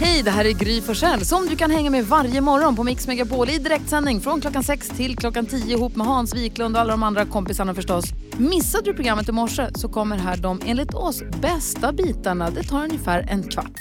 Hej, 0.00 0.22
det 0.22 0.30
här 0.30 0.44
är 0.44 0.52
Gry 0.52 0.80
Forssell 0.80 1.24
som 1.24 1.46
du 1.46 1.56
kan 1.56 1.70
hänga 1.70 1.90
med 1.90 2.06
varje 2.06 2.40
morgon 2.40 2.76
på 2.76 2.84
Mix 2.84 3.06
Megapol 3.06 3.50
i 3.50 3.58
direktsändning 3.58 4.20
från 4.20 4.40
klockan 4.40 4.64
6 4.64 4.88
till 4.88 5.16
klockan 5.16 5.46
10 5.46 5.76
ihop 5.76 5.96
med 5.96 6.06
Hans 6.06 6.34
Wiklund 6.34 6.76
och 6.76 6.80
alla 6.80 6.90
de 6.90 7.02
andra 7.02 7.24
kompisarna 7.24 7.74
förstås. 7.74 8.04
Missade 8.36 8.84
du 8.84 8.94
programmet 8.94 9.28
i 9.28 9.32
morse 9.32 9.66
så 9.74 9.88
kommer 9.88 10.16
här 10.18 10.36
de 10.36 10.60
enligt 10.66 10.94
oss 10.94 11.22
bästa 11.40 11.92
bitarna. 11.92 12.50
Det 12.50 12.62
tar 12.62 12.84
ungefär 12.84 13.26
en 13.30 13.42
kvart. 13.42 13.80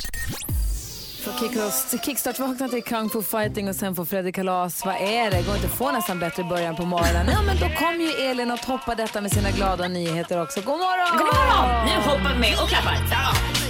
Från 1.24 1.34
Kickstart, 1.34 2.06
kickstart 2.06 2.40
vakna 2.40 2.68
till 2.68 2.84
Kung 2.84 3.10
Fu 3.10 3.22
Fighting 3.22 3.70
och 3.70 3.76
sen 3.76 3.96
får 3.96 4.06
Fredrik 4.06 4.36
Kalas. 4.36 4.86
Vad 4.86 4.96
är 4.96 5.32
det? 5.32 5.42
Går 5.42 5.56
inte 5.56 5.68
att 5.68 5.78
få 5.78 5.92
nästan 5.92 6.20
bättre 6.20 6.44
början 6.44 6.76
på 6.76 6.86
morgonen? 6.86 7.28
Ja, 7.32 7.42
men 7.42 7.58
då 7.58 7.76
kom 7.80 8.02
ju 8.02 8.10
Elin 8.30 8.52
och 8.52 8.62
toppar 8.62 8.96
detta 8.96 9.22
med 9.22 9.32
sina 9.32 9.52
glada 9.52 9.88
nyheter 9.88 10.42
också. 10.42 10.60
God 10.62 10.80
morgon! 10.80 11.18
God 11.18 11.28
morgon! 11.28 11.86
Nu 11.86 12.12
hoppar 12.12 12.34
vi 12.34 12.40
med 12.40 12.54
och 12.64 12.70
klappar. 12.70 12.98
Ja. 13.12 13.63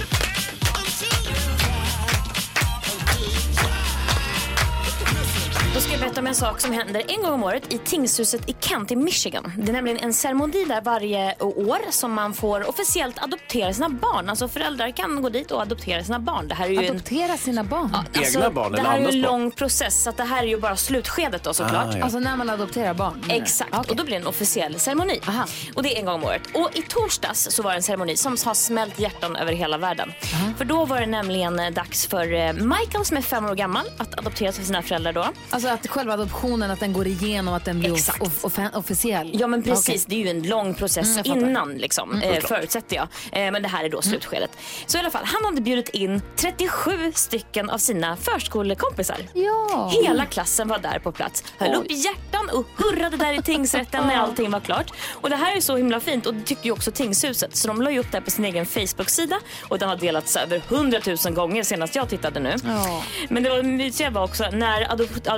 Ska 5.94 6.00
jag 6.00 6.08
berätta 6.08 6.20
om 6.20 6.26
en 6.26 6.34
sak 6.34 6.60
som 6.60 6.72
händer 6.72 7.02
en 7.08 7.22
gång 7.22 7.32
om 7.32 7.44
året 7.44 7.72
i 7.72 7.78
tingshuset 7.78 8.48
i 8.48 8.56
Kent 8.60 8.90
i 8.90 8.96
Michigan. 8.96 9.52
Det 9.58 9.68
är 9.68 9.72
nämligen 9.72 9.98
en 9.98 10.14
ceremoni 10.14 10.64
där 10.64 10.80
varje 10.80 11.34
år 11.40 11.78
som 11.90 12.12
man 12.12 12.34
får 12.34 12.68
officiellt 12.68 13.22
adoptera 13.22 13.72
sina 13.72 13.88
barn. 13.88 14.28
Alltså 14.28 14.48
föräldrar 14.48 14.90
kan 14.90 15.22
gå 15.22 15.28
dit 15.28 15.50
och 15.50 15.62
adoptera 15.62 16.04
sina 16.04 16.18
barn. 16.18 16.48
Det 16.48 16.54
här 16.54 16.66
är 16.66 16.70
ju 16.70 16.90
Adoptera 16.90 17.32
en... 17.32 17.38
sina 17.38 17.64
barn? 17.64 17.90
Ja, 17.92 18.04
alltså, 18.18 18.38
Egna 18.38 18.50
barn 18.50 18.72
Det 18.72 18.80
här 18.80 18.98
är 18.98 19.00
ju 19.00 19.08
en 19.08 19.20
lång 19.20 19.50
process 19.50 20.02
så 20.02 20.10
att 20.10 20.16
det 20.16 20.24
här 20.24 20.42
är 20.42 20.46
ju 20.46 20.60
bara 20.60 20.76
slutskedet 20.76 21.42
då 21.42 21.54
såklart. 21.54 21.94
Ah, 21.94 21.96
ja. 21.98 22.04
Alltså 22.04 22.18
när 22.18 22.36
man 22.36 22.50
adopterar 22.50 22.94
barn? 22.94 23.24
du? 23.28 23.34
Exakt, 23.34 23.70
Okej. 23.74 23.90
och 23.90 23.96
då 23.96 24.04
blir 24.04 24.16
det 24.16 24.22
en 24.22 24.26
officiell 24.26 24.80
ceremoni. 24.80 25.20
Aha. 25.28 25.46
Och 25.74 25.82
det 25.82 25.94
är 25.94 25.98
en 25.98 26.06
gång 26.06 26.14
om 26.14 26.24
året. 26.24 26.42
Och 26.54 26.70
i 26.74 26.82
torsdags 26.82 27.48
så 27.50 27.62
var 27.62 27.70
det 27.70 27.76
en 27.76 27.82
ceremoni 27.82 28.16
som 28.16 28.36
har 28.44 28.54
smält 28.54 28.98
hjärtan 28.98 29.36
över 29.36 29.52
hela 29.52 29.78
världen. 29.78 30.12
För 30.58 30.64
då 30.64 30.84
var 30.84 31.00
det 31.00 31.06
nämligen 31.06 31.60
eh, 31.60 31.70
dags 31.70 32.06
för 32.06 32.32
eh, 32.32 32.52
Michael 32.52 33.04
som 33.04 33.16
är 33.16 33.22
fem 33.22 33.44
år 33.46 33.54
gammal 33.54 33.86
att 33.98 34.18
adopteras 34.18 34.58
av 34.58 34.62
sina 34.62 34.82
föräldrar 34.82 35.12
då. 35.12 35.26
Alltså 35.50 35.68
att 35.68 35.83
själva 35.88 36.12
adoptionen, 36.14 36.70
att 36.70 36.80
den 36.80 36.92
går 36.92 37.06
igenom, 37.06 37.54
att 37.54 37.64
den 37.64 37.80
blir 37.80 37.94
Exakt. 37.94 38.22
off- 38.22 38.44
off- 38.44 38.74
officiell? 38.74 39.30
Ja 39.40 39.46
men 39.46 39.62
precis, 39.62 39.88
Okej. 39.88 40.04
det 40.06 40.14
är 40.14 40.18
ju 40.34 40.38
en 40.40 40.48
lång 40.48 40.74
process 40.74 41.18
Mm, 41.26 41.38
innan 41.48 41.74
liksom, 41.74 42.20
eh, 42.22 42.40
förutsätter 42.40 42.96
jag. 42.96 43.08
Eh, 43.32 43.52
men 43.52 43.62
det 43.62 43.68
här 43.68 43.84
är 43.84 43.88
då 43.88 44.02
slutskedet. 44.02 44.50
Så 44.86 44.96
i 44.96 45.00
alla 45.00 45.10
fall, 45.10 45.24
han 45.24 45.44
hade 45.44 45.60
bjudit 45.60 45.88
in 45.88 46.22
37 46.36 47.12
stycken 47.14 47.70
av 47.70 47.78
sina 47.78 48.16
förskolekompisar. 48.16 49.16
Ja. 49.34 49.92
Hela 50.04 50.26
klassen 50.26 50.68
var 50.68 50.78
där 50.78 50.98
på 50.98 51.12
plats. 51.12 51.44
Höll 51.58 51.74
upp 51.74 51.86
hjärtan 51.90 52.48
och 52.52 52.66
hurrade 52.76 53.16
där 53.16 53.32
i 53.38 53.42
tingsrätten 53.42 54.06
när 54.06 54.16
allting 54.24 54.50
var 54.50 54.60
klart. 54.60 54.92
Och 55.12 55.30
det 55.30 55.36
här 55.36 55.56
är 55.56 55.60
så 55.60 55.76
himla 55.76 56.00
fint 56.00 56.26
och 56.26 56.34
det 56.34 56.42
tycker 56.42 56.64
ju 56.64 56.72
också 56.72 56.90
tingshuset. 56.90 57.56
Så 57.56 57.68
de 57.68 57.82
la 57.82 57.90
ju 57.90 57.98
upp 57.98 58.06
det 58.10 58.16
här 58.18 58.24
på 58.24 58.30
sin 58.30 58.44
egen 58.44 58.66
Facebook-sida 58.66 59.40
och 59.68 59.78
den 59.78 59.88
har 59.88 59.96
delats 59.96 60.36
över 60.36 60.62
100 60.68 60.98
000 61.24 61.34
gånger 61.34 61.62
senast 61.62 61.94
jag 61.94 62.08
tittade 62.08 62.40
nu. 62.40 62.54
Ja. 62.64 63.02
Men 63.28 63.42
det 63.42 63.50
var 63.50 63.62
mysiga 63.62 64.10
var 64.10 64.24
också 64.24 64.44
när 64.52 64.84
adop- 64.84 65.28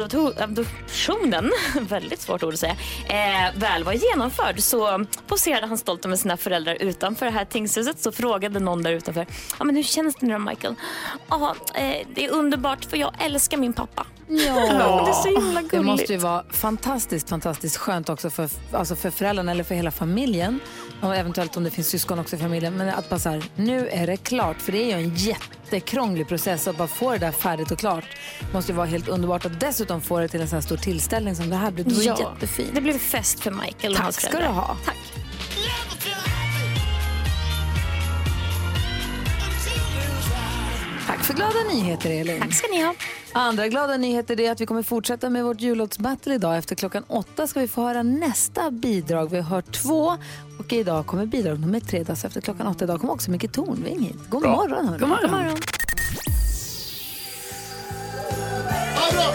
adoptionen, 0.43 1.53
väldigt 1.81 2.21
svårt 2.21 2.43
ord 2.43 2.53
att 2.55 2.61
säga, 2.61 2.77
eh, 3.09 3.59
väl 3.59 3.85
var 3.85 3.93
genomförd 3.93 4.61
så 4.61 5.05
poserade 5.27 5.67
han 5.67 5.79
stolt 5.79 6.07
med 6.07 6.19
sina 6.19 6.37
föräldrar 6.37 6.77
utanför 6.81 7.27
det 7.27 7.33
här 7.33 7.45
tingshuset. 7.45 8.01
Så 8.01 8.13
frågade 8.13 8.61
någon 8.61 8.83
där 8.83 8.93
utanför, 8.93 9.27
ja 9.59 9.65
men 9.65 9.77
hur 9.77 9.83
känns 9.83 10.15
det 10.15 10.27
nu 10.27 10.33
då 10.33 10.39
Michael? 10.39 10.75
Ja, 11.29 11.55
eh, 11.75 12.07
det 12.15 12.25
är 12.25 12.31
underbart 12.31 12.85
för 12.85 12.97
jag 12.97 13.13
älskar 13.19 13.57
min 13.57 13.73
pappa. 13.73 14.07
Ja. 14.29 14.37
Det 15.07 15.11
är 15.11 15.13
så 15.13 15.41
himla 15.41 15.63
Det 15.63 15.69
gulligt. 15.69 15.87
måste 15.87 16.13
ju 16.13 16.19
vara 16.19 16.45
fantastiskt, 16.51 17.29
fantastiskt 17.29 17.77
skönt 17.77 18.09
också 18.09 18.31
för, 18.31 18.49
alltså 18.73 18.97
för 18.97 19.11
föräldrarna 19.11 19.51
eller 19.53 19.65
för 19.65 19.75
hela 19.75 19.91
familjen. 19.91 20.61
Och 21.03 21.17
eventuellt 21.17 21.57
om 21.57 21.65
det 21.65 21.71
finns 21.71 21.89
syskon 21.89 22.19
också 22.19 22.37
i 22.37 22.39
familjen. 22.39 22.75
Men 22.77 22.89
att 22.89 23.09
bara 23.09 23.21
så 23.21 23.29
här, 23.29 23.43
nu 23.57 23.89
är 23.89 24.07
det 24.07 24.17
klart. 24.17 24.61
För 24.63 24.73
det 24.73 24.79
är 24.93 24.99
ju 24.99 25.05
en 25.05 25.15
jättekrånglig 25.15 26.29
process 26.29 26.69
att 26.69 26.77
bara 26.79 26.89
få 26.89 27.13
det 27.13 27.19
där 27.19 27.33
färdigt 27.33 27.71
och 27.71 27.79
klart. 27.79 28.05
måste 28.53 28.73
ju 28.73 28.77
vara 28.77 28.87
helt 28.87 29.09
underbart. 29.09 29.45
Och 29.45 29.51
dessutom 29.51 30.01
få 30.01 30.21
det 30.21 30.29
till 30.29 30.41
en 30.41 30.49
så 30.49 30.57
här 30.57 30.61
stor 30.61 30.77
tillställning 30.77 31.37
som 31.37 31.51
det 31.51 31.57
här 31.57 31.71
blir. 31.71 31.85
Det 31.85 31.95
var 31.95 32.03
Ja, 32.03 32.33
jättefint. 32.35 32.71
Det 32.75 32.81
blev 32.81 32.99
fest 32.99 33.41
för 33.41 33.51
Michael 33.51 33.93
och 33.93 33.99
Tack 33.99 34.21
ska 34.21 34.39
du 34.39 34.47
ha. 34.47 34.77
Tack. 34.85 34.97
För 41.27 41.35
glada 41.35 41.63
nyheter, 41.75 42.11
Elin. 42.11 42.41
Tack 42.41 42.55
ska 42.55 42.67
ni 42.71 42.83
ha. 42.83 42.95
Andra 43.33 43.69
glada 43.69 43.97
nyheter 43.97 44.41
är 44.41 44.53
att 44.53 44.61
vi 44.61 44.67
kommer 44.67 44.83
fortsätta 44.83 45.31
med 45.31 45.45
vårt 45.45 45.61
jullåtsbattle 45.61 46.35
idag. 46.35 46.57
Efter 46.57 46.75
klockan 46.75 47.05
åtta 47.09 47.47
ska 47.47 47.61
vi 47.61 47.69
få 47.69 47.83
höra 47.83 48.03
nästa 48.03 48.71
bidrag. 48.71 49.31
Vi 49.31 49.37
har 49.37 49.45
hört 49.45 49.73
två 49.73 50.17
och 50.59 50.73
idag 50.73 51.07
kommer 51.07 51.27
bidrag 51.27 51.61
nummer 51.61 51.81
tre. 51.81 52.05
Alltså 52.09 52.27
efter 52.27 52.41
klockan 52.41 52.67
åtta 52.67 52.85
idag 52.85 53.01
kommer 53.01 53.13
också 53.13 53.31
Micke 53.31 53.53
Tornving 53.53 54.03
hit. 54.03 54.17
God 54.29 54.43
morgon. 54.43 54.89
hörni. 54.89 54.99
God 54.99 55.09
morgon. 55.09 55.57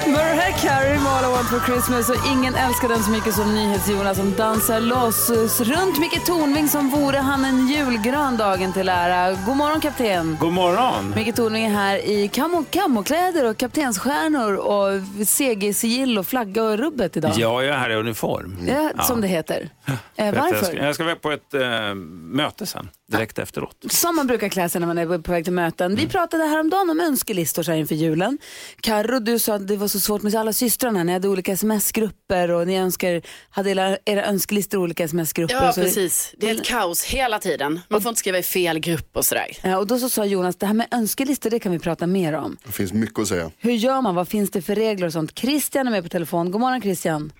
Mariah 0.07 0.57
Carey 0.61 0.99
med 0.99 1.07
All 1.11 1.23
I 1.23 1.27
Want 1.35 1.47
For 1.49 1.59
Christmas 1.59 2.09
och 2.09 2.15
ingen 2.31 2.55
älskar 2.55 2.87
den 2.87 3.03
så 3.03 3.11
mycket 3.11 3.33
som 3.33 3.55
NyhetsJonas 3.55 4.17
som 4.17 4.35
dansar 4.35 4.79
loss 4.79 5.29
runt 5.61 5.99
Micke 5.99 6.25
Tornving 6.25 6.67
som 6.69 6.89
vore 6.89 7.17
han 7.17 7.45
en 7.45 7.67
julgran 7.67 8.37
dagen 8.37 8.73
till 8.73 8.89
ära. 8.89 9.31
God 9.45 9.57
morgon 9.57 9.79
kapten. 9.81 10.37
God 10.39 10.53
morgon. 10.53 11.13
Micke 11.15 11.35
Tornving 11.35 11.65
är 11.65 11.69
här 11.69 11.97
i 11.97 12.27
camo- 12.27 12.65
kamokläder 12.71 13.49
och 13.49 13.57
kaptensstjärnor 13.57 14.53
och 14.55 15.01
CG-sigill 15.27 16.17
och 16.17 16.27
flagga 16.27 16.63
och 16.63 16.77
rubbet 16.77 17.17
idag. 17.17 17.31
Ja, 17.35 17.63
jag 17.63 17.73
är 17.73 17.77
här 17.77 17.89
i 17.89 17.95
uniform. 17.95 18.57
Ja, 18.67 19.03
Som 19.03 19.21
det 19.21 19.27
heter. 19.27 19.69
Eh, 19.85 20.25
Jag 20.25 20.33
varför? 20.33 20.65
ska, 20.65 20.75
jag 20.75 20.95
ska 20.95 21.15
på 21.15 21.31
ett 21.31 21.53
eh, 21.53 21.95
möte 21.95 22.65
sen, 22.65 22.89
direkt 23.11 23.39
efteråt. 23.39 23.85
Som 23.89 24.15
man 24.15 24.27
brukar 24.27 24.49
klä 24.49 24.69
sig 24.69 24.79
när 24.81 24.87
man 24.87 24.97
är 24.97 25.17
på 25.19 25.31
väg 25.31 25.43
till 25.43 25.53
möten. 25.53 25.95
Vi 25.95 26.07
pratade 26.07 26.43
häromdagen 26.43 26.89
om 26.89 26.99
önskelistor 26.99 27.63
så 27.63 27.71
här 27.71 27.77
inför 27.77 27.95
julen. 27.95 28.37
Carro, 28.81 29.19
du 29.19 29.39
sa 29.39 29.53
att 29.55 29.67
det 29.67 29.75
var 29.75 29.87
så 29.87 29.99
svårt 29.99 30.21
med 30.21 30.35
alla 30.35 30.53
systrarna. 30.53 31.03
Ni 31.03 31.13
hade 31.13 31.27
olika 31.27 31.51
sms-grupper 31.51 32.51
och 32.51 32.67
ni 32.67 32.77
önskar, 32.77 33.21
hade 33.49 33.69
era, 33.69 33.97
era 34.05 34.25
önskelistor 34.25 34.79
i 34.79 34.83
olika 34.83 35.03
sms-grupper. 35.03 35.55
Ja, 35.55 35.71
precis. 35.75 36.33
Det 36.37 36.49
är 36.49 36.55
ett 36.55 36.65
kaos 36.65 37.03
hela 37.03 37.39
tiden. 37.39 37.79
Man 37.89 38.01
får 38.01 38.09
inte 38.09 38.19
skriva 38.19 38.37
i 38.37 38.43
fel 38.43 38.79
grupp 38.79 39.17
och 39.17 39.25
sådär. 39.25 39.47
Ja, 39.63 39.77
och 39.77 39.87
då 39.87 39.99
så 39.99 40.09
sa 40.09 40.25
Jonas, 40.25 40.55
det 40.55 40.65
här 40.65 40.73
med 40.73 40.87
önskelistor 40.91 41.49
det 41.49 41.59
kan 41.59 41.71
vi 41.71 41.79
prata 41.79 42.07
mer 42.07 42.33
om. 42.33 42.57
Det 42.65 42.71
finns 42.71 42.93
mycket 42.93 43.19
att 43.19 43.27
säga. 43.27 43.51
Hur 43.57 43.71
gör 43.71 44.01
man? 44.01 44.15
Vad 44.15 44.27
finns 44.27 44.51
det 44.51 44.61
för 44.61 44.75
regler 44.75 45.07
och 45.07 45.13
sånt? 45.13 45.39
Christian 45.39 45.87
är 45.87 45.91
med 45.91 46.03
på 46.03 46.09
telefon. 46.09 46.51
God 46.51 46.61
morgon 46.61 46.81
Christian. 46.81 47.31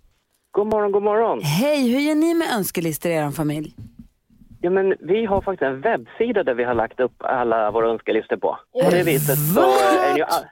God 0.51 0.67
morgon, 0.67 0.91
god 0.91 1.03
morgon. 1.03 1.41
Hej, 1.41 1.91
hur 1.91 1.99
gör 1.99 2.15
ni 2.15 2.33
med 2.33 2.47
önskelistor 2.55 3.11
i 3.11 3.15
er 3.15 3.31
familj? 3.31 3.75
Ja, 4.61 4.69
men 4.69 4.95
vi 4.99 5.25
har 5.25 5.41
faktiskt 5.41 5.61
en 5.67 5.81
webbsida 5.81 6.43
där 6.43 6.53
vi 6.53 6.63
har 6.63 6.73
lagt 6.73 6.99
upp 6.99 7.13
alla 7.19 7.71
våra 7.71 7.89
önskelistor 7.89 8.37
på. 8.37 8.57
På 8.83 8.89
det 8.89 9.03
viset 9.03 9.37
så 9.55 9.61
är 9.61 10.17
ju... 10.17 10.23
all- 10.23 10.45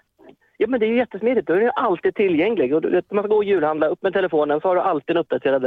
Ja, 0.61 0.67
men 0.67 0.79
det 0.79 0.85
är 0.85 0.87
ju 0.87 0.97
jättesmidigt. 0.97 1.47
Då 1.47 1.53
är 1.53 1.57
den 1.57 1.65
ju 1.65 1.71
alltid 1.75 2.15
tillgänglig. 2.15 2.75
Och 2.75 2.83
man 3.11 3.23
ska 3.23 3.27
gå 3.27 3.35
och 3.35 3.43
julhandla, 3.43 3.87
upp 3.87 4.03
med 4.03 4.13
telefonen 4.13 4.61
så 4.61 4.67
har 4.67 4.75
du 4.75 4.81
alltid 4.81 5.15
en 5.15 5.17
uppdaterad 5.21 5.61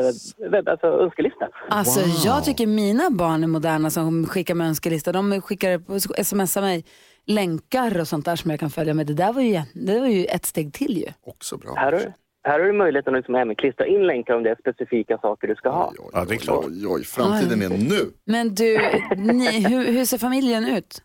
webb, 0.51 0.69
alltså 0.69 0.87
önskelista. 0.87 1.49
Alltså 1.69 2.01
jag 2.29 2.45
tycker 2.45 2.67
mina 2.67 3.11
barn 3.11 3.43
är 3.45 3.49
moderna 3.49 3.91
som 3.91 4.27
skickar 4.27 4.55
med 4.55 4.67
önskelista. 4.67 5.13
De 5.13 5.41
skickar, 5.41 5.99
smsar 6.25 6.61
mig 6.61 6.85
länkar 7.27 8.01
och 8.01 8.09
sånt 8.09 8.25
där 8.25 8.37
som 8.37 8.51
jag 8.51 8.61
kan 8.61 8.71
följa 8.71 8.95
med. 8.95 9.07
Det 9.07 9.15
där 9.15 9.33
var 9.33 9.43
ju, 9.43 9.61
det 9.75 10.01
var 10.01 10.07
ju 10.07 10.25
ett 10.25 10.45
steg 10.45 10.73
till 10.73 10.97
ju. 10.99 11.07
Också 11.27 11.57
bra. 11.57 11.75
Här 11.77 11.93
har, 11.93 11.99
du- 11.99 12.13
här 12.45 12.61
har 12.61 12.67
du 12.67 12.73
möjligheten 12.73 13.15
att 13.15 13.19
liksom 13.19 13.35
även 13.35 13.55
klistra 13.55 13.87
in 13.87 14.07
länkar 14.07 14.35
om 14.35 14.43
det 14.43 14.51
är 14.51 14.57
specifika 14.61 15.19
saker 15.19 15.49
du 15.49 15.55
ska 15.55 15.69
ha. 15.71 15.89
Oj, 15.93 15.97
oj, 16.01 16.11
Ja, 16.13 16.25
det 16.25 16.35
är 16.35 16.39
klart. 16.39 16.65
Oj, 16.69 16.87
oj, 16.87 17.05
framtiden 17.05 17.63
är 17.63 17.69
nu. 17.69 18.11
Men 18.25 18.55
du, 18.55 18.79
ni, 19.17 19.69
hur, 19.69 19.93
hur 19.93 20.05
ser 20.05 20.19
familjen 20.19 20.65
ut? 20.65 21.03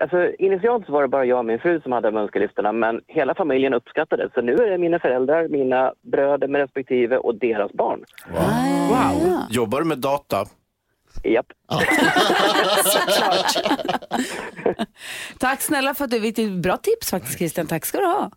Alltså, 0.00 0.30
initialt 0.38 0.86
så 0.86 0.92
var 0.92 1.02
det 1.02 1.08
bara 1.08 1.24
jag 1.24 1.38
och 1.38 1.44
min 1.44 1.58
fru 1.58 1.80
som 1.80 1.92
hade 1.92 2.08
de 2.08 2.16
önskelistorna 2.16 2.72
men 2.72 3.00
hela 3.06 3.34
familjen 3.34 3.74
uppskattade 3.74 4.22
det. 4.22 4.30
Så 4.34 4.40
nu 4.40 4.52
är 4.54 4.70
det 4.70 4.78
mina 4.78 4.98
föräldrar, 4.98 5.48
mina 5.48 5.92
bröder 6.12 6.48
med 6.48 6.60
respektive 6.60 7.18
och 7.18 7.34
deras 7.34 7.72
barn. 7.72 8.04
Wow. 8.30 8.40
Ja. 8.90 9.46
Jobbar 9.50 9.78
du 9.78 9.84
med 9.84 9.98
data? 9.98 10.46
Japp. 11.24 11.46
Tack 15.38 15.60
snälla 15.62 15.94
för 15.94 16.04
att 16.04 16.10
du 16.10 16.20
fick 16.20 16.38
ett 16.38 16.52
bra 16.52 16.76
tips 16.76 17.10
faktiskt 17.10 17.38
Christian. 17.38 17.66
Tack 17.66 17.86
ska 17.86 17.98
du 17.98 18.06
ha. 18.06 18.30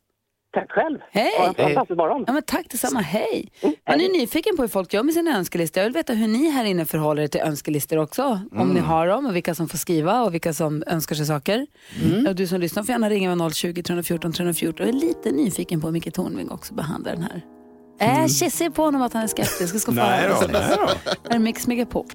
Tack 0.53 0.71
själv. 0.71 0.99
Hej. 1.11 1.31
Ha 1.37 1.47
en 1.47 1.53
fantastisk 1.55 1.97
morgon. 1.97 2.23
Ja, 2.27 2.33
men 2.33 2.43
tack 2.43 2.65
detsamma, 2.69 2.99
hej. 2.99 3.51
Man 3.89 4.01
är 4.01 4.19
nyfiken 4.19 4.55
på 4.55 4.61
hur 4.61 4.69
folk 4.69 4.93
gör 4.93 5.03
med 5.03 5.13
sina 5.13 5.37
önskelistor. 5.37 5.81
Jag 5.81 5.85
vill 5.85 5.93
veta 5.93 6.13
hur 6.13 6.27
ni 6.27 6.49
här 6.49 6.65
inne 6.65 6.85
förhåller 6.85 7.23
er 7.23 7.27
till 7.27 7.41
önskelistor 7.41 7.97
också. 7.97 8.41
Om 8.51 8.69
ni 8.69 8.79
har 8.79 9.07
dem 9.07 9.25
och 9.25 9.35
vilka 9.35 9.55
som 9.55 9.69
får 9.69 9.77
skriva 9.77 10.21
och 10.21 10.33
vilka 10.33 10.53
som 10.53 10.83
önskar 10.87 11.15
sig 11.15 11.25
saker. 11.25 11.67
Och 12.27 12.35
du 12.35 12.47
som 12.47 12.59
lyssnar 12.59 12.83
får 12.83 12.91
gärna 12.93 13.09
ringa 13.09 13.35
med 13.35 13.55
020 13.55 13.83
314 13.83 14.33
314. 14.33 14.85
Jag 14.87 14.95
är 14.95 14.99
lite 14.99 15.31
nyfiken 15.31 15.81
på 15.81 15.87
hur 15.87 15.91
Micke 15.91 16.13
Tornving 16.13 16.49
också 16.51 16.73
behandlar 16.73 17.11
den 17.15 17.23
här. 17.23 17.41
Äh, 18.01 18.21
jag 18.21 18.51
ser 18.51 18.69
på 18.69 18.81
honom 18.83 19.01
att 19.01 19.13
han 19.13 19.23
är 19.23 19.27
skeptisk. 19.27 19.73
Jag 19.73 19.81
ska 19.81 19.91
få 19.91 19.95
Nej 19.95 20.21
höra. 20.21 20.33
då, 20.41 20.47
nej 20.51 20.61
då. 20.77 21.11
Här 21.29 21.35
är 21.35 21.39
Mix 21.39 21.67
Megapol. 21.67 22.05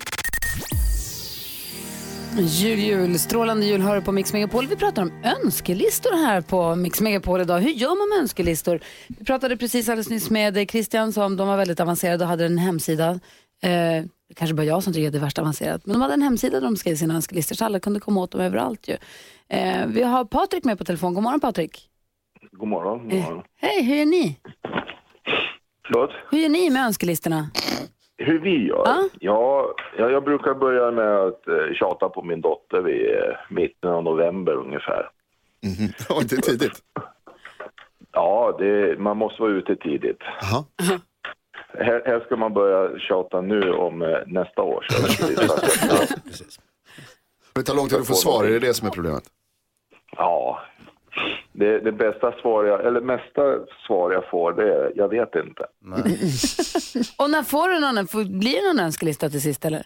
Jul, 2.38 2.78
jul, 2.78 3.18
strålande 3.18 3.66
jul 3.66 3.80
du 3.80 4.02
på 4.02 4.12
Mix 4.12 4.32
Megapol. 4.32 4.66
Vi 4.66 4.76
pratar 4.76 5.02
om 5.02 5.12
önskelistor 5.22 6.26
här 6.26 6.40
på 6.40 6.74
Mix 6.76 7.00
Megapol 7.00 7.40
idag. 7.40 7.58
Hur 7.60 7.70
gör 7.70 7.98
man 7.98 8.08
med 8.08 8.18
önskelistor? 8.18 8.80
Vi 9.08 9.24
pratade 9.24 9.56
precis 9.56 9.88
alldeles 9.88 10.10
nyss 10.10 10.30
med 10.30 10.70
Christian 10.70 11.12
som 11.12 11.36
de 11.36 11.48
var 11.48 11.56
väldigt 11.56 11.80
avancerade 11.80 12.24
och 12.24 12.30
hade 12.30 12.46
en 12.46 12.58
hemsida 12.58 13.20
Eh, 13.64 14.04
det 14.28 14.34
kanske 14.36 14.54
bara 14.54 14.66
jag 14.66 14.82
som 14.82 14.92
tycker 14.92 15.06
att 15.06 15.12
det 15.12 15.18
är 15.18 15.20
värst 15.20 15.38
avancerat. 15.38 15.86
Men 15.86 15.92
de 15.92 16.02
hade 16.02 16.14
en 16.14 16.22
hemsida 16.22 16.60
där 16.60 16.66
de 16.66 16.76
skrev 16.76 16.96
sina 16.96 17.14
önskelistor 17.14 17.56
så 17.56 17.64
alla 17.64 17.80
kunde 17.80 18.00
komma 18.00 18.20
åt 18.20 18.30
dem 18.30 18.40
överallt 18.40 18.88
ju. 18.88 18.96
Eh, 19.48 19.86
vi 19.86 20.02
har 20.02 20.24
Patrik 20.24 20.64
med 20.64 20.78
på 20.78 20.84
telefon. 20.84 21.14
God 21.14 21.22
morgon 21.22 21.40
Patrik. 21.40 21.88
God 22.52 22.68
morgon. 22.68 23.08
God 23.08 23.20
morgon. 23.20 23.44
Hej, 23.56 23.82
hur 23.82 23.96
är 23.96 24.06
ni? 24.06 24.38
Förlåt? 25.86 26.10
Hur 26.30 26.38
gör 26.38 26.48
ni 26.48 26.70
med 26.70 26.84
önskelistorna? 26.84 27.50
Hur 28.16 28.38
vi 28.38 28.66
gör? 28.66 28.82
Ja. 28.86 29.08
Ja, 29.96 30.10
jag, 30.10 30.24
brukar 30.24 30.54
börja 30.54 30.90
med 30.90 31.16
att 31.16 31.48
eh, 31.48 31.74
tjata 31.74 32.08
på 32.08 32.22
min 32.22 32.40
dotter 32.40 32.80
vid 32.80 33.10
eh, 33.10 33.36
mitten 33.50 33.90
av 33.90 34.04
november 34.04 34.52
ungefär. 34.52 35.10
Ja, 36.08 36.20
det 36.28 36.36
är 36.36 36.40
tidigt. 36.40 36.82
Ja, 38.16 38.56
det, 38.58 38.98
man 38.98 39.16
måste 39.16 39.42
vara 39.42 39.52
ute 39.52 39.76
tidigt. 39.76 40.22
Aha. 40.42 40.64
Här, 41.78 42.02
här 42.06 42.20
ska 42.20 42.36
man 42.36 42.54
börja 42.54 42.98
tjata 42.98 43.40
nu 43.40 43.72
om 43.72 44.02
eh, 44.02 44.18
nästa 44.26 44.62
år. 44.62 44.86
Så 46.30 46.44
Det 47.54 47.62
tar 47.62 47.74
lång 47.74 47.88
tid 47.88 47.98
att 47.98 48.06
få 48.06 48.14
svar, 48.14 48.44
är 48.44 48.50
det 48.50 48.58
det 48.58 48.74
som 48.74 48.88
är 48.88 48.92
problemet? 48.92 49.24
ja, 50.16 50.60
det, 51.52 51.78
det 51.78 51.92
bästa 51.92 52.32
svar 52.32 52.64
jag, 52.64 52.84
eller 52.86 53.00
mesta 53.00 53.58
svar 53.86 54.12
jag 54.12 54.28
får 54.30 54.52
det 54.52 54.74
är, 54.74 54.92
jag 54.94 55.08
vet 55.08 55.34
inte. 55.34 55.66
Och 57.18 57.30
när 57.30 57.42
får 57.42 57.68
du 57.68 57.80
någon, 57.80 58.06
får- 58.06 58.38
blir 58.38 58.62
det 58.62 58.68
någon 58.74 58.84
önskelista 58.84 59.28
till 59.28 59.40
sist 59.42 59.64
eller? 59.64 59.82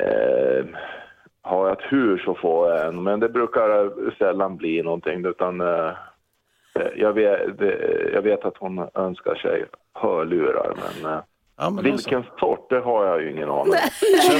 Eh, 0.00 0.64
har 1.42 1.68
jag 1.68 1.78
ett 1.78 1.84
hur 1.92 2.18
så 2.18 2.34
får 2.34 2.70
jag 2.70 2.86
en, 2.86 3.02
men 3.02 3.20
det 3.20 3.28
brukar 3.28 3.92
sällan 4.18 4.56
bli 4.56 4.82
någonting. 4.82 5.26
Utan, 5.26 5.60
eh, 5.60 5.90
jag, 6.96 7.12
vet, 7.12 7.58
det, 7.58 8.10
jag 8.14 8.22
vet 8.22 8.44
att 8.44 8.56
hon 8.58 8.88
önskar 8.94 9.34
sig 9.34 9.64
hörlurar, 9.94 10.74
men, 10.76 11.12
eh, 11.12 11.20
Ja, 11.62 11.70
vilken 11.70 12.22
sort, 12.22 12.70
det 12.70 12.80
har 12.80 13.06
jag 13.06 13.22
ju 13.22 13.30
ingen 13.30 13.50
aning 13.50 13.60
om. 13.60 13.78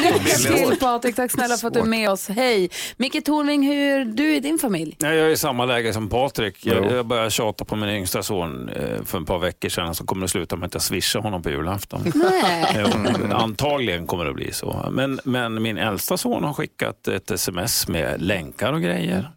Lycka 0.03 0.69
till 0.69 0.77
Patrik, 0.81 1.17
tack 1.17 1.31
snälla 1.31 1.57
för 1.57 1.69
att 1.69 1.75
du 1.75 1.81
är 1.81 1.85
med 1.85 2.11
oss. 2.11 2.29
Hej! 2.29 2.71
Micke 2.97 3.25
Tornving, 3.25 3.67
hur 3.67 4.01
är 4.01 4.05
du 4.05 4.35
i 4.35 4.41
din 4.41 4.59
familj? 4.59 4.97
Nej, 4.99 5.17
jag 5.17 5.27
är 5.27 5.31
i 5.31 5.37
samma 5.37 5.65
läge 5.65 5.93
som 5.93 6.09
Patrik. 6.09 6.67
Jag, 6.67 6.93
jag 6.93 7.07
började 7.07 7.31
tjata 7.31 7.65
på 7.65 7.77
min 7.77 7.89
yngsta 7.89 8.23
son 8.23 8.69
eh, 8.69 9.05
för 9.05 9.21
ett 9.21 9.27
par 9.27 9.39
veckor 9.39 9.69
sedan 9.69 9.95
så 9.95 10.07
kommer 10.07 10.23
det 10.23 10.29
sluta 10.29 10.57
med 10.57 10.67
att 10.67 10.75
jag 10.75 10.83
swishar 10.83 11.21
honom 11.21 11.43
på 11.43 11.51
julafton. 11.51 12.01
Nej. 12.15 12.77
Jo, 12.79 12.87
antagligen 13.33 14.07
kommer 14.07 14.25
det 14.25 14.33
bli 14.33 14.53
så. 14.53 14.89
Men, 14.91 15.21
men 15.25 15.63
min 15.63 15.79
äldsta 15.79 16.17
son 16.17 16.45
har 16.45 16.53
skickat 16.53 17.09
ett 17.09 17.31
sms 17.31 17.89
med 17.89 18.23
länkar 18.23 18.73
och 18.73 18.83
grejer. 18.83 19.31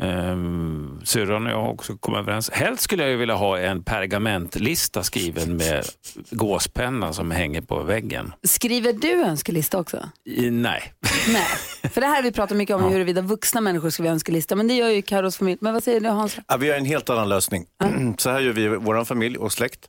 Um, 0.00 1.00
syrran 1.04 1.46
och 1.46 1.52
jag 1.52 1.60
har 1.60 1.68
också 1.68 1.96
kommit 1.96 2.18
överens. 2.18 2.50
Helst 2.50 2.82
skulle 2.82 3.02
jag 3.02 3.10
ju 3.10 3.16
vilja 3.16 3.34
ha 3.34 3.58
en 3.58 3.84
pergamentlista 3.84 5.02
skriven 5.02 5.56
med 5.56 5.84
gåspenna 6.30 7.12
som 7.12 7.30
hänger 7.30 7.60
på 7.60 7.82
väggen. 7.82 8.32
Skriver 8.42 8.92
du 8.92 9.12
önskelista 9.24 9.78
också? 9.78 10.08
I, 10.24 10.50
nej. 10.50 10.92
Nej, 11.28 11.46
för 11.90 12.00
det 12.00 12.06
här 12.06 12.16
har 12.16 12.22
vi 12.22 12.32
pratat 12.32 12.56
mycket 12.56 12.76
om 12.76 12.82
huruvida 12.92 13.20
vuxna 13.20 13.60
människor 13.60 13.90
ska 13.90 14.02
vara 14.02 14.12
önskelista, 14.12 14.56
men 14.56 14.68
det 14.68 14.74
gör 14.74 14.88
ju 14.88 15.02
Carros 15.02 15.36
familj. 15.36 15.58
Men 15.60 15.72
vad 15.74 15.84
säger 15.84 16.00
du 16.00 16.08
Hans? 16.08 16.38
Ja, 16.48 16.56
vi 16.56 16.70
har 16.70 16.76
en 16.76 16.84
helt 16.84 17.10
annan 17.10 17.28
lösning. 17.28 17.66
Så 18.18 18.30
här 18.30 18.40
gör 18.40 18.52
vi 18.52 18.62
i 18.62 18.68
vår 18.68 19.04
familj 19.04 19.38
och 19.38 19.52
släkt. 19.52 19.88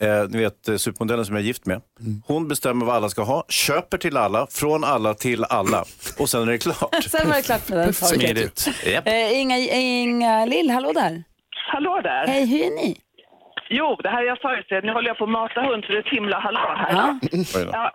Eh, 0.00 0.28
ni 0.28 0.38
vet 0.38 0.68
eh, 0.68 0.76
supermodellen 0.76 1.24
som 1.24 1.34
jag 1.34 1.42
är 1.42 1.46
gift 1.46 1.66
med. 1.66 1.80
Hon 2.26 2.48
bestämmer 2.48 2.86
vad 2.86 2.96
alla 2.96 3.08
ska 3.08 3.22
ha, 3.22 3.44
köper 3.48 3.98
till 3.98 4.16
alla, 4.16 4.46
från 4.50 4.84
alla 4.84 5.14
till 5.14 5.44
alla. 5.44 5.84
Och 6.18 6.28
sen 6.28 6.42
är 6.42 6.52
det 6.52 6.58
klart. 6.58 7.04
Sen 7.08 7.28
var 7.28 7.36
det 7.36 7.42
klart 7.42 7.68
med 7.68 7.78
den 7.78 7.92
saken. 7.92 8.20
Smidigt. 8.20 8.68
Japp. 8.86 9.06
Eh, 9.08 9.40
Inga, 9.40 9.56
Inga 9.58 10.44
Lill, 10.46 10.70
hallå 10.70 10.92
där. 10.92 11.22
Hallå 11.72 12.00
där. 12.02 12.26
Hej, 12.26 12.46
hur 12.46 12.60
är 12.66 12.70
ni? 12.70 12.96
Jo, 13.70 13.96
det 14.02 14.08
här 14.08 14.22
är 14.22 14.26
jag 14.26 14.38
ju 14.70 14.80
Nu 14.86 14.92
håller 14.92 15.08
jag 15.08 15.18
på 15.18 15.24
att 15.24 15.30
mata 15.30 15.60
hund 15.62 15.84
så 15.84 15.92
det 15.92 15.98
är 15.98 16.06
ett 16.06 16.16
himla 16.18 16.38
hallå 16.38 16.74
här. 16.76 16.92
Ja. 16.92 17.18
Ja. 17.72 17.90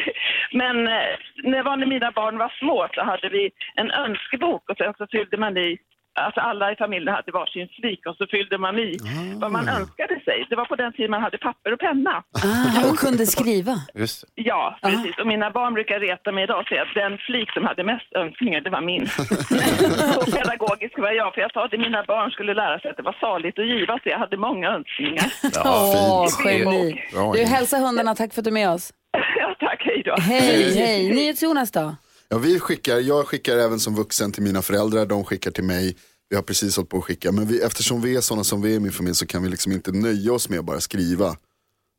Men 0.52 0.76
eh, 0.86 1.14
när 1.44 1.86
mina 1.86 2.12
barn 2.12 2.38
var 2.38 2.52
små 2.60 2.88
så 2.94 3.04
hade 3.04 3.28
vi 3.28 3.50
en 3.74 3.90
önskebok 3.90 4.70
och 4.70 4.76
sen 4.76 4.94
så 4.98 5.06
fyllde 5.12 5.36
man 5.36 5.56
i 5.56 5.78
Alltså 6.20 6.40
alla 6.40 6.72
i 6.72 6.76
familjen 6.76 7.14
hade 7.14 7.32
varsin 7.32 7.68
flik 7.68 8.06
och 8.06 8.16
så 8.16 8.26
fyllde 8.26 8.58
man 8.58 8.78
i 8.78 8.98
vad 9.42 9.52
man 9.52 9.68
önskade 9.68 10.20
sig. 10.24 10.46
Det 10.50 10.56
var 10.56 10.64
på 10.64 10.76
den 10.76 10.92
tiden 10.92 11.10
man 11.10 11.22
hade 11.22 11.38
papper 11.38 11.72
och 11.72 11.78
penna. 11.78 12.22
Ah, 12.44 12.90
och 12.90 12.96
kunde 12.98 13.26
skriva. 13.26 13.74
Just. 13.94 14.24
Ja, 14.34 14.78
precis. 14.82 15.18
Och 15.20 15.26
mina 15.26 15.50
barn 15.50 15.74
brukar 15.74 16.00
reta 16.00 16.32
mig 16.32 16.44
idag 16.44 16.58
och 16.60 16.66
säga 16.66 16.82
att 16.82 16.94
den 16.94 17.18
flik 17.18 17.52
som 17.52 17.64
hade 17.64 17.84
mest 17.84 18.12
önskningar, 18.12 18.60
det 18.60 18.70
var 18.70 18.80
min. 18.80 19.06
så 20.14 20.32
pedagogisk 20.36 20.98
var 20.98 21.10
jag, 21.10 21.34
för 21.34 21.40
jag 21.40 21.52
sa 21.52 21.64
att 21.64 21.72
mina 21.72 22.04
barn 22.08 22.30
skulle 22.30 22.54
lära 22.54 22.78
sig 22.80 22.90
att 22.90 22.96
det 22.96 23.02
var 23.02 23.16
saligt 23.20 23.58
att 23.58 23.66
giva, 23.66 23.98
så 24.02 24.08
jag 24.08 24.18
hade 24.18 24.36
många 24.36 24.68
önskningar. 24.68 25.26
Åh, 25.64 26.26
fint. 26.42 26.64
geni. 26.64 27.02
Du, 27.34 27.44
hälsa 27.44 27.76
hundarna, 27.78 28.14
tack 28.14 28.34
för 28.34 28.40
att 28.40 28.44
du 28.44 28.50
är 28.50 28.60
med 28.62 28.70
oss. 28.70 28.92
ja, 29.38 29.56
tack, 29.60 29.82
hej 29.84 30.02
då. 30.04 30.14
Hej, 30.18 30.78
hej. 30.78 31.14
NyhetsJonas 31.14 31.70
då? 31.70 31.94
Ja, 32.32 32.38
vi 32.38 32.60
skickar, 32.60 32.98
jag 32.98 33.26
skickar 33.26 33.56
även 33.56 33.80
som 33.80 33.94
vuxen 33.94 34.32
till 34.32 34.42
mina 34.42 34.62
föräldrar, 34.62 35.06
de 35.06 35.24
skickar 35.24 35.50
till 35.50 35.64
mig. 35.64 35.96
Vi 36.28 36.36
har 36.36 36.42
precis 36.42 36.76
hållit 36.76 36.90
på 36.90 36.98
att 36.98 37.04
skicka, 37.04 37.32
men 37.32 37.46
vi, 37.46 37.60
eftersom 37.60 38.00
vi 38.00 38.16
är 38.16 38.20
sådana 38.20 38.44
som 38.44 38.62
vi 38.62 38.72
är 38.72 38.76
i 38.76 38.80
min 38.80 38.92
familj 38.92 39.14
så 39.14 39.26
kan 39.26 39.42
vi 39.42 39.48
liksom 39.48 39.72
inte 39.72 39.92
nöja 39.92 40.32
oss 40.32 40.48
med 40.48 40.58
att 40.58 40.64
bara 40.64 40.80
skriva 40.80 41.36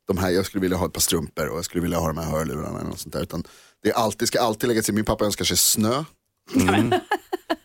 de 0.06 0.18
här, 0.18 0.30
jag 0.30 0.46
skulle 0.46 0.62
vilja 0.62 0.76
ha 0.76 0.86
ett 0.86 0.92
par 0.92 1.00
strumpor 1.00 1.48
och 1.48 1.56
jag 1.58 1.64
skulle 1.64 1.82
vilja 1.82 1.98
ha 1.98 2.06
de 2.06 2.18
här 2.18 2.30
hörlurarna 2.30 2.78
eller 2.78 2.88
något 2.90 2.98
sånt 2.98 3.12
där. 3.12 3.22
Utan 3.22 3.44
det 3.82 3.90
är 3.90 3.94
alltid, 3.94 4.28
ska 4.28 4.40
alltid 4.40 4.68
lägga 4.68 4.82
till, 4.82 4.94
min 4.94 5.04
pappa 5.04 5.24
önskar 5.24 5.44
sig 5.44 5.56
snö 5.56 6.04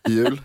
i 0.07 0.12
jul. 0.12 0.42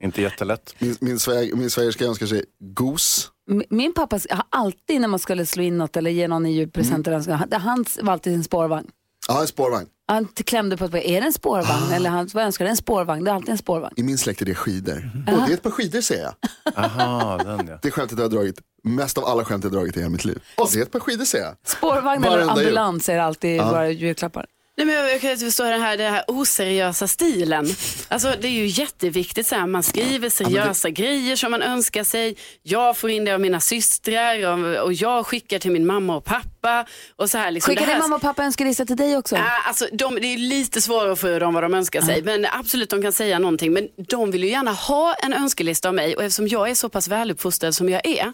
Inte 0.00 0.22
jättelätt. 0.22 0.74
Min, 0.78 0.96
min, 1.00 1.18
sväger, 1.18 1.56
min 1.56 1.70
svägerska 1.70 2.04
önskar 2.04 2.26
sig 2.26 2.44
gos. 2.60 3.30
Min 3.70 3.94
pappa 3.94 4.18
har 4.30 4.44
alltid 4.48 5.00
när 5.00 5.08
man 5.08 5.18
skulle 5.18 5.46
slå 5.46 5.62
in 5.62 5.78
något 5.78 5.96
eller 5.96 6.10
ge 6.10 6.28
någon 6.28 6.44
en 6.44 6.52
julpresent, 6.52 7.06
mm. 7.06 7.38
hans 7.52 7.98
var 8.02 8.12
alltid 8.12 8.34
en 8.34 8.44
spårvagn. 8.44 8.90
Ja, 9.28 9.40
en 9.40 9.46
spårvagn. 9.46 9.86
Han 10.08 10.26
klämde 10.26 10.76
på 10.76 10.84
att 10.84 10.94
är 10.94 11.20
det 11.20 11.26
en 11.26 11.32
spårvagn 11.32 11.92
eller 11.92 12.10
han, 12.10 12.28
vad 12.34 12.44
önskar 12.44 12.64
du? 12.64 12.70
En 12.70 12.76
spårvagn, 12.76 13.24
det 13.24 13.30
är 13.30 13.34
alltid 13.34 13.48
en 13.50 13.58
spårvagn. 13.58 13.94
I 13.96 14.02
min 14.02 14.18
släkt 14.18 14.42
är 14.42 14.46
det 14.46 14.54
skidor. 14.54 15.10
Och 15.26 15.46
det 15.46 15.52
är 15.52 15.54
ett 15.54 15.62
par 15.62 15.70
skidor 15.70 16.00
säger 16.00 16.22
jag. 16.22 16.34
Aha, 16.76 17.38
den 17.38 17.66
ja. 17.68 17.78
Det 17.82 17.90
skämtet 17.90 18.18
jag 18.18 18.24
har 18.24 18.30
dragit, 18.30 18.58
mest 18.82 19.18
av 19.18 19.24
alla 19.24 19.44
skämt 19.44 19.64
jag 19.64 19.70
har 19.70 19.76
dragit 19.76 19.96
i 19.96 20.00
hela 20.00 20.10
mitt 20.10 20.24
liv. 20.24 20.42
Och 20.56 20.68
det 20.72 20.78
är 20.78 20.82
ett 20.82 20.92
par 20.92 21.00
skidor 21.00 21.24
säger 21.24 21.44
jag. 21.44 21.54
Spårvagn 21.66 22.24
eller 22.24 22.48
ambulans 22.48 23.08
är 23.08 23.18
alltid 23.18 23.62
våra 23.62 23.90
julklappar. 23.90 24.46
Nej, 24.76 24.86
men 24.86 24.94
jag, 24.94 25.20
kan 25.20 25.30
inte 25.30 25.44
förstå 25.44 25.64
den 25.64 25.80
här, 25.80 25.96
den 25.96 26.12
här 26.12 26.24
oseriösa 26.28 27.08
stilen. 27.08 27.68
Alltså, 28.08 28.34
det 28.40 28.48
är 28.48 28.52
ju 28.52 28.66
jätteviktigt. 28.66 29.46
Så 29.46 29.54
här, 29.54 29.66
man 29.66 29.82
skriver 29.82 30.28
seriösa 30.28 30.90
grejer 30.90 31.36
som 31.36 31.50
man 31.50 31.62
önskar 31.62 32.04
sig. 32.04 32.36
Jag 32.62 32.96
får 32.96 33.10
in 33.10 33.24
det 33.24 33.34
av 33.34 33.40
mina 33.40 33.60
systrar 33.60 34.46
och, 34.46 34.84
och 34.84 34.92
jag 34.92 35.26
skickar 35.26 35.58
till 35.58 35.70
min 35.70 35.86
mamma 35.86 36.16
och 36.16 36.24
pappa. 36.24 36.86
Och 37.16 37.30
så 37.30 37.38
här, 37.38 37.50
liksom, 37.50 37.70
Skickar 37.70 37.86
det 37.86 37.92
här, 37.92 37.98
din 37.98 38.02
mamma 38.02 38.16
och 38.16 38.22
pappa 38.22 38.44
önskelista 38.44 38.86
till 38.86 38.96
dig 38.96 39.16
också? 39.16 39.36
Ja, 39.36 39.62
alltså, 39.66 39.86
de, 39.92 40.14
det 40.14 40.26
är 40.26 40.38
lite 40.38 40.80
svårare 40.80 41.12
att 41.12 41.20
få 41.20 41.28
ur 41.28 41.40
dem 41.40 41.54
vad 41.54 41.62
de 41.62 41.74
önskar 41.74 42.00
sig. 42.00 42.22
Men 42.22 42.46
absolut, 42.52 42.90
de 42.90 43.02
kan 43.02 43.12
säga 43.12 43.38
någonting. 43.38 43.72
Men 43.72 43.88
de 44.08 44.30
vill 44.30 44.44
ju 44.44 44.50
gärna 44.50 44.72
ha 44.72 45.14
en 45.14 45.32
önskelista 45.32 45.88
av 45.88 45.94
mig. 45.94 46.16
Och 46.16 46.22
eftersom 46.22 46.48
jag 46.48 46.70
är 46.70 46.74
så 46.74 46.88
pass 46.88 47.08
väluppfostrad 47.08 47.74
som 47.74 47.88
jag 47.88 48.06
är. 48.06 48.32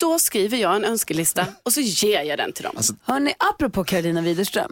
Då 0.00 0.18
skriver 0.18 0.58
jag 0.58 0.76
en 0.76 0.84
önskelista 0.84 1.46
och 1.62 1.72
så 1.72 1.80
ger 1.80 2.22
jag 2.22 2.38
den 2.38 2.52
till 2.52 2.64
dem. 2.64 2.74
Hörni, 3.04 3.34
apropå 3.38 3.84
Karolina 3.84 4.20
Widerström. 4.20 4.70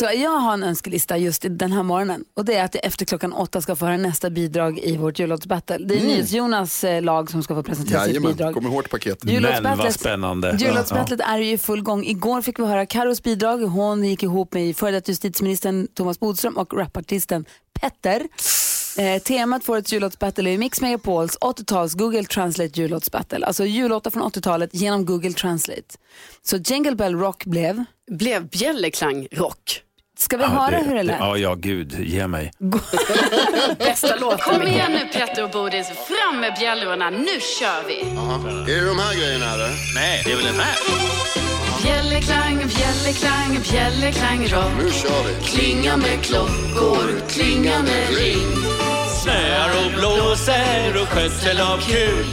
Så 0.00 0.04
jag 0.14 0.30
har 0.30 0.54
en 0.54 0.62
önskelista 0.62 1.16
just 1.16 1.44
den 1.50 1.72
här 1.72 1.82
morgonen. 1.82 2.24
Och 2.36 2.44
det 2.44 2.54
är 2.54 2.64
att 2.64 2.74
jag 2.74 2.84
efter 2.86 3.04
klockan 3.04 3.32
åtta 3.32 3.60
ska 3.60 3.76
få 3.76 3.84
höra 3.84 3.96
nästa 3.96 4.30
bidrag 4.30 4.78
i 4.78 4.96
vårt 4.96 5.18
jullåtsbattle. 5.18 5.78
Det 5.78 5.94
är 5.98 6.04
NyhetsJonas 6.06 6.84
eh, 6.84 7.02
lag 7.02 7.30
som 7.30 7.42
ska 7.42 7.54
få 7.54 7.62
presentera 7.62 8.00
sitt 8.00 8.08
Jajamän, 8.08 8.32
bidrag. 8.32 8.54
kommer 8.54 8.68
hårt 8.70 8.90
paket. 8.90 9.24
Men 9.24 9.34
vad 9.34 9.42
Jullåtsbattlet- 9.52 9.90
spännande. 9.98 10.56
Jullåtsbattlet 10.60 11.20
är 11.20 11.38
ju 11.38 11.52
i 11.52 11.58
full 11.58 11.82
gång. 11.82 12.04
Igår 12.04 12.42
fick 12.42 12.58
vi 12.58 12.64
höra 12.66 12.86
Karos 12.86 13.22
bidrag. 13.22 13.58
Hon 13.58 14.04
gick 14.04 14.22
ihop 14.22 14.54
med 14.54 14.76
före 14.76 14.90
detta 14.90 15.10
justitieministern 15.10 15.88
Thomas 15.94 16.20
Bodström 16.20 16.56
och 16.56 16.74
rapartisten 16.78 17.44
Petter. 17.80 18.22
Eh, 18.98 19.22
temat 19.22 19.64
för 19.64 19.72
årets 19.72 19.92
jullåtsbattle 19.92 20.50
är 20.50 20.58
Mix 20.58 20.80
Megapols 20.80 21.38
80-tals 21.38 21.94
Google 21.94 22.24
Translate 22.24 22.80
jullåtsbattle. 22.80 23.46
Alltså 23.46 23.64
jullåtar 23.64 24.10
från 24.10 24.22
80-talet 24.22 24.70
genom 24.72 25.04
Google 25.06 25.32
Translate. 25.32 25.82
Så 26.42 26.56
Jingle 26.56 26.94
Bell 26.94 27.14
Rock 27.14 27.44
blev. 27.44 27.84
Blev 28.10 28.48
bjällerklang 28.48 29.26
rock. 29.32 29.80
Ska 30.18 30.36
vi 30.36 30.44
höra 30.44 30.76
hur 30.76 30.94
det 30.94 31.02
lät? 31.02 31.16
Ja, 31.20 31.36
ja, 31.36 31.54
gud, 31.54 31.98
ge 32.00 32.26
mig. 32.26 32.52
Bästa 33.78 34.16
låten. 34.16 34.38
Kom 34.38 34.62
igen 34.62 34.92
nu 34.92 35.18
Petter 35.18 35.44
och 35.44 35.50
Bodis, 35.50 35.86
fram 35.86 36.40
med 36.40 36.54
bjällrorna, 36.58 37.10
nu 37.10 37.40
kör 37.60 37.88
vi! 37.88 38.00
Är 38.00 38.80
det 38.80 38.86
de 38.86 38.98
här 38.98 39.14
grejerna 39.14 39.54
eller? 39.54 39.70
Nej, 39.94 40.22
det 40.24 40.32
är 40.32 40.36
väl 40.36 40.44
den 40.44 40.60
här? 40.60 40.74
Bjällerklang, 41.82 42.56
bjällerklang, 42.56 43.58
bjällerklang 43.70 44.46
rock. 44.46 44.72
Nu 44.84 44.90
kör 44.90 45.24
vi. 45.24 45.44
Klinga 45.44 45.96
med 45.96 46.22
klockor, 46.22 47.28
klinga 47.28 47.82
med 47.82 48.16
ring. 48.18 48.73
Snöar 49.24 49.70
och 49.84 49.92
blåser 49.98 51.02
och 51.02 51.08
skötsel 51.08 51.60
av 51.60 51.78
kul. 51.78 52.26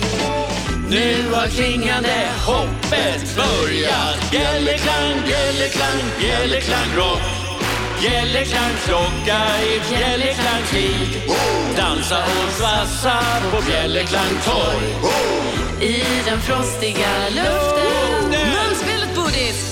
Nu 0.90 1.32
har 1.34 1.48
klingande 1.48 2.30
hoppet 2.46 3.36
börjat. 3.36 4.32
Bjällerklang, 4.32 5.16
bjällerklang, 5.26 6.02
bjällerklang 6.20 6.90
rock. 6.98 7.22
Bjällerklang 8.02 8.74
klocka 8.86 9.40
i 9.64 9.80
bjällerklangtid. 9.90 11.22
Dansa 11.78 12.18
och 12.18 12.52
svassa 12.52 13.20
på 13.52 13.62
bjällerklang 13.66 14.36
torg. 14.46 14.88
I 15.82 16.04
den 16.26 16.42
frostiga 16.42 17.30
luften. 17.30 18.30
Munspelet 18.30 19.16
Bodis, 19.16 19.71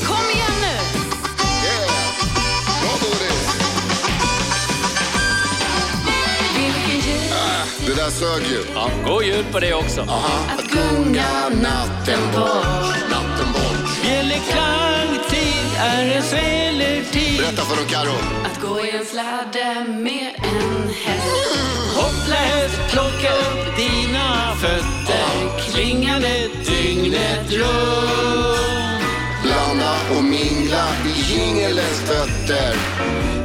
Det 7.89 7.95
där 7.95 8.09
sög 8.09 8.43
ju. 8.43 8.61
Ja, 8.75 8.89
god 9.05 9.23
jul 9.23 9.45
på 9.51 9.59
det 9.59 9.73
också. 9.73 10.01
Att 10.01 10.65
gunga 10.71 11.49
natten 11.49 12.19
bort. 12.35 12.95
Natten 13.09 13.51
bort. 13.53 14.01
Bjällerklang-tid 14.03 15.65
är 15.79 16.15
en 16.15 16.23
selertid. 16.23 17.37
Berätta 17.37 17.61
för 17.61 17.75
dem 17.75 17.85
Karo. 17.89 18.15
Att 18.45 18.61
gå 18.61 18.85
i 18.85 18.89
en 18.89 19.05
släde 19.05 19.85
med 19.87 20.31
en 20.37 20.89
häst. 21.03 21.57
Hoppla 21.95 22.35
häst, 22.35 22.79
plocka 22.91 23.33
upp 23.33 23.77
dina 23.77 24.55
fötter. 24.61 25.59
Klingande 25.71 26.47
dygnet 26.65 27.51
runt. 27.51 29.01
Blanda 29.43 29.95
och 30.17 30.23
mingla 30.23 30.85
i 31.05 31.33
djingelens 31.33 31.99
fötter. 31.99 32.75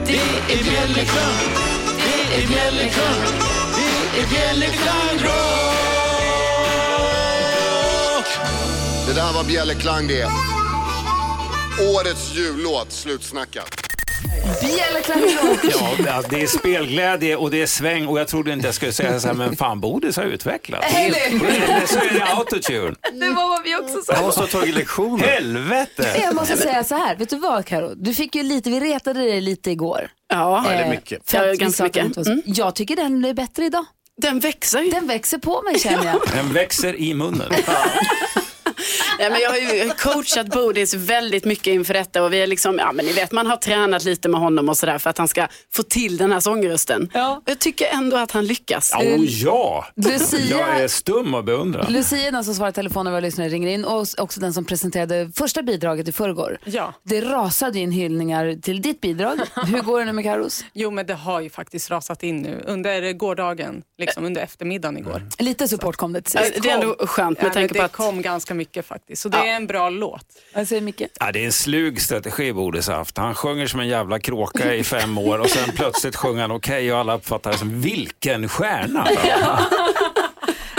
Det 0.07 0.55
är 0.55 0.65
bjällerklang, 0.65 1.45
det 2.05 2.43
är 2.43 2.49
bjällerklang, 2.49 3.44
bjällerklang 4.23 5.15
rock. 5.15 5.35
Det 9.07 9.13
där 9.15 9.33
var 9.33 9.45
Bjällerklang 9.45 10.07
det. 10.09 10.29
Årets 11.95 12.35
jullåt, 12.35 12.93
slutsnackat. 12.93 13.81
Ja, 16.07 16.23
det 16.31 16.43
är 16.43 16.47
spelglädje 16.47 17.37
och 17.37 17.51
det 17.51 17.63
är 17.63 17.67
sväng 17.67 18.07
och 18.07 18.21
jag 18.21 18.29
trodde 18.29 18.53
inte 18.53 18.69
jag 18.69 18.75
skulle 18.75 18.93
säga 18.93 19.21
så 19.21 19.27
här, 19.27 19.35
men 19.35 19.57
fan 19.57 19.81
Bodis 19.81 20.17
har 20.17 20.25
utvecklats. 20.25 20.87
Eller 20.97 21.87
så 21.87 21.99
är 21.99 22.15
det 22.15 22.25
autotune. 22.25 22.95
Det 23.13 23.31
var 23.31 23.49
vad 23.49 23.63
vi 23.65 23.77
också 23.77 23.95
Jag 23.95 24.19
sa. 24.19 24.23
måste 24.23 24.41
ha 24.41 24.47
tagit 24.47 24.75
lektioner. 24.75 25.25
Helvete! 25.27 26.21
Jag 26.23 26.35
måste 26.35 26.57
säga 26.57 26.85
så 26.85 26.95
här, 26.95 27.17
vet 27.17 27.31
du 27.31 27.37
vad 27.39 27.67
Karo? 27.67 27.93
Du 27.97 28.15
fick 28.15 28.35
ju 28.35 28.43
lite, 28.43 28.71
vi 28.71 28.81
retade 28.81 29.21
dig 29.21 29.41
lite 29.41 29.71
igår. 29.71 30.09
Ja, 30.29 30.67
är 30.71 30.83
Eh, 30.83 30.89
mycket. 30.91 31.31
för 31.31 31.39
Ja, 31.39 31.51
vi 31.51 31.57
ganska 31.57 31.85
mycket. 31.85 32.15
så- 32.15 32.41
Jag 32.45 32.75
tycker 32.75 32.97
den 32.97 33.19
blir 33.19 33.35
bättre 33.35 33.65
idag. 33.65 33.85
Den 34.23 34.41
växer. 34.41 34.91
Den 34.91 35.07
växer 35.07 35.39
på 35.39 35.63
mig 35.63 35.79
känner 35.79 36.05
jag. 36.05 36.21
Den 36.35 36.53
växer 36.53 36.97
i 36.97 37.15
munnen. 37.15 37.53
Ja, 39.19 39.31
men 39.31 39.41
jag 39.41 39.51
har 39.51 39.57
ju 39.57 39.91
coachat 39.99 40.47
Bodis 40.47 40.95
väldigt 40.95 41.45
mycket 41.45 41.67
inför 41.67 41.95
detta 41.95 42.23
och 42.23 42.33
vi 42.33 42.43
är 42.43 42.47
liksom, 42.47 42.79
ja 42.79 42.93
men 42.93 43.05
ni 43.07 43.13
vet 43.13 43.33
man 43.33 43.47
har 43.47 43.57
tränat 43.57 44.05
lite 44.05 44.29
med 44.29 44.41
honom 44.41 44.69
och 44.69 44.77
sådär 44.79 44.99
för 44.99 45.11
att 45.11 45.19
han 45.19 45.29
ska 45.29 45.49
få 45.73 45.83
till 45.83 46.17
den 46.17 46.33
här 46.33 46.41
sångrösten. 46.41 47.11
Ja. 47.15 47.37
Och 47.37 47.51
Jag 47.51 47.59
tycker 47.59 47.87
ändå 47.87 48.17
att 48.17 48.31
han 48.31 48.47
lyckas. 48.47 48.93
Oh 48.95 49.25
ja! 49.25 49.87
Lucia- 49.97 50.51
Jag 50.51 50.81
är 50.81 50.89
stum 50.89 51.35
och 51.35 51.45
beundrar. 51.45 51.87
Lucia 51.91 52.31
den 52.31 52.45
som 52.45 52.55
svarar 52.55 52.71
i 52.71 52.73
telefon 52.73 53.05
när 53.05 53.11
våra 53.11 53.21
lyssnare 53.21 53.49
ringer 53.49 53.69
in 53.69 53.85
och 53.85 54.07
också 54.19 54.41
den 54.41 54.53
som 54.55 54.65
presenterade 54.65 55.31
första 55.37 55.63
bidraget 55.63 56.09
i 56.09 56.13
förrgår. 56.13 56.59
Ja. 56.65 56.93
Det 57.03 57.21
rasade 57.21 57.79
in 57.79 57.91
hyllningar 57.93 58.61
till 58.63 58.83
ditt 58.83 59.01
bidrag. 59.01 59.39
Hur 59.67 59.81
går 59.83 59.99
det 60.01 60.05
nu 60.07 60.13
med 60.13 60.25
Karos? 60.25 60.65
Jo, 60.73 60.91
men 60.91 61.07
det 61.07 61.15
har 61.15 61.41
ju 61.41 61.51
faktiskt 61.51 61.91
rasat 61.91 62.23
in 62.23 62.37
nu 62.43 62.63
under 62.67 63.13
gårdagen, 63.13 63.83
liksom 63.99 64.25
under 64.25 64.41
eftermiddagen 64.43 64.97
igår. 64.99 65.23
Lite 65.39 65.69
support 65.69 65.97
kom 65.97 66.13
det 66.13 66.21
till 66.23 66.35
Ja, 66.35 66.47
sist. 66.47 66.63
Det 66.63 66.71
är 66.71 66.75
ändå 66.75 66.97
skönt 67.07 67.39
med 67.43 67.49
Ja, 67.49 67.53
tanke 67.55 67.69
på 67.69 67.75
det 67.75 67.85
att 67.85 67.93
kom 67.93 68.23
ganska 68.23 68.55
mycket 68.55 68.87
faktiskt, 68.87 69.23
så 69.23 69.29
det 69.29 69.37
är 69.37 69.57
en 69.57 69.67
bra 69.67 69.91
låt. 69.91 70.27
Jag 70.55 70.67
säger 70.69 70.83
Micke. 70.83 71.03
Ja, 71.21 71.33
det 71.33 71.41
är 71.41 71.47
en 71.47 71.53
slug 71.53 72.01
strategi 72.03 72.53
Bodis 72.53 72.89
haft. 72.89 73.17
Han 73.19 73.35
sjunger 73.35 73.67
som 73.67 73.81
en 73.81 73.89
jävla 73.89 74.19
kråka 74.19 74.75
i 74.75 74.85
fem 74.85 75.19
år 75.29 75.39
och 75.39 75.51
sen 75.51 75.71
plötsligt 75.77 76.17
sjunger 76.17 76.41
han 76.43 76.51
okej 76.51 76.93
och 76.93 76.99
alla 76.99 77.17
uppfattar 77.17 77.53
det 77.53 77.59
som 77.59 77.81
vilken 77.81 78.49
stjärna. 78.49 79.09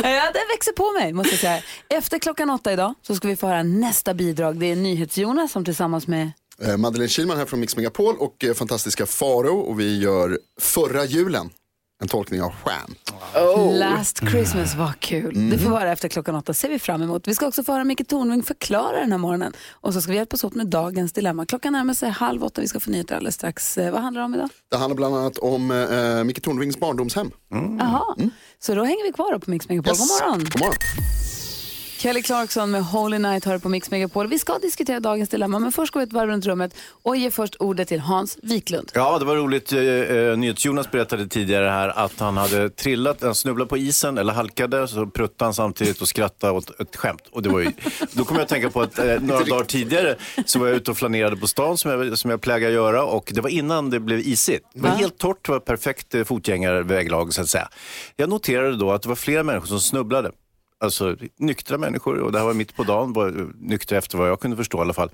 Ja, 0.03 0.31
den 0.33 0.41
växer 0.55 0.71
på 0.71 0.91
mig 0.91 1.13
måste 1.13 1.31
jag 1.33 1.39
säga. 1.39 1.61
Efter 1.89 2.19
klockan 2.19 2.49
åtta 2.49 2.73
idag 2.73 2.93
så 3.01 3.15
ska 3.15 3.27
vi 3.27 3.35
få 3.35 3.47
höra 3.47 3.63
nästa 3.63 4.13
bidrag. 4.13 4.59
Det 4.59 4.65
är 4.71 4.75
NyhetsJonas 4.75 5.51
som 5.51 5.65
tillsammans 5.65 6.07
med 6.07 6.31
Eh, 6.61 6.77
Madeleine 6.77 7.09
Kilman 7.09 7.37
här 7.37 7.45
från 7.45 7.59
Mix 7.59 7.75
Megapol 7.77 8.15
och 8.19 8.43
eh, 8.43 8.53
fantastiska 8.53 9.05
Faro 9.05 9.59
och 9.59 9.79
vi 9.79 9.99
gör 9.99 10.39
Förra 10.61 11.05
julen. 11.05 11.49
En 12.01 12.07
tolkning 12.07 12.41
av 12.41 12.51
Sham. 12.63 12.95
Last 13.73 14.17
Christmas 14.29 14.75
var 14.75 14.93
kul. 14.99 15.49
Det 15.49 15.57
får 15.57 15.69
vara 15.69 15.91
efter 15.91 16.07
klockan 16.09 16.35
åtta, 16.35 16.53
ser 16.53 16.69
vi 16.69 16.79
fram 16.79 17.01
emot. 17.01 17.27
Vi 17.27 17.35
ska 17.35 17.47
också 17.47 17.63
få 17.63 17.71
höra 17.73 17.83
Micke 17.83 18.07
Tornving 18.07 18.43
förklara 18.43 18.99
den 18.99 19.11
här 19.11 19.17
morgonen. 19.19 19.53
Och 19.71 19.93
så 19.93 20.01
ska 20.01 20.11
vi 20.11 20.17
hjälpas 20.17 20.43
åt 20.43 20.55
med 20.55 20.67
dagens 20.67 21.13
dilemma. 21.13 21.45
Klockan 21.45 21.73
närmar 21.73 21.93
sig 21.93 22.09
halv 22.09 22.43
åtta, 22.43 22.61
vi 22.61 22.67
ska 22.67 22.79
få 22.79 22.91
nyheter 22.91 23.15
alldeles 23.15 23.35
strax. 23.35 23.77
Eh, 23.77 23.91
Vad 23.91 24.01
handlar 24.01 24.21
det 24.21 24.25
om 24.25 24.33
idag? 24.35 24.49
Det 24.71 24.77
handlar 24.77 24.95
bland 24.95 25.15
annat 25.15 25.37
om 25.37 25.71
eh, 25.71 26.23
Micke 26.23 26.41
Tornvings 26.43 26.77
barndomshem. 26.79 27.31
Jaha, 27.79 28.15
så 28.59 28.75
då 28.75 28.83
hänger 28.83 29.03
vi 29.07 29.11
kvar 29.13 29.39
på 29.39 29.49
Mix 29.51 29.69
Megapol. 29.69 29.93
God 29.93 29.99
morgon! 30.07 30.39
God 30.39 30.59
morgon. 30.59 30.77
Kelly 31.97 32.21
Clarkson 32.21 32.71
med 32.71 32.83
Holy 32.83 33.19
Night 33.19 33.45
hör 33.45 33.57
på 33.57 33.69
Mix 33.69 33.91
Megapol. 33.91 34.27
Vi 34.27 34.39
ska 34.39 34.59
diskutera 34.59 34.99
dagens 34.99 35.29
dilemma, 35.29 35.59
men 35.59 35.71
först 35.71 35.93
går 35.93 35.99
vi 35.99 36.03
ett 36.03 36.13
varv 36.13 36.29
runt 36.29 36.45
rummet 36.45 36.75
och 37.03 37.17
ger 37.17 37.29
först 37.31 37.55
ordet 37.59 37.87
till 37.87 37.99
Hans 37.99 38.37
Wiklund. 38.41 38.91
Ja, 38.93 39.19
det 39.19 39.25
var 39.25 39.35
roligt. 39.35 39.73
Eh, 39.73 39.79
eh, 39.79 40.37
NyhetsJonas 40.37 40.91
berättade 40.91 41.27
tidigare 41.27 41.69
här 41.69 41.89
att 41.89 42.19
han 42.19 42.37
hade 42.37 42.69
trillat, 42.69 43.21
han 43.21 43.35
snubblade 43.35 43.69
på 43.69 43.77
isen 43.77 44.17
eller 44.17 44.33
halkade, 44.33 44.87
så 44.87 45.07
pruttade 45.07 45.47
han 45.47 45.53
samtidigt 45.53 46.01
och 46.01 46.07
skrattade 46.07 46.53
åt 46.53 46.79
ett 46.79 46.95
skämt. 46.95 47.21
Och 47.31 47.41
det 47.41 47.49
var 47.49 47.59
ju, 47.59 47.71
då 48.11 48.25
kommer 48.25 48.39
jag 48.39 48.43
att 48.43 48.49
tänka 48.49 48.69
på 48.69 48.81
att 48.81 48.99
eh, 48.99 49.05
några 49.05 49.43
dagar 49.43 49.63
tidigare 49.63 50.15
så 50.45 50.59
var 50.59 50.67
jag 50.67 50.75
ute 50.75 50.91
och 50.91 50.97
flanerade 50.97 51.37
på 51.37 51.47
stan 51.47 51.77
som 51.77 51.91
jag, 51.91 52.17
som 52.17 52.31
jag 52.31 52.41
plägar 52.41 52.69
göra 52.69 53.03
och 53.05 53.31
det 53.35 53.41
var 53.41 53.49
innan 53.49 53.89
det 53.89 53.99
blev 53.99 54.19
isigt. 54.19 54.65
Det 54.73 54.81
var 54.81 54.89
helt 54.89 55.17
torrt, 55.17 55.45
det 55.45 55.51
var 55.51 55.59
perfekt 55.59 56.15
fotgängarväglag 56.25 57.33
så 57.33 57.41
att 57.41 57.49
säga. 57.49 57.69
Jag 58.15 58.29
noterade 58.29 58.77
då 58.77 58.91
att 58.91 59.01
det 59.01 59.09
var 59.09 59.15
flera 59.15 59.43
människor 59.43 59.67
som 59.67 59.79
snubblade. 59.79 60.31
Alltså 60.79 61.15
nyktra 61.39 61.77
människor 61.77 62.19
och 62.19 62.31
det 62.31 62.37
här 62.37 62.45
var 62.45 62.53
mitt 62.53 62.75
på 62.75 62.83
dagen, 62.83 63.13
var 63.13 63.51
nyktra 63.55 63.97
efter 63.97 64.17
vad 64.17 64.29
jag 64.29 64.39
kunde 64.39 64.57
förstå 64.57 64.77
i 64.77 64.81
alla 64.81 64.93
fall. 64.93 65.09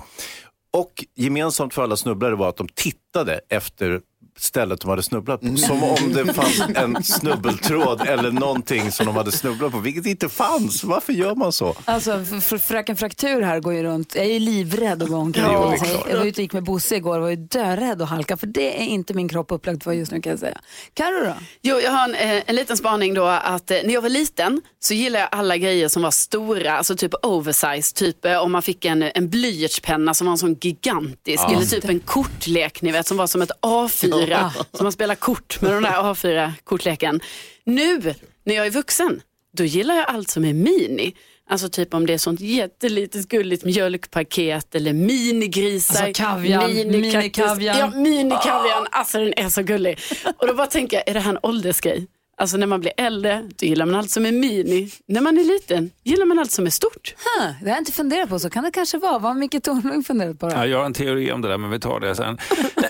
Och 0.73 1.05
gemensamt 1.15 1.73
för 1.73 1.83
alla 1.83 1.97
snubblare 1.97 2.35
var 2.35 2.49
att 2.49 2.57
de 2.57 2.67
tittade 2.67 3.41
efter 3.49 4.01
stället 4.37 4.81
de 4.81 4.89
hade 4.89 5.03
snubblat 5.03 5.41
på. 5.41 5.57
Som 5.57 5.83
om 5.83 6.13
det 6.13 6.33
fanns 6.33 6.61
en 6.75 7.03
snubbeltråd 7.03 8.01
eller 8.07 8.31
någonting 8.31 8.91
som 8.91 9.05
de 9.05 9.15
hade 9.15 9.31
snubblat 9.31 9.71
på, 9.71 9.79
vilket 9.79 10.05
inte 10.05 10.29
fanns. 10.29 10.83
Varför 10.83 11.13
gör 11.13 11.35
man 11.35 11.51
så? 11.51 11.75
Alltså, 11.85 12.25
fröken 12.59 12.95
Fraktur 12.95 13.41
här 13.41 13.59
går 13.59 13.73
ju 13.73 13.83
runt. 13.83 14.15
Jag 14.15 14.25
är 14.25 14.29
ju 14.29 14.39
livrädd 14.39 15.03
att 15.03 15.09
gå 15.09 15.15
omkring. 15.15 15.43
Ja, 15.43 15.75
jag 16.09 16.17
var 16.17 16.25
ute 16.25 16.39
och 16.39 16.43
gick 16.43 16.53
med 16.53 16.63
Bosse 16.63 16.95
igår 16.95 17.15
och 17.15 17.21
var 17.21 17.29
ju 17.29 17.35
dörädd 17.35 18.01
att 18.01 18.09
halka. 18.09 18.37
För 18.37 18.47
det 18.47 18.81
är 18.81 18.85
inte 18.85 19.13
min 19.13 19.29
kropp 19.29 19.51
upplagd 19.51 19.83
för 19.83 19.91
just 19.91 20.11
nu 20.11 20.21
kan 20.21 20.29
jag 20.29 20.39
säga. 20.39 20.61
Carro 20.93 21.25
då? 21.25 21.33
Jo, 21.61 21.79
jag 21.79 21.91
har 21.91 22.03
en, 22.03 22.15
eh, 22.15 22.43
en 22.45 22.55
liten 22.55 22.77
spaning 22.77 23.13
då 23.13 23.25
att 23.25 23.71
eh, 23.71 23.77
när 23.83 23.93
jag 23.93 24.01
var 24.01 24.09
liten 24.09 24.61
så 24.79 24.93
gillade 24.93 25.23
jag 25.23 25.39
alla 25.39 25.57
grejer 25.57 25.87
som 25.87 26.01
var 26.01 26.11
stora, 26.11 26.77
alltså 26.77 26.95
typ 26.95 27.13
oversize, 27.21 27.95
typ 27.95 28.25
eh, 28.25 28.37
om 28.37 28.51
man 28.51 28.61
fick 28.61 28.85
en, 28.85 29.03
en 29.03 29.29
blyertspenna 29.29 30.13
som 30.13 30.27
var 30.27 30.31
en 30.31 30.37
sån 30.37 30.57
gigantisk, 30.61 31.43
eller 31.49 31.65
typ 31.65 31.89
en 31.89 31.99
kortlek 31.99 32.81
ni 32.81 32.91
vet 32.91 33.07
som 33.07 33.17
var 33.17 33.27
som 33.27 33.41
ett 33.41 33.51
A4, 33.61 34.30
som 34.73 34.83
man 34.83 34.91
spelar 34.91 35.15
kort 35.15 35.61
med 35.61 35.71
den 35.71 35.83
där 35.83 35.91
A4-kortleken. 35.91 37.19
Nu 37.63 38.13
när 38.43 38.55
jag 38.55 38.65
är 38.65 38.71
vuxen, 38.71 39.21
då 39.57 39.63
gillar 39.63 39.95
jag 39.95 40.05
allt 40.07 40.29
som 40.29 40.45
är 40.45 40.53
mini. 40.53 41.15
Alltså 41.49 41.69
typ 41.69 41.93
om 41.93 42.05
det 42.05 42.13
är 42.13 42.17
sånt 42.17 42.39
jättelitet 42.39 43.27
gulligt 43.27 43.65
mjölkpaket 43.65 44.75
eller 44.75 44.93
minigrisar. 44.93 46.05
Alltså 46.05 46.23
kaviar, 46.23 46.67
minikaktus. 46.67 47.01
minikaviar. 47.13 47.77
Ja, 47.79 47.91
minikavian. 47.99 48.87
Alltså 48.91 49.17
den 49.17 49.33
är 49.37 49.49
så 49.49 49.63
gullig. 49.63 49.99
Och 50.37 50.47
då 50.47 50.53
bara 50.53 50.67
tänker 50.67 50.97
jag, 50.97 51.09
är 51.09 51.13
det 51.13 51.19
här 51.19 51.31
en 51.31 51.39
åldersgrej? 51.43 52.07
Alltså 52.37 52.57
när 52.57 52.67
man 52.67 52.79
blir 52.79 52.93
äldre, 52.97 53.49
då 53.59 53.65
gillar 53.65 53.85
man 53.85 53.95
allt 53.95 54.09
som 54.11 54.25
är 54.25 54.31
mini. 54.31 54.91
När 55.05 55.21
man 55.21 55.37
är 55.37 55.43
liten, 55.43 55.91
gillar 56.03 56.25
man 56.25 56.39
allt 56.39 56.51
som 56.51 56.65
är 56.65 56.69
stort. 56.69 57.15
Huh, 57.17 57.51
det 57.61 57.69
har 57.69 57.75
jag 57.75 57.81
inte 57.81 57.91
funderat 57.91 58.29
på. 58.29 58.39
Så 58.39 58.49
kan 58.49 58.63
det 58.63 58.71
kanske 58.71 58.97
vara. 58.97 59.19
Vad 59.19 59.21
har 59.21 59.33
Micke 59.33 59.63
Tornving 59.63 60.03
funderat 60.03 60.39
på? 60.39 60.49
Då? 60.49 60.55
Ja, 60.55 60.65
jag 60.65 60.77
har 60.77 60.85
en 60.85 60.93
teori 60.93 61.31
om 61.31 61.41
det 61.41 61.47
där, 61.47 61.57
men 61.57 61.69
vi 61.69 61.79
tar 61.79 61.99
det 61.99 62.15
sen. 62.15 62.37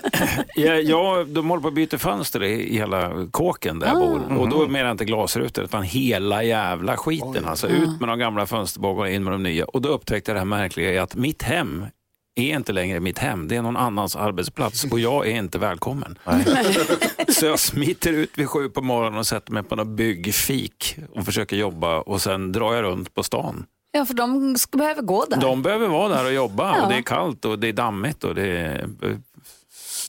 jag, 0.54 0.82
jag, 0.82 1.28
de 1.28 1.50
håller 1.50 1.62
på 1.62 1.68
att 1.68 1.74
byta 1.74 1.98
fönster 1.98 2.42
i, 2.42 2.74
i 2.74 2.76
hela 2.76 3.26
kåken 3.30 3.78
där 3.78 3.86
jag 3.86 3.98
bor. 3.98 4.38
Och 4.38 4.48
då 4.48 4.68
menar 4.68 4.86
jag 4.86 4.94
inte 4.94 5.04
glasrutor, 5.04 5.64
utan 5.64 5.82
hela 5.82 6.42
jävla 6.42 6.96
skiten. 6.96 7.44
Alltså 7.44 7.68
ut 7.68 8.00
med 8.00 8.08
de 8.08 8.18
gamla 8.18 8.46
fönsterbågarna, 8.46 9.10
in 9.10 9.24
med 9.24 9.32
de 9.32 9.42
nya. 9.42 9.64
Och 9.64 9.82
då 9.82 9.88
upptäckte 9.88 10.30
jag 10.30 10.36
det 10.36 10.40
här 10.40 10.44
märkliga 10.44 10.92
i 10.92 10.98
att 10.98 11.14
mitt 11.14 11.42
hem 11.42 11.86
är 12.34 12.56
inte 12.56 12.72
längre 12.72 13.00
mitt 13.00 13.18
hem. 13.18 13.48
Det 13.48 13.56
är 13.56 13.62
någon 13.62 13.76
annans 13.76 14.16
arbetsplats 14.16 14.84
och 14.84 15.00
jag 15.00 15.26
är 15.28 15.34
inte 15.36 15.58
välkommen. 15.58 16.18
Så 17.28 17.46
jag 17.46 17.58
smiter 17.58 18.12
ut 18.12 18.38
vid 18.38 18.48
sju 18.48 18.68
på 18.68 18.82
morgonen 18.82 19.18
och 19.18 19.26
sätter 19.26 19.52
mig 19.52 19.62
på 19.62 19.76
något 19.76 19.86
byggfik 19.88 20.96
och 21.14 21.24
försöker 21.24 21.56
jobba 21.56 22.00
och 22.00 22.22
sen 22.22 22.52
drar 22.52 22.74
jag 22.74 22.82
runt 22.82 23.14
på 23.14 23.22
stan. 23.22 23.66
Ja, 23.92 24.04
för 24.06 24.14
de 24.14 24.56
ska 24.58 24.78
behöver 24.78 25.02
gå 25.02 25.24
där. 25.30 25.36
De 25.40 25.62
behöver 25.62 25.88
vara 25.88 26.08
där 26.08 26.24
och 26.24 26.32
jobba 26.32 26.76
Ja. 26.76 26.82
och 26.82 26.88
det 26.92 26.98
är 26.98 27.02
kallt 27.02 27.44
och 27.44 27.58
det 27.58 27.68
är 27.68 27.72
dammigt 27.72 28.24
och 28.24 28.34
det 28.34 28.46
är, 28.58 28.88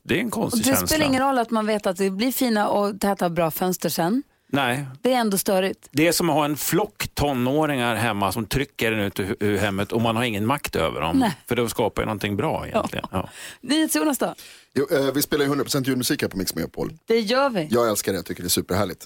det 0.03 0.15
är 0.15 0.20
en 0.20 0.25
Och 0.25 0.32
konstig 0.32 0.62
det 0.63 0.65
känsla. 0.70 0.88
spelar 0.88 1.06
ingen 1.06 1.22
roll 1.22 1.38
att 1.39 1.51
man 1.51 1.65
vet 1.65 1.88
att 1.88 1.98
det 1.98 2.10
blir 2.10 2.32
fina 2.32 2.68
och 2.70 3.00
täta 3.00 3.30
bra 3.30 3.51
fönster 3.51 3.89
sen. 3.89 4.24
Nej, 4.53 4.86
Det 5.01 5.13
är 5.13 5.17
ändå 5.17 5.38
störigt. 5.38 5.88
det 5.91 6.07
är 6.07 6.12
som 6.12 6.29
att 6.29 6.36
ha 6.36 6.45
en 6.45 6.57
flock 6.57 7.07
tonåringar 7.13 7.95
hemma 7.95 8.31
som 8.31 8.45
trycker 8.45 8.91
en 8.91 9.00
ut 9.00 9.19
ur, 9.19 9.36
ur 9.39 9.57
hemmet 9.57 9.91
och 9.91 10.01
man 10.01 10.15
har 10.15 10.24
ingen 10.24 10.45
makt 10.45 10.75
över 10.75 11.01
dem. 11.01 11.17
Nej. 11.19 11.38
För 11.48 11.55
de 11.55 11.69
skapar 11.69 12.01
ju 12.01 12.05
någonting 12.05 12.36
bra 12.38 12.67
egentligen. 12.67 13.05
Ja. 13.12 13.29
NyhetsJonas 13.62 14.17
då? 14.17 14.36
Jo, 14.74 14.88
eh, 14.91 15.12
vi 15.13 15.22
spelar 15.22 15.45
ju 15.45 15.51
100% 15.51 15.88
julmusik 15.88 16.22
här 16.22 16.29
på 16.29 16.38
Mix 16.38 16.55
Megapol. 16.55 16.93
Det 17.05 17.19
gör 17.19 17.50
vi. 17.50 17.67
Jag 17.72 17.89
älskar 17.89 18.12
det, 18.12 18.17
jag 18.17 18.25
tycker 18.25 18.43
det 18.43 18.48
är 18.48 18.50
superhärligt. 18.50 19.05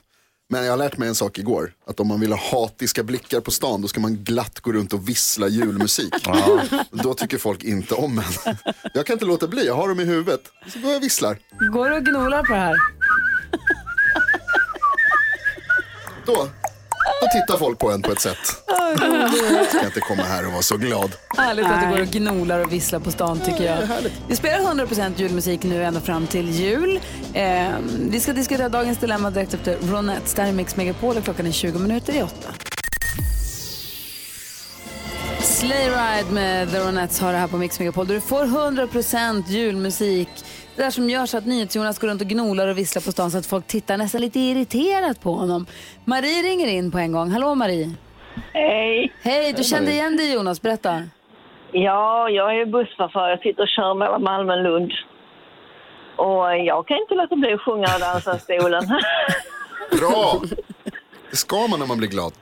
Men 0.50 0.64
jag 0.66 0.72
har 0.72 0.78
lärt 0.78 0.98
mig 0.98 1.10
en 1.10 1.16
sak 1.16 1.38
igår, 1.38 1.74
att 1.88 2.00
om 2.00 2.08
man 2.08 2.20
vill 2.20 2.32
ha 2.32 2.40
hatiska 2.62 3.04
blickar 3.04 3.40
på 3.40 3.52
stan 3.52 3.82
då 3.82 3.88
ska 3.88 4.00
man 4.00 4.16
glatt 4.16 4.60
gå 4.60 4.72
runt 4.72 4.94
och 4.94 5.10
vissla 5.10 5.48
julmusik. 5.48 6.14
Då 6.92 7.14
tycker 7.14 7.38
folk 7.38 7.64
inte 7.64 7.94
om 7.96 8.20
en. 8.20 8.56
Jag 8.94 9.06
kan 9.06 9.14
inte 9.14 9.26
låta 9.26 9.48
bli, 9.48 9.66
jag 9.66 9.74
har 9.76 9.88
dem 9.90 10.00
i 10.00 10.04
huvudet. 10.06 10.42
Så 10.68 10.80
går 10.80 10.90
jag 10.92 10.98
och 10.98 11.04
visslar. 11.04 11.38
Går 11.74 11.90
du 11.90 11.96
och 11.96 12.06
gnolar 12.06 12.44
på 12.44 12.54
det 12.54 12.60
här? 12.60 12.76
Då, 16.28 16.48
då 17.22 17.28
tittar 17.40 17.58
folk 17.58 17.80
på 17.80 17.92
en 17.92 18.02
på 18.02 18.12
ett 18.12 18.22
sätt. 18.22 18.38
Ska 19.70 19.86
inte 19.86 20.00
komma 20.00 20.24
här 20.24 20.46
och 20.46 20.52
vara 20.52 20.62
så 20.62 20.78
glad. 20.78 21.12
Härligt 21.38 21.66
att 21.66 21.82
du 21.82 21.90
går 21.90 22.02
och 22.02 22.08
gnolar 22.08 22.60
och 22.60 22.74
visslar 22.74 23.00
på 23.00 23.12
stan 23.12 23.40
tycker 23.40 23.64
jag. 23.64 23.88
Vi 24.28 24.36
spelar 24.36 24.60
100% 24.60 25.14
julmusik 25.18 25.64
nu 25.64 25.84
ända 25.84 26.02
fram 26.02 26.28
till 26.28 26.50
jul. 26.50 27.00
Eh, 27.34 27.68
vi 28.10 28.20
ska 28.20 28.34
diskutera 28.34 28.70
dagens 28.70 28.98
dilemma 28.98 29.30
direkt 29.30 29.54
efter 29.54 29.78
Ronettes. 29.78 30.34
Det 30.34 30.42
här 30.42 30.50
är 30.50 30.54
Mix 30.54 30.76
Megapol 30.76 31.18
och 31.18 31.24
klockan 31.24 31.48
är 31.48 31.52
20 31.52 31.80
minuter 31.80 32.14
i 32.16 32.24
åtta. 32.24 32.50
Sleigh 35.42 35.90
Ride 35.90 36.32
med 36.32 36.72
The 36.72 36.80
Ronettes 36.80 37.20
har 37.20 37.32
det 37.32 37.38
här 37.38 37.48
på 37.48 37.58
Mix 37.58 37.80
Megapol. 37.80 38.08
Där 38.08 38.16
du 38.16 38.22
får 38.22 38.46
100% 38.46 39.44
julmusik. 39.48 40.30
Det 40.78 40.84
där 40.84 40.90
som 40.92 41.10
gör 41.10 41.26
så 41.26 41.38
att 41.38 41.46
NyhetsJonas 41.46 42.00
går 42.00 42.08
runt 42.08 42.22
och 42.22 42.28
gnolar 42.28 42.68
och 42.68 42.78
visslar 42.78 43.02
på 43.02 43.12
stan 43.12 43.32
så 43.32 43.38
att 43.38 43.46
folk 43.46 43.68
tittar 43.68 43.98
nästan 43.98 44.22
lite 44.22 44.40
irriterat 44.40 45.22
på 45.22 45.32
honom. 45.32 45.66
Marie 46.06 46.42
ringer 46.42 46.68
in 46.68 46.92
på 46.92 46.98
en 46.98 47.12
gång. 47.12 47.32
Hallå 47.32 47.56
Marie. 47.56 47.90
Hej. 48.54 49.14
Hej, 49.22 49.54
du 49.54 49.64
kände 49.64 49.92
igen 49.92 50.18
dig 50.18 50.34
Jonas. 50.34 50.62
Berätta. 50.62 51.02
Ja, 51.72 52.30
jag 52.30 52.60
är 52.62 52.66
busschaufför. 52.66 53.30
Jag 53.30 53.40
sitter 53.42 53.62
och 53.64 53.68
kör 53.68 53.94
mellan 53.94 54.24
Malmö 54.24 54.54
och 54.54 54.64
Lund. 54.64 54.92
Och 56.16 56.58
jag 56.58 56.88
kan 56.88 56.98
inte 56.98 57.16
låta 57.16 57.36
bli 57.36 57.54
att 57.54 57.62
sjunga 57.62 57.88
och 57.96 58.00
dansa 58.00 58.36
i 58.36 58.40
stolen. 58.40 58.84
Bra! 60.00 60.42
Det 61.30 61.36
ska 61.36 61.68
man 61.68 61.80
när 61.80 61.88
man 61.88 61.98
blir 61.98 62.10
glad. 62.10 62.34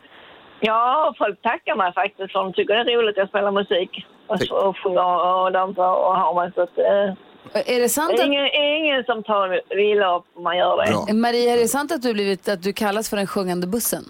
ja, 0.60 1.14
folk 1.18 1.42
tackar 1.42 1.76
mig 1.76 1.94
faktiskt 1.94 2.32
för 2.32 2.40
de 2.40 2.54
tycker 2.54 2.74
det 2.74 2.94
är 2.94 2.98
roligt 2.98 3.14
att 3.14 3.18
jag 3.18 3.30
spelar 3.30 3.52
musik. 3.52 4.06
Och, 4.28 4.68
och 4.68 4.78
sjunger 4.78 5.44
och 5.44 5.52
dansar 5.52 5.92
och 6.06 6.16
har 6.16 6.34
mig. 6.42 6.52
Så 6.56 6.62
att, 6.62 6.78
eh, 6.78 7.14
Är 7.54 7.80
det 7.80 7.90
sant 7.90 8.10
det 8.10 8.22
är 8.22 8.22
att... 8.22 8.28
ingen, 8.28 8.50
ingen 8.54 9.04
som 9.04 9.24
tar 9.24 9.62
illa 9.80 10.18
upp 10.18 10.26
om 10.34 10.44
man 10.44 10.58
gör 10.58 11.06
det. 11.08 11.14
Marie, 11.14 11.54
är 11.54 11.58
det 11.58 11.68
sant 11.68 11.92
att 11.92 12.02
du, 12.02 12.14
blivit, 12.14 12.50
att 12.50 12.64
du 12.64 12.74
kallas 12.74 13.10
för 13.10 13.18
den 13.18 13.28
sjungande 13.28 13.68
bussen? 13.68 14.04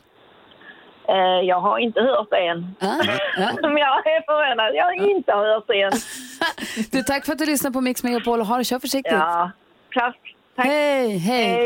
Eh, 1.08 1.15
jag 1.48 1.60
har 1.60 1.80
inte 1.80 2.01
hört 2.01 2.27
det 2.30 2.48
än. 2.48 2.75
Men 3.62 3.77
jag 3.77 4.08
är 4.08 4.25
förvånad. 4.25 4.75
Jag 4.75 4.86
har 4.86 5.10
inte 5.10 5.32
hört 5.32 5.68
det 5.68 5.82
än. 5.82 5.92
Du, 6.92 7.04
tack 7.04 7.25
för 7.25 7.32
att 7.34 7.39
du 7.39 7.46
lyssnar 7.46 7.72
på 7.72 7.82
Mix 7.82 8.04
Megapol 8.04 8.42
ha 8.42 8.58
det, 8.58 8.63
kör 8.63 8.80
försiktigt. 8.80 9.13
Ja, 9.13 9.51
klass. 9.89 10.15
Hej, 10.58 11.18
hej. 11.18 11.65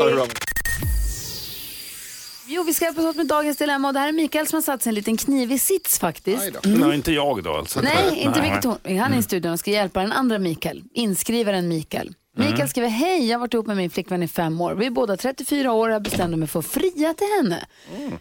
Jo, 2.52 2.62
vi 2.62 2.74
ska 2.74 2.84
hjälpas 2.84 3.04
åt 3.04 3.16
med 3.16 3.26
dagens 3.26 3.56
dilemma 3.56 3.88
och 3.88 3.94
det 3.94 4.00
här 4.00 4.08
är 4.08 4.12
Mikael 4.12 4.46
som 4.46 4.56
har 4.56 4.62
satt 4.62 4.82
sig 4.82 4.90
en 4.90 4.94
liten 4.94 5.16
knivig 5.16 5.60
sits 5.60 5.98
faktiskt. 5.98 6.50
Nej, 6.64 6.94
inte 6.94 7.12
jag 7.12 7.42
då 7.44 7.54
alltså. 7.54 7.80
Nej, 7.80 8.18
inte 8.18 8.40
Nej. 8.40 8.60
Torn. 8.62 8.98
Han 8.98 9.12
är 9.12 9.18
i 9.18 9.22
studion 9.22 9.52
och 9.52 9.58
ska 9.58 9.70
hjälpa 9.70 10.00
den 10.00 10.12
andra 10.12 10.38
Mikael, 10.38 10.82
inskrivaren 10.94 11.68
Mikael. 11.68 12.14
Mikael 12.36 12.54
Mm. 12.54 12.68
skriver, 12.68 12.88
hej, 12.88 13.26
jag 13.28 13.34
har 13.34 13.40
varit 13.40 13.54
ihop 13.54 13.66
med 13.66 13.76
min 13.76 13.90
flickvän 13.90 14.22
i 14.22 14.28
fem 14.28 14.60
år. 14.60 14.74
Vi 14.74 14.86
är 14.86 14.90
båda 14.90 15.16
34 15.16 15.72
år 15.72 15.88
och 15.88 15.94
jag 15.94 16.02
bestämde 16.02 16.36
mig 16.36 16.48
för 16.48 16.58
att 16.58 16.66
fria 16.66 17.14
till 17.14 17.26
henne. 17.38 17.64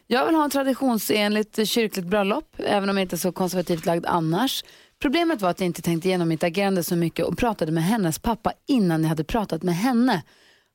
Jag 0.08 0.26
vill 0.26 0.36
ha 0.36 0.44
en 0.44 0.50
traditionsenligt 0.50 1.68
kyrkligt 1.70 2.08
bröllop, 2.08 2.56
även 2.58 2.90
om 2.90 2.98
jag 2.98 3.04
inte 3.04 3.16
är 3.16 3.18
så 3.18 3.32
konservativt 3.32 3.86
lagd 3.86 4.06
annars. 4.06 4.64
Problemet 5.02 5.42
var 5.42 5.50
att 5.50 5.60
jag 5.60 5.66
inte 5.66 5.82
tänkte 5.82 6.08
igenom 6.08 6.28
mitt 6.28 6.44
agerande 6.44 6.84
så 6.84 6.96
mycket 6.96 7.26
och 7.26 7.38
pratade 7.38 7.72
med 7.72 7.84
hennes 7.84 8.20
pappa 8.20 8.52
innan 8.68 9.02
jag 9.02 9.10
hade 9.10 9.24
pratat 9.24 9.64
med 9.64 9.76
henne. 9.76 10.22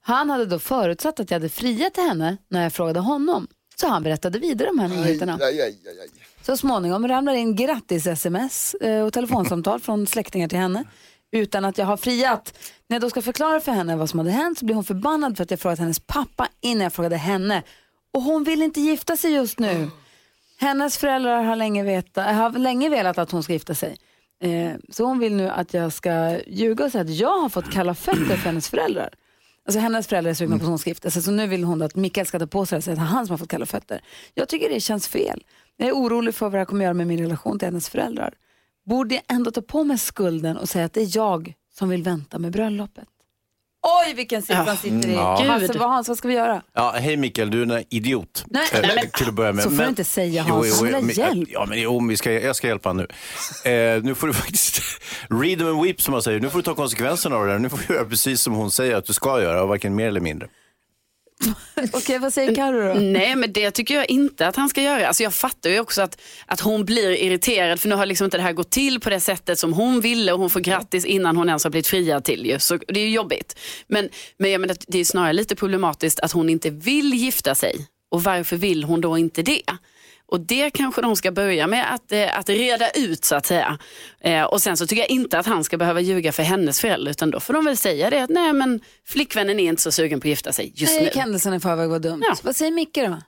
Han 0.06 0.30
hade 0.30 0.46
då 0.46 0.58
förutsatt 0.58 1.20
att 1.20 1.30
jag 1.30 1.34
hade 1.34 1.48
friat 1.48 1.94
till 1.94 2.02
henne 2.02 2.36
när 2.48 2.62
jag 2.62 2.72
frågade 2.72 3.00
honom. 3.00 3.48
Så 3.76 3.88
han 3.88 4.02
berättade 4.02 4.38
vidare 4.38 4.68
de 4.68 4.78
här 4.78 4.88
nyheterna. 4.88 5.38
Aj, 5.42 5.60
aj, 5.60 5.78
aj, 5.86 6.00
aj. 6.00 6.08
Så 6.42 6.56
småningom 6.56 7.08
ramlar 7.08 7.34
in 7.34 7.56
grattis-sms 7.56 8.74
eh, 8.74 9.04
och 9.04 9.12
telefonsamtal 9.12 9.80
från 9.80 10.06
släktingar 10.06 10.48
till 10.48 10.58
henne 10.58 10.84
utan 11.32 11.64
att 11.64 11.78
jag 11.78 11.86
har 11.86 11.96
friat. 11.96 12.54
När 12.88 12.94
jag 12.94 13.02
då 13.02 13.10
ska 13.10 13.22
förklara 13.22 13.60
för 13.60 13.72
henne 13.72 13.96
vad 13.96 14.10
som 14.10 14.18
hade 14.18 14.30
hänt 14.30 14.58
så 14.58 14.64
blir 14.64 14.74
hon 14.74 14.84
förbannad 14.84 15.36
för 15.36 15.44
att 15.44 15.50
jag 15.50 15.60
frågat 15.60 15.78
hennes 15.78 16.00
pappa 16.00 16.48
innan 16.60 16.82
jag 16.82 16.92
frågade 16.92 17.16
henne. 17.16 17.62
Och 18.12 18.22
hon 18.22 18.44
vill 18.44 18.62
inte 18.62 18.80
gifta 18.80 19.16
sig 19.16 19.32
just 19.32 19.58
nu. 19.58 19.90
Hennes 20.60 20.98
föräldrar 20.98 21.42
har 21.42 21.56
länge, 21.56 21.82
veta, 21.82 22.22
har 22.22 22.50
länge 22.50 22.88
velat 22.88 23.18
att 23.18 23.30
hon 23.30 23.42
ska 23.42 23.52
gifta 23.52 23.74
sig. 23.74 23.96
Eh, 24.42 24.72
så 24.90 25.04
hon 25.04 25.18
vill 25.18 25.34
nu 25.34 25.48
att 25.48 25.74
jag 25.74 25.92
ska 25.92 26.38
ljuga 26.46 26.84
och 26.84 26.92
säga 26.92 27.02
att 27.02 27.10
jag 27.10 27.40
har 27.40 27.48
fått 27.48 27.72
kalla 27.72 27.94
fötter 27.94 28.36
för 28.36 28.46
hennes 28.46 28.68
föräldrar. 28.68 29.14
Alltså 29.66 29.80
hennes 29.80 30.06
föräldrar 30.06 30.30
är 30.30 30.34
sugna 30.34 30.58
på 30.58 30.64
att 30.64 30.68
hon 30.68 30.78
ska 30.78 30.90
gifta 30.90 31.10
sig 31.10 31.22
så 31.22 31.30
nu 31.30 31.46
vill 31.46 31.64
hon 31.64 31.82
att 31.82 31.94
Mikael 31.94 32.26
ska 32.26 32.38
ta 32.38 32.46
på 32.46 32.66
sig 32.66 32.78
det 32.78 32.82
säga 32.82 32.92
att 32.92 32.98
det 32.98 33.04
är 33.04 33.06
han 33.06 33.26
som 33.26 33.32
har 33.32 33.38
fått 33.38 33.48
kalla 33.48 33.66
fötter. 33.66 34.00
Jag 34.34 34.48
tycker 34.48 34.68
det 34.68 34.80
känns 34.80 35.08
fel. 35.08 35.44
Jag 35.76 35.88
är 35.88 35.92
orolig 35.92 36.34
för 36.34 36.46
vad 36.46 36.52
det 36.52 36.58
här 36.58 36.64
kommer 36.64 36.84
göra 36.84 36.94
med 36.94 37.06
min 37.06 37.20
relation 37.20 37.58
till 37.58 37.66
hennes 37.66 37.88
föräldrar. 37.88 38.34
Borde 38.86 39.14
jag 39.14 39.24
ändå 39.28 39.50
ta 39.50 39.62
på 39.62 39.84
mig 39.84 39.98
skulden 39.98 40.56
och 40.56 40.68
säga 40.68 40.84
att 40.84 40.92
det 40.92 41.00
är 41.00 41.16
jag 41.16 41.54
som 41.78 41.88
vill 41.88 42.02
vänta 42.02 42.38
med 42.38 42.52
bröllopet? 42.52 43.08
Oj, 44.06 44.14
vilken 44.14 44.42
sits 44.42 44.54
han 44.54 44.76
sitter 44.76 45.08
i. 45.08 45.14
Ja. 45.14 45.42
Hasse, 45.48 45.66
Gud. 45.66 45.76
vad, 45.76 45.88
Hans, 45.90 46.08
vad 46.08 46.18
ska 46.18 46.28
vi 46.28 46.34
göra? 46.34 46.62
Ja, 46.74 46.94
hej 46.98 47.16
Mikael, 47.16 47.50
du 47.50 47.62
är 47.62 47.76
en 47.76 47.84
idiot. 47.90 48.44
Nej, 48.50 48.68
Eh, 48.72 48.80
nej, 48.82 48.92
men- 48.96 49.10
till 49.10 49.28
att 49.28 49.34
börja 49.34 49.52
med. 49.52 49.64
Så 49.64 49.70
får 49.70 49.82
du 49.82 49.88
inte 49.88 50.04
säga, 50.04 50.42
Hans. 50.42 50.76
Han 50.76 50.84
vill 50.86 50.94
ha 50.94 51.00
men- 51.00 51.10
hjälp. 51.14 51.48
Ja, 51.52 51.66
men 51.68 51.80
jo, 51.80 52.06
vi 52.08 52.16
ska, 52.16 52.32
jag 52.32 52.56
ska 52.56 52.66
hjälpa 52.66 52.88
honom 52.88 53.06
nu. 53.64 53.70
Eh, 53.70 54.02
nu 54.02 54.14
får 54.14 54.26
du 54.26 54.32
faktiskt, 54.44 54.80
read 55.30 55.58
them 55.58 55.68
and 55.68 55.82
weep 55.84 56.00
som 56.02 56.12
man 56.12 56.22
säger. 56.22 56.40
Nu 56.40 56.50
får 56.50 56.58
du 56.58 56.62
ta 56.62 56.74
konsekvenserna 56.74 57.36
av 57.36 57.46
det 57.46 57.52
där. 57.52 57.58
Nu 57.58 57.68
får 57.68 57.80
du 57.88 57.94
göra 57.94 58.04
precis 58.04 58.40
som 58.40 58.54
hon 58.54 58.70
säger 58.70 58.96
att 58.96 59.04
du 59.06 59.12
ska 59.12 59.42
göra, 59.42 59.66
varken 59.66 59.94
mer 59.94 60.08
eller 60.08 60.20
mindre. 60.20 60.48
Okej, 61.92 62.18
vad 62.18 62.32
säger 62.32 62.54
Carro 62.54 62.94
då? 62.94 63.00
Nej, 63.00 63.36
men 63.36 63.52
det 63.52 63.70
tycker 63.70 63.94
jag 63.94 64.10
inte 64.10 64.48
att 64.48 64.56
han 64.56 64.68
ska 64.68 64.82
göra. 64.82 65.06
Alltså 65.06 65.22
jag 65.22 65.34
fattar 65.34 65.70
ju 65.70 65.80
också 65.80 66.02
att, 66.02 66.20
att 66.46 66.60
hon 66.60 66.84
blir 66.84 67.10
irriterad 67.10 67.80
för 67.80 67.88
nu 67.88 67.94
har 67.94 68.06
liksom 68.06 68.24
inte 68.24 68.36
det 68.36 68.42
här 68.42 68.52
gått 68.52 68.70
till 68.70 69.00
på 69.00 69.10
det 69.10 69.20
sättet 69.20 69.58
som 69.58 69.72
hon 69.72 70.00
ville 70.00 70.32
och 70.32 70.38
hon 70.38 70.50
får 70.50 70.60
grattis 70.60 71.04
innan 71.04 71.36
hon 71.36 71.48
ens 71.48 71.64
har 71.64 71.70
blivit 71.70 71.86
friad 71.86 72.24
till 72.24 72.46
ju. 72.46 72.58
Så 72.58 72.76
det 72.76 73.00
är 73.00 73.04
ju 73.04 73.10
jobbigt. 73.10 73.58
Men, 73.86 74.08
men 74.38 74.50
jag 74.50 74.60
menar, 74.60 74.76
det 74.86 74.98
är 74.98 75.04
snarare 75.04 75.32
lite 75.32 75.56
problematiskt 75.56 76.20
att 76.20 76.32
hon 76.32 76.48
inte 76.48 76.70
vill 76.70 77.14
gifta 77.14 77.54
sig. 77.54 77.86
Och 78.10 78.22
varför 78.22 78.56
vill 78.56 78.84
hon 78.84 79.00
då 79.00 79.18
inte 79.18 79.42
det? 79.42 79.62
Och 80.26 80.40
det 80.40 80.70
kanske 80.70 81.02
de 81.02 81.16
ska 81.16 81.32
börja 81.32 81.66
med 81.66 81.94
att, 81.94 82.12
eh, 82.12 82.38
att 82.38 82.48
reda 82.48 82.90
ut 82.90 83.24
så 83.24 83.34
att 83.34 83.46
säga. 83.46 83.78
Eh, 84.20 84.42
och 84.42 84.62
sen 84.62 84.76
så 84.76 84.86
tycker 84.86 85.02
jag 85.02 85.10
inte 85.10 85.38
att 85.38 85.46
han 85.46 85.64
ska 85.64 85.76
behöva 85.76 86.00
ljuga 86.00 86.32
för 86.32 86.42
hennes 86.42 86.80
föräldrar 86.80 87.10
utan 87.10 87.30
då 87.30 87.40
får 87.40 87.54
de 87.54 87.64
väl 87.64 87.76
säga 87.76 88.10
det 88.10 88.22
att 88.22 88.30
nej 88.30 88.52
men 88.52 88.80
flickvännen 89.06 89.60
är 89.60 89.64
inte 89.68 89.82
så 89.82 89.92
sugen 89.92 90.20
på 90.20 90.24
att 90.26 90.30
gifta 90.30 90.52
sig 90.52 90.72
just 90.74 90.94
Jag 90.94 91.02
nu. 91.02 91.20
händelsen 91.20 91.54
i 91.54 91.60
förväg 91.60 91.88
var 91.88 91.98
dumt. 91.98 92.22
Vad 92.42 92.56
säger 92.56 92.72
Micke 92.72 92.94
då? 92.94 93.18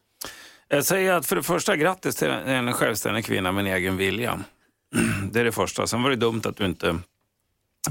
Jag 0.69 0.85
säger 0.85 1.13
att 1.13 1.27
för 1.27 1.37
det 1.37 1.43
första 1.43 1.77
grattis 1.77 2.17
till 2.17 2.29
en 2.29 2.73
självständig 2.73 3.25
kvinna 3.25 3.53
med 3.53 3.67
en 3.67 3.73
egen 3.73 3.97
vilja. 3.97 4.41
Det 5.33 5.41
är 5.41 5.45
det 5.45 5.53
första. 5.53 5.87
Sen 5.87 6.03
var 6.03 6.11
det 6.11 6.17
dumt 6.17 6.43
att 6.45 6.57
du 6.57 6.65
inte 6.65 6.99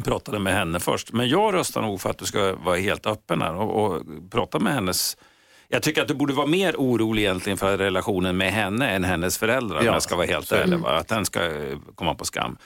pratade 0.03 0.39
med 0.39 0.53
henne 0.53 0.79
först. 0.79 1.11
Men 1.13 1.29
jag 1.29 1.53
röstar 1.53 1.81
nog 1.81 2.01
för 2.01 2.09
att 2.09 2.17
du 2.17 2.25
ska 2.25 2.55
vara 2.55 2.77
helt 2.77 3.05
öppen 3.05 3.41
här 3.41 3.55
och, 3.55 3.85
och 3.85 4.01
prata 4.31 4.59
med 4.59 4.73
hennes 4.73 5.17
jag 5.67 5.83
tycker 5.83 6.01
att 6.01 6.07
du 6.07 6.13
borde 6.13 6.33
vara 6.33 6.47
mer 6.47 6.75
orolig 6.77 7.21
egentligen 7.21 7.57
för 7.57 7.77
relationen 7.77 8.37
med 8.37 8.51
henne 8.51 8.89
än 8.89 9.03
hennes 9.03 9.37
föräldrar 9.37 9.79
om 9.79 9.85
Ja, 9.85 9.93
jag 9.93 10.01
ska 10.03 10.15
vara 10.15 10.27
helt 10.27 10.51
ärlig. 10.51 10.79
Va? 10.79 10.89
Att 10.89 11.07
den 11.07 11.25
ska 11.25 11.45
eh, 11.45 11.77
komma 11.95 12.15
på 12.15 12.25
skam. 12.25 12.57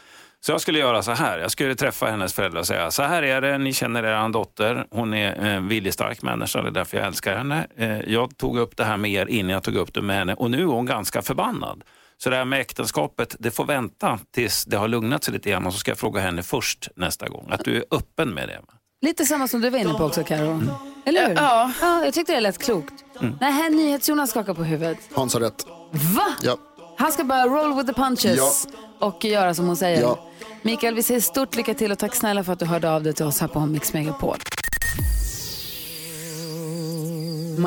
Så 0.41 0.51
jag 0.51 0.61
skulle 0.61 0.79
göra 0.79 1.01
så 1.01 1.11
här. 1.11 1.39
Jag 1.39 1.51
skulle 1.51 1.75
träffa 1.75 2.05
hennes 2.05 2.33
föräldrar 2.33 2.59
och 2.59 2.67
säga 2.67 2.91
så 2.91 3.03
här 3.03 3.23
är 3.23 3.41
det, 3.41 3.57
ni 3.57 3.73
känner 3.73 4.03
er 4.03 4.29
dotter. 4.29 4.85
Hon 4.91 5.13
är 5.13 5.33
en 5.35 5.67
viljestark 5.67 6.21
människa, 6.21 6.61
det 6.61 6.67
är 6.67 6.71
därför 6.71 6.97
jag 6.97 7.07
älskar 7.07 7.37
henne. 7.37 7.67
Eh, 7.77 7.99
Jag 7.99 8.37
tog 8.37 8.57
upp 8.57 8.77
det 8.77 8.83
här 8.83 8.97
med 8.97 9.11
er 9.11 9.25
innan 9.25 9.51
jag 9.51 9.63
tog 9.63 9.75
upp 9.75 9.93
det 9.93 10.01
med 10.01 10.15
henne 10.17 10.33
och 10.33 10.51
nu 10.51 10.61
är 10.61 10.65
hon 10.65 10.85
ganska 10.85 11.21
förbannad. 11.21 11.83
Så 12.17 12.29
det 12.29 12.35
här 12.35 12.45
med 12.45 12.59
äktenskapet, 12.59 13.35
det 13.39 13.51
får 13.51 13.65
vänta 13.65 14.19
tills 14.35 14.65
det 14.65 14.77
har 14.77 14.87
lugnat 14.87 15.23
sig 15.23 15.33
lite 15.33 15.49
grann 15.49 15.65
och 15.65 15.73
så 15.73 15.79
ska 15.79 15.91
jag 15.91 15.97
fråga 15.97 16.21
henne 16.21 16.43
först 16.43 16.87
nästa 16.95 17.27
gång. 17.29 17.47
Att 17.51 17.65
du 17.65 17.75
är 17.77 17.83
öppen 17.91 18.29
med 18.29 18.47
det. 18.47 18.59
Lite 19.01 19.25
samma 19.25 19.47
som 19.47 19.61
du 19.61 19.69
var 19.69 19.79
inne 19.79 19.93
på 19.93 20.03
också 20.03 20.23
Karo. 20.23 20.61
Eller 21.05 21.27
hur? 21.27 21.35
Ja. 21.35 21.71
ja. 21.81 22.05
Jag 22.05 22.13
tyckte 22.13 22.33
det 22.33 22.39
lät 22.39 22.57
klokt. 22.57 22.93
Mm. 23.21 23.37
Nej, 23.41 23.51
här 23.51 23.69
NyhetsJonas 23.69 24.29
skakar 24.29 24.53
på 24.53 24.63
huvudet. 24.63 24.97
Hans 25.13 25.33
har 25.33 25.41
rätt. 25.41 25.65
Va? 25.91 26.25
Ja. 26.41 26.57
Han 26.97 27.11
ska 27.11 27.23
bara 27.23 27.45
roll 27.45 27.75
with 27.75 27.87
the 27.87 27.93
punches 27.93 28.67
och 28.99 29.25
göra 29.25 29.53
som 29.53 29.67
hon 29.67 29.75
säger. 29.75 30.01
Ja. 30.01 30.19
Mikael, 30.61 30.95
vi 30.95 31.03
säger 31.03 31.21
stort 31.21 31.55
lycka 31.55 31.73
till 31.73 31.91
och 31.91 31.97
tack 31.97 32.15
snälla 32.15 32.43
för 32.43 32.53
att 32.53 32.59
du 32.59 32.65
hörde 32.65 32.91
av 32.91 33.03
dig 33.03 33.13
till 33.13 33.25
oss 33.25 33.41
här 33.41 33.47
på 33.47 33.59
Mix 33.59 33.93
Megapol. 33.93 34.37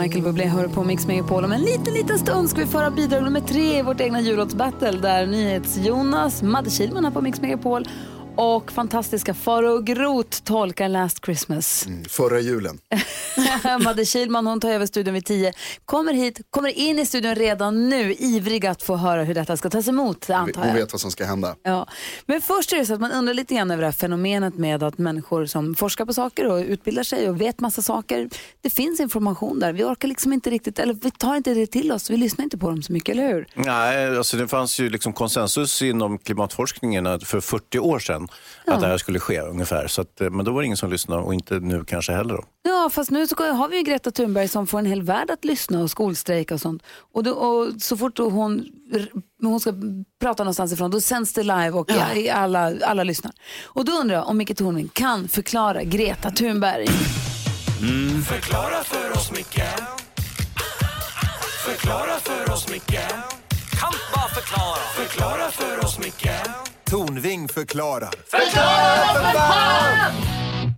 Michael 0.01 0.23
Bublé 0.23 0.47
hör 0.47 0.68
på 0.68 0.85
Mix 0.85 1.07
Megapol. 1.07 1.45
Om 1.45 1.53
en 1.53 1.61
liten, 1.61 1.95
liten 1.95 2.18
stund 2.18 2.51
ska 2.51 2.61
vi 2.61 2.66
föra 2.66 2.90
bidrag 2.90 3.23
nummer 3.23 3.40
tre 3.40 3.79
i 3.79 3.83
vårt 3.83 4.01
egna 4.01 4.21
jullåtsbattle 4.21 4.90
där 4.92 5.27
NyhetsJonas, 5.27 6.42
Madde 6.42 6.71
Kihlman 6.71 7.05
här 7.05 7.12
på 7.12 7.21
Mix 7.21 7.40
Megapol 7.40 7.88
och 8.37 8.73
fantastiska 8.73 9.35
Farao 9.35 9.81
Groth 9.81 10.42
tolkar 10.42 10.88
Last 10.88 11.25
Christmas. 11.25 11.88
Förra 12.09 12.40
julen. 12.40 12.79
Madde 13.85 14.05
Kihlman 14.05 14.47
hon 14.47 14.61
tar 14.61 14.68
över 14.71 14.87
studion 14.87 15.14
vid 15.14 15.25
10. 15.25 15.53
Kommer 15.85 16.12
hit, 16.12 16.40
kommer 16.51 16.68
in 16.68 16.99
i 16.99 17.07
studion 17.07 17.35
redan 17.35 17.88
nu, 17.88 18.14
ivrig 18.14 18.66
att 18.66 18.83
få 18.83 18.97
höra 18.97 19.25
hur 19.25 19.35
detta 19.35 19.57
ska 19.57 19.71
tas 19.71 19.88
emot 19.88 20.31
antar 20.31 20.61
Hon 20.61 20.68
jag. 20.68 20.77
vet 20.77 20.92
vad 20.92 21.01
som 21.01 21.11
ska 21.11 21.25
hända. 21.25 21.57
Ja. 21.62 21.87
Men 22.27 22.40
först 22.40 22.73
är 22.73 22.77
det 22.77 22.87
så 22.87 22.95
att 22.95 23.01
man 23.01 23.12
undrar 23.12 23.35
lite 23.35 23.55
grann 23.55 23.71
över 23.71 23.81
det 23.81 23.87
här 23.87 23.92
fenomenet 23.92 24.55
med 24.55 24.83
att 24.83 24.99
människor 24.99 25.47
som 25.47 25.75
forskar 25.75 26.05
på 26.05 26.14
saker 26.14 26.47
och 26.47 26.57
utbildar 26.59 27.03
sig 27.03 27.29
och 27.29 27.40
vet 27.40 27.61
massa 27.61 27.83
saker, 27.83 28.29
det 28.61 28.71
finns 28.71 29.01
information 29.01 29.59
där. 29.59 29.73
Vi 29.73 29.85
orkar 29.85 30.09
liksom 30.09 30.33
inte 30.33 30.51
riktigt, 30.51 30.79
eller 30.79 30.95
vi 30.95 31.11
tar 31.11 31.37
inte 31.37 31.55
det 31.55 31.66
till 31.66 31.92
oss, 31.92 32.11
vi 32.11 32.16
lyssnar 32.16 32.42
inte 32.42 32.59
på 32.59 32.71
dem 32.71 32.83
så 32.83 32.92
mycket, 32.92 33.12
eller 33.12 33.29
hur? 33.29 33.47
Nej, 33.55 34.16
alltså 34.16 34.37
det 34.37 34.49
fanns 34.49 34.81
ju 34.81 34.90
liksom 34.90 35.12
konsensus 35.12 35.83
inom 35.83 36.18
klimatforskningen 36.18 37.21
för 37.21 37.40
40 37.40 37.79
år 37.79 37.99
sedan 37.99 38.22
sedan 38.29 38.75
att 38.75 38.81
det 38.81 38.87
här 38.87 38.99
skulle 38.99 39.19
ske 39.19 39.41
ungefär. 39.41 39.87
Så 39.87 40.01
att, 40.01 40.21
eh, 40.21 40.31
men 40.31 40.45
då 40.45 40.53
var 40.53 40.61
det 40.63 40.67
ingen 40.67 40.77
som 40.77 40.91
lyssnade 40.91 41.23
och 41.23 41.35
inte 41.35 41.61
nu 41.61 41.85
kanske 41.85 42.13
heller. 42.13 42.35
Då. 42.35 42.45
Ja, 42.63 42.91
fast 42.93 43.11
nu 43.11 43.27
så 43.27 43.53
har 43.53 43.69
vi 43.69 43.77
ju 43.77 43.83
Greta 43.83 44.11
Thunberg 44.11 44.49
som 44.49 44.67
får 44.67 44.79
en 44.79 44.87
hel 44.87 45.03
värld 45.03 45.31
att 45.31 45.45
lyssna 45.45 45.83
och 45.83 45.91
skolstrejka 45.91 46.55
och 46.55 46.61
sånt. 46.61 46.83
Och, 47.13 47.23
då, 47.23 47.31
och 47.33 47.83
så 47.83 47.97
fort 47.97 48.17
då 48.17 48.31
hon, 48.31 48.67
hon 49.43 49.61
ska 49.61 49.73
prata 50.21 50.45
någonstans 50.45 50.73
ifrån, 50.73 50.91
då 50.91 51.01
sänds 51.01 51.33
det 51.33 51.43
live 51.43 51.71
och 51.71 51.91
ja. 51.91 52.33
alla, 52.33 52.73
alla 52.85 53.05
lyssnar. 53.05 53.33
Och 53.65 53.85
då 53.85 53.93
undrar 53.93 54.17
jag 54.17 54.29
om 54.29 54.37
Micke 54.37 54.57
Tornving 54.57 54.89
kan 54.89 55.29
förklara 55.29 55.83
Greta 55.83 56.31
Thunberg. 56.31 56.87
Mm. 57.83 58.23
Förklara 58.23 58.85
för 58.85 59.13
oss, 59.13 59.33
Micke 59.33 59.63
Förklara 61.65 62.19
för 62.19 62.53
oss, 62.53 62.69
Micke 62.69 63.01
Kan 63.81 63.93
bara 64.15 64.29
förklara 64.29 64.79
Förklara 64.97 65.51
för 65.51 65.85
oss, 65.85 65.99
Micke 65.99 66.72
Tornving 66.93 67.49
förklarar. 67.49 68.11
Förklara 68.31 69.15
för 69.15 69.39
fan! 69.39 70.13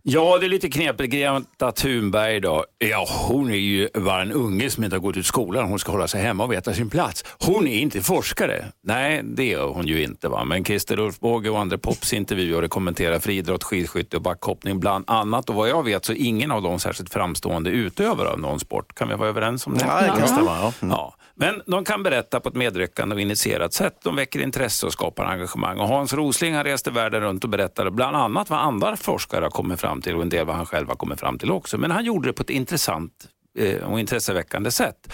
Ja, 0.02 0.38
det 0.38 0.46
är 0.46 0.48
lite 0.48 0.68
knepigt. 0.70 1.12
Greta 1.12 1.72
Thunberg 1.72 2.40
då. 2.40 2.64
Ja, 2.78 3.06
hon 3.28 3.50
är 3.50 3.56
ju 3.56 3.88
bara 3.94 4.22
en 4.22 4.32
unge 4.32 4.70
som 4.70 4.84
inte 4.84 4.96
har 4.96 5.00
gått 5.00 5.16
ut 5.16 5.26
skolan. 5.26 5.68
Hon 5.68 5.78
ska 5.78 5.92
hålla 5.92 6.08
sig 6.08 6.22
hemma 6.22 6.44
och 6.44 6.52
veta 6.52 6.74
sin 6.74 6.90
plats. 6.90 7.24
Hon 7.40 7.66
är 7.66 7.78
inte 7.78 8.00
forskare. 8.00 8.64
Nej, 8.84 9.20
det 9.24 9.52
är 9.52 9.62
hon 9.62 9.86
ju 9.86 10.02
inte. 10.02 10.28
va. 10.28 10.44
Men 10.44 10.64
Christer 10.64 10.98
Ulf 10.98 11.20
Båge 11.20 11.50
och 11.50 11.60
andra 11.60 11.78
Pops 11.78 12.12
intervjuar 12.12 12.62
och 12.62 12.70
kommenterar 12.70 13.18
friidrott, 13.18 13.64
skidskytte 13.64 14.16
och 14.16 14.22
backhoppning 14.22 14.80
bland 14.80 15.10
annat. 15.10 15.48
Och 15.50 15.54
vad 15.54 15.68
jag 15.68 15.82
vet 15.84 16.04
så 16.04 16.12
är 16.12 16.16
ingen 16.16 16.50
av 16.50 16.62
dem 16.62 16.78
särskilt 16.78 17.12
framstående 17.12 17.70
utövare 17.70 18.28
av 18.28 18.40
någon 18.40 18.60
sport. 18.60 18.94
Kan 18.94 19.08
vi 19.08 19.14
vara 19.14 19.28
överens 19.28 19.66
om 19.66 19.74
det? 19.74 19.84
Ja, 19.88 20.00
det 20.00 20.20
kan 20.20 20.28
stämma. 20.28 20.56
Ja. 20.60 20.72
Mm. 20.82 20.96
Ja. 20.96 21.14
Men 21.36 21.62
de 21.66 21.84
kan 21.84 22.02
berätta 22.02 22.40
på 22.40 22.48
ett 22.48 22.54
medryckande 22.54 23.14
och 23.14 23.20
initierat 23.20 23.72
sätt. 23.72 23.98
De 24.02 24.16
väcker 24.16 24.40
intresse 24.40 24.86
och 24.86 24.92
skapar 24.92 25.24
engagemang. 25.24 25.78
Och 25.78 25.88
Hans 25.88 26.12
Rosling 26.12 26.54
han 26.54 26.64
reste 26.64 26.90
världen 26.90 27.20
runt 27.20 27.44
och 27.44 27.50
berättade 27.50 27.90
bland 27.90 28.16
annat 28.16 28.50
vad 28.50 28.60
andra 28.60 28.96
forskare 28.96 29.44
har 29.44 29.50
kommit 29.50 29.80
fram 29.80 30.02
till 30.02 30.16
och 30.16 30.22
en 30.22 30.28
del 30.28 30.46
vad 30.46 30.56
han 30.56 30.66
själv 30.66 30.88
har 30.88 30.94
kommit 30.94 31.20
fram 31.20 31.38
till 31.38 31.50
också. 31.50 31.78
Men 31.78 31.90
han 31.90 32.04
gjorde 32.04 32.28
det 32.28 32.32
på 32.32 32.42
ett 32.42 32.50
intressant 32.50 33.12
eh, 33.58 33.82
och 33.82 34.00
intresseväckande 34.00 34.70
sätt. 34.70 35.12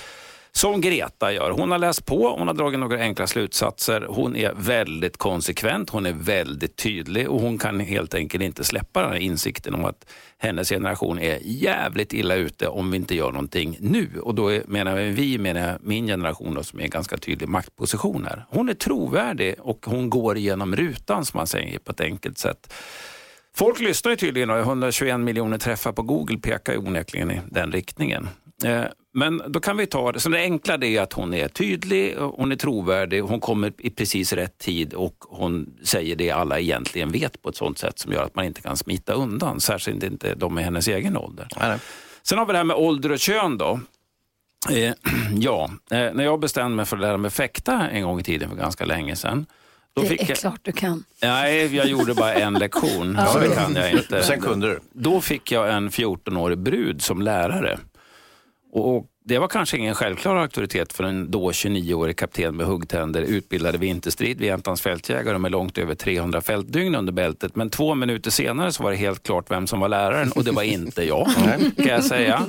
Som 0.53 0.81
Greta 0.81 1.33
gör. 1.33 1.51
Hon 1.51 1.71
har 1.71 1.79
läst 1.79 2.07
på, 2.07 2.37
hon 2.39 2.47
har 2.47 2.55
dragit 2.55 2.81
några 2.81 2.99
enkla 2.99 3.27
slutsatser. 3.27 4.07
Hon 4.09 4.37
är 4.37 4.53
väldigt 4.57 5.17
konsekvent, 5.17 5.91
hon 5.91 6.07
är 6.07 6.13
väldigt 6.13 6.77
tydlig 6.77 7.31
och 7.31 7.41
hon 7.41 7.59
kan 7.59 7.81
helt 7.81 8.15
enkelt 8.15 8.45
inte 8.45 8.65
släppa 8.65 9.03
den 9.03 9.11
här 9.11 9.19
insikten 9.19 9.75
om 9.75 9.85
att 9.85 10.07
hennes 10.39 10.69
generation 10.69 11.19
är 11.19 11.39
jävligt 11.43 12.13
illa 12.13 12.35
ute 12.35 12.69
om 12.69 12.91
vi 12.91 12.97
inte 12.97 13.15
gör 13.15 13.33
någonting 13.33 13.77
nu. 13.81 14.09
Och 14.23 14.35
då 14.35 14.49
är, 14.49 14.63
menar 14.67 14.97
vi, 14.97 15.39
menar 15.39 15.61
jag 15.61 15.77
min 15.81 16.07
generation 16.07 16.55
då, 16.55 16.63
som 16.63 16.79
är 16.79 16.85
en 16.85 16.91
ganska 16.91 17.17
tydlig 17.17 17.49
maktposition 17.49 18.25
här. 18.25 18.47
Hon 18.49 18.69
är 18.69 18.75
trovärdig 18.75 19.55
och 19.59 19.87
hon 19.87 20.11
går 20.11 20.37
igenom 20.37 20.77
rutan 20.77 21.25
som 21.25 21.39
man 21.39 21.47
säger 21.47 21.79
på 21.79 21.93
ett 21.93 22.01
enkelt 22.01 22.39
sätt. 22.39 22.73
Folk 23.55 23.81
lyssnar 23.81 24.11
ju 24.11 24.17
tydligen 24.17 24.51
och 24.51 24.59
121 24.59 25.21
miljoner 25.21 25.59
träffar 25.59 25.93
på 25.93 26.03
Google 26.03 26.39
pekar 26.39 26.73
ju 26.73 26.79
onekligen 26.79 27.31
i 27.31 27.41
den 27.51 27.73
riktningen. 27.73 28.29
Eh, 28.65 28.85
men 29.13 29.43
då 29.49 29.61
kan 29.61 29.77
vi 29.77 29.87
ta 29.87 30.13
det. 30.13 30.21
Så 30.21 30.29
det 30.29 30.39
enkla 30.39 30.75
är 30.75 31.01
att 31.01 31.13
hon 31.13 31.35
är 31.35 31.49
tydlig, 31.49 32.17
hon 32.19 32.53
är 32.53 32.57
trovärdig, 32.57 33.21
hon 33.21 33.41
kommer 33.41 33.73
i 33.79 33.91
precis 33.91 34.33
rätt 34.33 34.59
tid 34.59 34.95
och 34.95 35.15
hon 35.29 35.75
säger 35.83 36.17
det 36.17 36.31
alla 36.31 36.61
egentligen 36.61 37.13
vet 37.13 37.43
på 37.43 37.49
ett 37.49 37.57
sånt 37.57 37.79
sätt 37.79 37.99
som 37.99 38.13
gör 38.13 38.23
att 38.25 38.35
man 38.35 38.45
inte 38.45 38.61
kan 38.63 38.77
smita 38.77 39.13
undan. 39.13 39.61
Särskilt 39.61 40.03
inte 40.03 40.35
de 40.35 40.59
i 40.59 40.63
hennes 40.63 40.89
egen 40.89 41.17
ålder. 41.17 41.49
Sen 42.23 42.39
har 42.39 42.47
vi 42.47 42.53
det 42.53 42.59
här 42.59 42.65
med 42.65 42.77
ålder 42.77 43.13
och 43.13 43.19
kön 43.19 43.59
då. 43.59 43.81
Eh, 44.71 44.93
ja, 45.39 45.71
eh, 45.91 45.99
när 46.15 46.25
jag 46.25 46.41
bestämde 46.41 46.77
mig 46.77 46.85
för 46.85 46.97
att 46.97 47.03
lära 47.03 47.17
mig 47.17 47.31
fäkta 47.31 47.89
en 47.89 48.03
gång 48.03 48.21
i 48.21 48.23
tiden 48.23 48.49
för 48.49 48.57
ganska 48.57 48.85
länge 48.85 49.17
sedan. 49.17 49.47
Då 49.95 50.03
Det 50.03 50.09
fick 50.09 50.23
är 50.23 50.29
jag... 50.29 50.39
klart 50.39 50.61
du 50.63 50.73
kan. 50.73 51.05
Nej, 51.23 51.77
jag 51.77 51.87
gjorde 51.87 52.15
bara 52.15 52.35
en 52.35 52.55
lektion. 52.55 53.15
Ja, 53.19 53.27
så 53.27 53.39
det 53.39 53.49
kan 53.49 53.75
jag 53.75 53.93
inte. 53.93 54.23
Sen 54.23 54.41
kunde 54.41 54.67
du. 54.67 54.81
Då 54.93 55.21
fick 55.21 55.53
jag 55.53 55.73
en 55.73 55.91
14-årig 55.91 56.59
brud 56.59 57.03
som 57.03 57.23
lärare. 57.23 57.79
Och, 58.73 58.97
och 58.97 59.11
det 59.31 59.39
var 59.39 59.49
kanske 59.49 59.77
ingen 59.77 59.95
självklar 59.95 60.37
auktoritet 60.37 60.93
för 60.93 61.05
en 61.05 61.31
då 61.31 61.51
29-årig 61.51 62.17
kapten 62.17 62.57
med 62.57 62.67
huggtänder, 62.67 63.23
utbildad 63.23 63.75
i 63.75 63.79
vinterstrid 63.79 64.39
vid 64.39 64.49
Jämtlands 64.49 64.83
fältjägare 64.83 65.39
med 65.39 65.51
långt 65.51 65.79
över 65.79 65.95
300 65.95 66.41
fältdygn 66.41 66.95
under 66.95 67.13
bältet. 67.13 67.57
Men 67.57 67.71
två 67.71 67.95
minuter 67.95 68.31
senare 68.31 68.73
så 68.73 68.83
var 68.83 68.91
det 68.91 68.97
helt 68.97 69.23
klart 69.23 69.51
vem 69.51 69.67
som 69.67 69.81
var 69.81 69.89
läraren 69.89 70.33
och 70.33 70.45
det 70.45 70.51
var 70.51 70.63
inte 70.63 71.03
jag, 71.03 71.29
kan 71.77 71.87
jag 71.87 72.05
säga. 72.05 72.47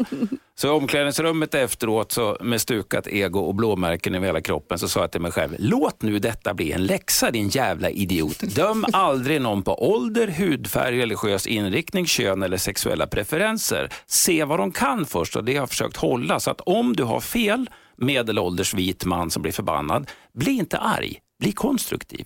Så 0.61 0.67
i 0.67 0.69
omklädningsrummet 0.69 1.55
efteråt 1.55 2.11
så 2.11 2.37
med 2.41 2.61
stukat 2.61 3.07
ego 3.07 3.39
och 3.39 3.55
blåmärken 3.55 4.15
över 4.15 4.25
hela 4.25 4.41
kroppen 4.41 4.79
så 4.79 4.87
sa 4.87 4.99
jag 4.99 5.11
till 5.11 5.21
mig 5.21 5.31
själv, 5.31 5.55
låt 5.59 6.01
nu 6.01 6.19
detta 6.19 6.53
bli 6.53 6.71
en 6.71 6.85
läxa 6.85 7.31
din 7.31 7.49
jävla 7.49 7.89
idiot. 7.89 8.39
Döm 8.39 8.85
aldrig 8.93 9.41
någon 9.41 9.63
på 9.63 9.91
ålder, 9.91 10.27
hudfärg, 10.27 10.99
religiös 10.99 11.47
inriktning, 11.47 12.05
kön 12.05 12.43
eller 12.43 12.57
sexuella 12.57 13.07
preferenser. 13.07 13.89
Se 14.07 14.43
vad 14.43 14.59
de 14.59 14.71
kan 14.71 15.05
först 15.05 15.35
och 15.35 15.43
det 15.43 15.51
har 15.51 15.59
jag 15.59 15.69
försökt 15.69 15.97
hålla. 15.97 16.39
Så 16.39 16.51
att 16.51 16.61
om 16.71 16.95
du 16.95 17.03
har 17.03 17.19
fel, 17.19 17.69
medelålders 17.97 18.73
vit 18.73 19.05
man 19.05 19.31
som 19.31 19.41
blir 19.41 19.51
förbannad, 19.51 20.09
bli 20.33 20.51
inte 20.51 20.77
arg, 20.77 21.19
bli 21.39 21.51
konstruktiv. 21.51 22.25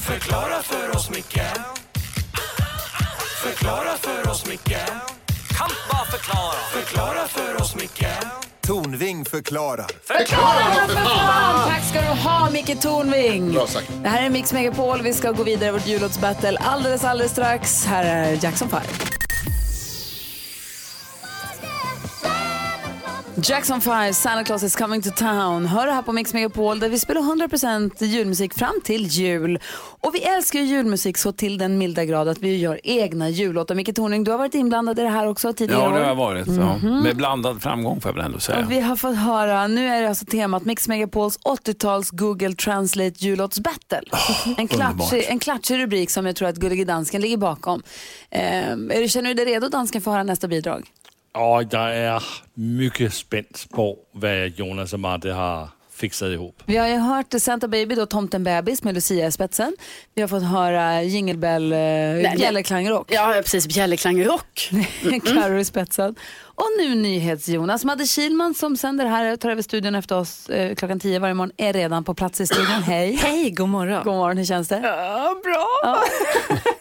Förklara 0.00 0.62
för 0.62 0.96
oss, 0.96 1.10
Micke 1.10 1.42
Förklara 3.42 3.96
för 3.96 4.30
oss, 4.30 4.46
Micke 4.48 4.76
Kan 5.58 5.70
bara 5.90 6.04
förklara 6.04 6.54
Förklara 6.72 7.28
för 7.28 7.62
oss, 7.62 7.76
Micke 7.76 8.06
Tornving 8.70 9.24
förklarar. 9.24 9.86
Förklara 10.04 10.86
för 10.88 10.94
fan! 10.94 11.68
Tack 11.68 11.84
ska 11.84 12.00
du 12.00 12.06
ha, 12.06 12.50
Micke 12.50 12.80
Tornving. 12.80 13.52
Bra 13.52 13.66
sagt. 13.66 13.92
Det 14.02 14.08
här 14.08 14.26
är 14.26 14.30
Mix 14.30 14.52
Megapol. 14.52 15.02
Vi 15.02 15.12
ska 15.12 15.32
gå 15.32 15.42
vidare 15.42 15.68
i 15.68 15.72
vårt 15.72 15.86
jullåtsbattle 15.86 16.58
alldeles, 16.58 17.04
alldeles 17.04 17.32
strax. 17.32 17.84
Här 17.84 18.04
är 18.04 18.44
Jackson 18.44 18.68
5. 18.68 18.80
Jackson 23.36 23.80
5, 23.80 24.14
Santa 24.14 24.44
Claus 24.44 24.62
is 24.62 24.76
coming 24.76 25.02
to 25.02 25.10
town. 25.10 25.66
Hör 25.66 25.86
det 25.86 25.92
här 25.92 26.02
på 26.02 26.12
Mix 26.12 26.34
Megapol 26.34 26.80
där 26.80 26.88
vi 26.88 26.98
spelar 26.98 27.20
100% 27.20 28.04
julmusik 28.04 28.54
fram 28.54 28.80
till 28.84 29.06
jul. 29.06 29.58
Och 30.00 30.14
vi 30.14 30.22
älskar 30.22 30.58
ju 30.58 30.64
julmusik 30.64 31.18
så 31.18 31.32
till 31.32 31.58
den 31.58 31.78
milda 31.78 32.04
grad 32.04 32.28
att 32.28 32.38
vi 32.38 32.56
gör 32.56 32.80
egna 32.84 33.28
jullåtar. 33.28 33.74
Micke 33.74 33.94
Tornving, 33.96 34.24
du 34.24 34.30
har 34.30 34.38
varit 34.38 34.54
inblandad 34.54 34.98
i 34.98 35.02
det 35.02 35.08
här 35.08 35.26
också 35.26 35.52
tidigare 35.52 35.82
Ja, 35.82 35.88
det 35.88 36.00
har 36.00 36.08
jag 36.08 36.14
varit. 36.14 36.46
Ja. 36.46 36.76
Mhm. 36.76 37.02
Med 37.02 37.16
blandad 37.16 37.62
framgång 37.62 38.00
får 38.00 38.08
jag 38.08 38.16
väl 38.16 38.24
ändå 38.24 38.38
säga. 38.38 38.58
Och 38.64 38.70
vi 38.70 38.80
har 38.80 38.96
fått 38.96 39.16
höra, 39.16 39.66
nu 39.66 39.88
är 39.88 40.02
det 40.02 40.08
alltså 40.08 40.24
temat 40.24 40.64
Mix 40.64 40.88
Megapols 40.88 41.38
80-tals 41.38 42.10
Google 42.10 42.54
Translate 42.54 43.14
jullåtsbattle. 43.18 44.02
en, 44.56 44.68
klatschig, 44.68 45.24
en 45.28 45.38
klatschig 45.38 45.78
rubrik 45.78 46.10
som 46.10 46.26
jag 46.26 46.36
tror 46.36 46.48
att 46.48 46.56
Gullige 46.56 46.84
Dansken 46.84 47.20
ligger 47.20 47.36
bakom. 47.36 47.82
Eh, 48.30 49.06
känner 49.08 49.28
du 49.28 49.34
dig 49.34 49.44
redo 49.44 49.68
Dansken 49.68 50.00
för 50.00 50.10
att 50.10 50.14
höra 50.14 50.22
nästa 50.24 50.48
bidrag? 50.48 50.90
Och 51.32 51.64
jag 51.70 51.96
är 51.96 52.22
mycket 52.54 53.14
spänd 53.14 53.58
på 53.70 53.98
vad 54.12 54.48
Jonas 54.48 54.92
och 54.92 55.00
Madde 55.00 55.32
har 55.32 55.68
fixat 56.00 56.28
ihop. 56.28 56.62
Vi 56.66 56.76
har 56.76 56.88
ju 56.88 56.96
hört 56.96 57.34
Santa 57.38 57.68
Baby, 57.68 57.94
då 57.94 58.06
Tomten 58.06 58.44
Bebis 58.44 58.82
med 58.82 58.94
Lucia 58.94 59.26
i 59.26 59.32
spetsen. 59.32 59.76
Vi 60.14 60.22
har 60.22 60.28
fått 60.28 60.42
höra 60.42 61.02
Jingle 61.02 61.36
Bell, 61.36 61.72
eh, 61.72 61.78
Bjällerklangrock. 62.36 63.12
Ja, 63.12 63.32
precis. 63.36 63.66
Bjällerklangrock. 63.66 64.70
Carro 65.24 65.58
i 65.58 65.64
spetsen. 65.64 66.14
Och 66.60 66.66
nu 66.78 66.94
NyhetsJonas. 66.94 67.84
Madde 67.84 68.06
Kilman 68.06 68.54
som 68.54 68.76
sänder 68.76 69.06
här 69.06 69.32
och 69.32 69.40
tar 69.40 69.50
över 69.50 69.62
studion 69.62 69.94
efter 69.94 70.18
oss 70.18 70.48
eh, 70.48 70.74
klockan 70.74 71.00
10 71.00 71.18
varje 71.18 71.34
morgon 71.34 71.52
är 71.56 71.72
redan 71.72 72.04
på 72.04 72.14
plats 72.14 72.40
i 72.40 72.46
studion. 72.46 72.82
Hej! 72.82 73.12
Hej, 73.22 73.50
god 73.50 73.68
morgon. 73.68 74.04
God 74.04 74.14
morgon, 74.14 74.36
hur 74.36 74.44
känns 74.44 74.68
det? 74.68 74.80
Ja, 74.84 75.40
bra. 75.44 75.66
Ja. 75.82 76.02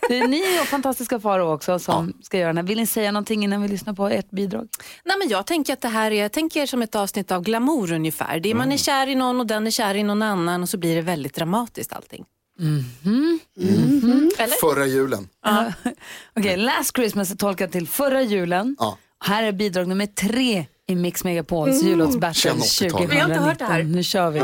Det 0.10 0.20
är 0.20 0.28
ni 0.28 0.62
och 0.62 0.66
fantastiska 0.66 1.20
Faro 1.20 1.54
också 1.54 1.80
som 1.80 2.14
ska 2.22 2.38
göra 2.38 2.48
den 2.50 2.58
här. 2.58 2.64
Vill 2.64 2.78
ni 2.78 2.88
säga 2.88 3.12
någonting 3.12 3.44
innan 3.44 3.62
vi 3.62 3.68
lyssnar 3.68 3.94
på 3.94 4.08
ert 4.08 4.30
bidrag? 4.32 4.68
Nej, 5.06 5.18
men 5.20 5.30
jag 5.30 5.46
tänker 5.46 5.74
att 5.74 5.82
det 5.82 5.88
här 5.88 6.12
är 6.12 6.22
jag 6.22 6.32
tänker 6.32 6.66
som 6.66 6.82
ett 6.82 6.96
avsnitt 6.96 7.32
av 7.32 7.44
Glamour 7.44 7.92
ungefär. 7.94 8.40
Det 8.40 8.52
är, 8.52 8.56
Man 8.56 8.72
är 8.72 8.78
kär 8.78 9.08
i 9.08 9.16
någon 9.16 9.40
och 9.40 9.48
den 9.48 9.68
är 9.68 9.72
kär 9.72 9.96
i 9.96 10.04
någon 10.04 10.22
annan 10.22 10.64
och 10.64 10.70
så 10.70 10.78
blir 10.78 10.96
det 10.96 11.02
väldigt 11.02 11.36
dramatiskt 11.36 11.94
allting. 11.94 12.26
Mhm. 12.60 13.40
Eller? 14.38 14.62
Förra 14.62 14.86
julen. 14.86 15.30
Ja. 15.46 15.74
Okej, 16.36 16.58
Last 16.58 16.96
Christmas 16.96 17.32
är 17.32 17.36
tolkat 17.36 17.72
till 17.72 17.88
förra 17.88 18.22
julen. 18.22 18.76
Ja. 18.80 18.98
Här 19.26 19.44
är 19.44 19.52
bidrag 19.52 19.88
nummer 19.88 20.06
tre 20.06 20.66
i 20.88 20.96
Mix 20.96 21.24
Megapols 21.24 21.82
Mm. 21.82 21.88
jullåtsbattle 21.92 22.34
Känn 22.42 22.58
80-talet. 22.58 22.92
2019. 22.92 23.10
Vi 23.10 23.20
har 23.20 23.30
inte 23.30 23.40
hört 23.40 23.60
det 23.60 23.66
här. 23.66 23.84
Nu 23.84 24.04
kör 24.04 24.30
vi. 24.32 24.40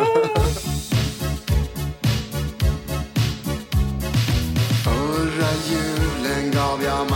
Förra 4.84 5.50
julen 5.70 6.52
gav 6.52 6.84
jag 6.84 7.12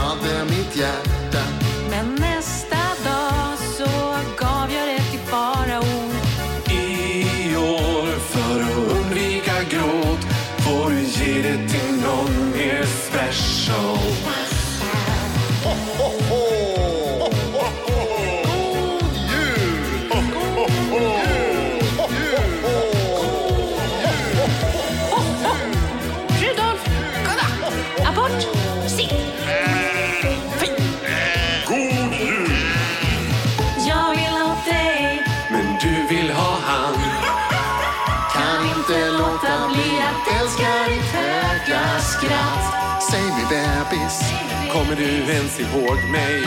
kommer 44.80 44.96
du 44.96 45.32
ens 45.34 45.60
ihåg 45.60 45.98
mig? 46.12 46.44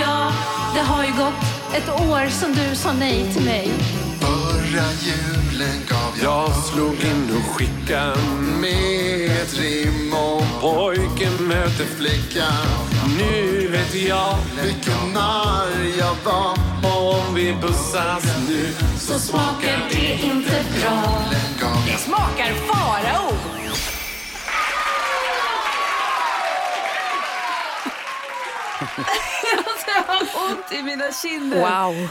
Ja, 0.00 0.32
det 0.74 0.80
har 0.80 1.04
ju 1.04 1.10
gått 1.12 1.74
ett 1.74 1.88
år 1.88 2.28
som 2.28 2.52
du 2.52 2.76
sa 2.76 2.92
nej 2.92 3.32
till 3.32 3.44
mig. 3.44 3.70
Förra 4.20 4.84
julen 5.02 5.76
gav 5.88 6.12
jag 6.22 6.44
Jag 6.44 6.56
slog 6.64 6.92
in 7.04 7.30
och 7.36 7.54
skickade 7.56 8.18
med 8.60 9.30
ett 9.42 9.58
rim 9.58 10.14
om 10.14 10.46
pojken 10.60 11.48
möter 11.48 11.84
flickan. 11.98 12.66
Nu 13.18 13.68
vet 13.68 13.94
jag 13.94 14.36
Vilken 14.62 15.12
narr 15.14 15.98
jag 15.98 16.16
var. 16.24 16.56
om 17.16 17.34
vi 17.34 17.54
pussas 17.62 18.24
nu 18.48 18.72
Så 18.98 19.18
smakar 19.18 19.88
det 19.90 20.12
inte 20.12 20.64
bra. 20.80 21.22
Det 21.86 21.98
smakar 21.98 22.52
farao. 22.66 23.52
Alltså, 29.56 29.86
jag 29.86 30.02
har 30.14 30.24
ont 30.52 30.72
i 30.78 30.82
mina 30.82 31.12
kinder. 31.22 31.56
Wow. 31.58 32.08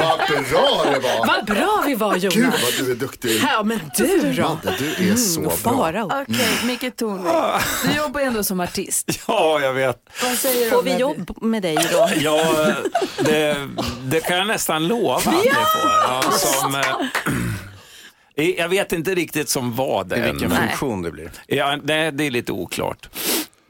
Vad 0.00 0.18
bra 0.18 0.84
det 0.92 0.98
var! 1.00 1.26
Vad 1.26 1.44
bra 1.46 1.82
vi 1.86 1.94
var 1.94 2.16
Jonas. 2.16 2.34
Gud 2.34 2.46
vad 2.62 2.86
du 2.86 2.90
är 2.92 2.94
duktig. 2.94 3.40
Ja, 3.42 3.62
men 3.62 3.80
du 3.96 4.32
då? 4.32 4.42
Madde, 4.42 4.74
du 4.98 5.12
är 5.12 5.16
så 5.16 5.40
bra. 5.40 5.50
Farao. 5.50 6.06
Okej, 6.22 6.48
Micke 6.64 6.96
Tornving. 6.96 7.32
Du 7.84 7.96
jobbar 7.96 8.20
ändå 8.20 8.44
som 8.44 8.60
artist. 8.60 9.20
Ja, 9.28 9.60
jag 9.60 9.72
vet. 9.74 9.96
Vad 10.22 10.32
säger 10.32 10.64
du 10.64 10.70
Får 10.70 10.78
om 10.78 10.84
vi 10.84 10.90
det? 10.92 10.98
jobb 10.98 11.42
med 11.42 11.62
dig 11.62 11.76
då? 11.92 12.08
Ja, 12.16 12.44
det, 13.18 13.56
det 14.04 14.20
kan 14.20 14.36
jag 14.38 14.46
nästan 14.46 14.86
lova 14.88 15.14
att 15.14 15.26
ni 15.26 15.32
får. 15.50 15.90
Ja, 15.90 16.22
som, 16.30 16.74
eh, 16.74 18.44
jag 18.58 18.68
vet 18.68 18.92
inte 18.92 19.14
riktigt 19.14 19.48
som 19.48 19.74
vad 19.76 20.12
I 20.12 20.20
vilken 20.20 20.50
funktion 20.50 21.02
det 21.02 21.10
blir. 21.10 21.30
Ja, 21.46 21.76
det, 21.84 22.10
det 22.10 22.24
är 22.26 22.30
lite 22.30 22.52
oklart. 22.52 23.08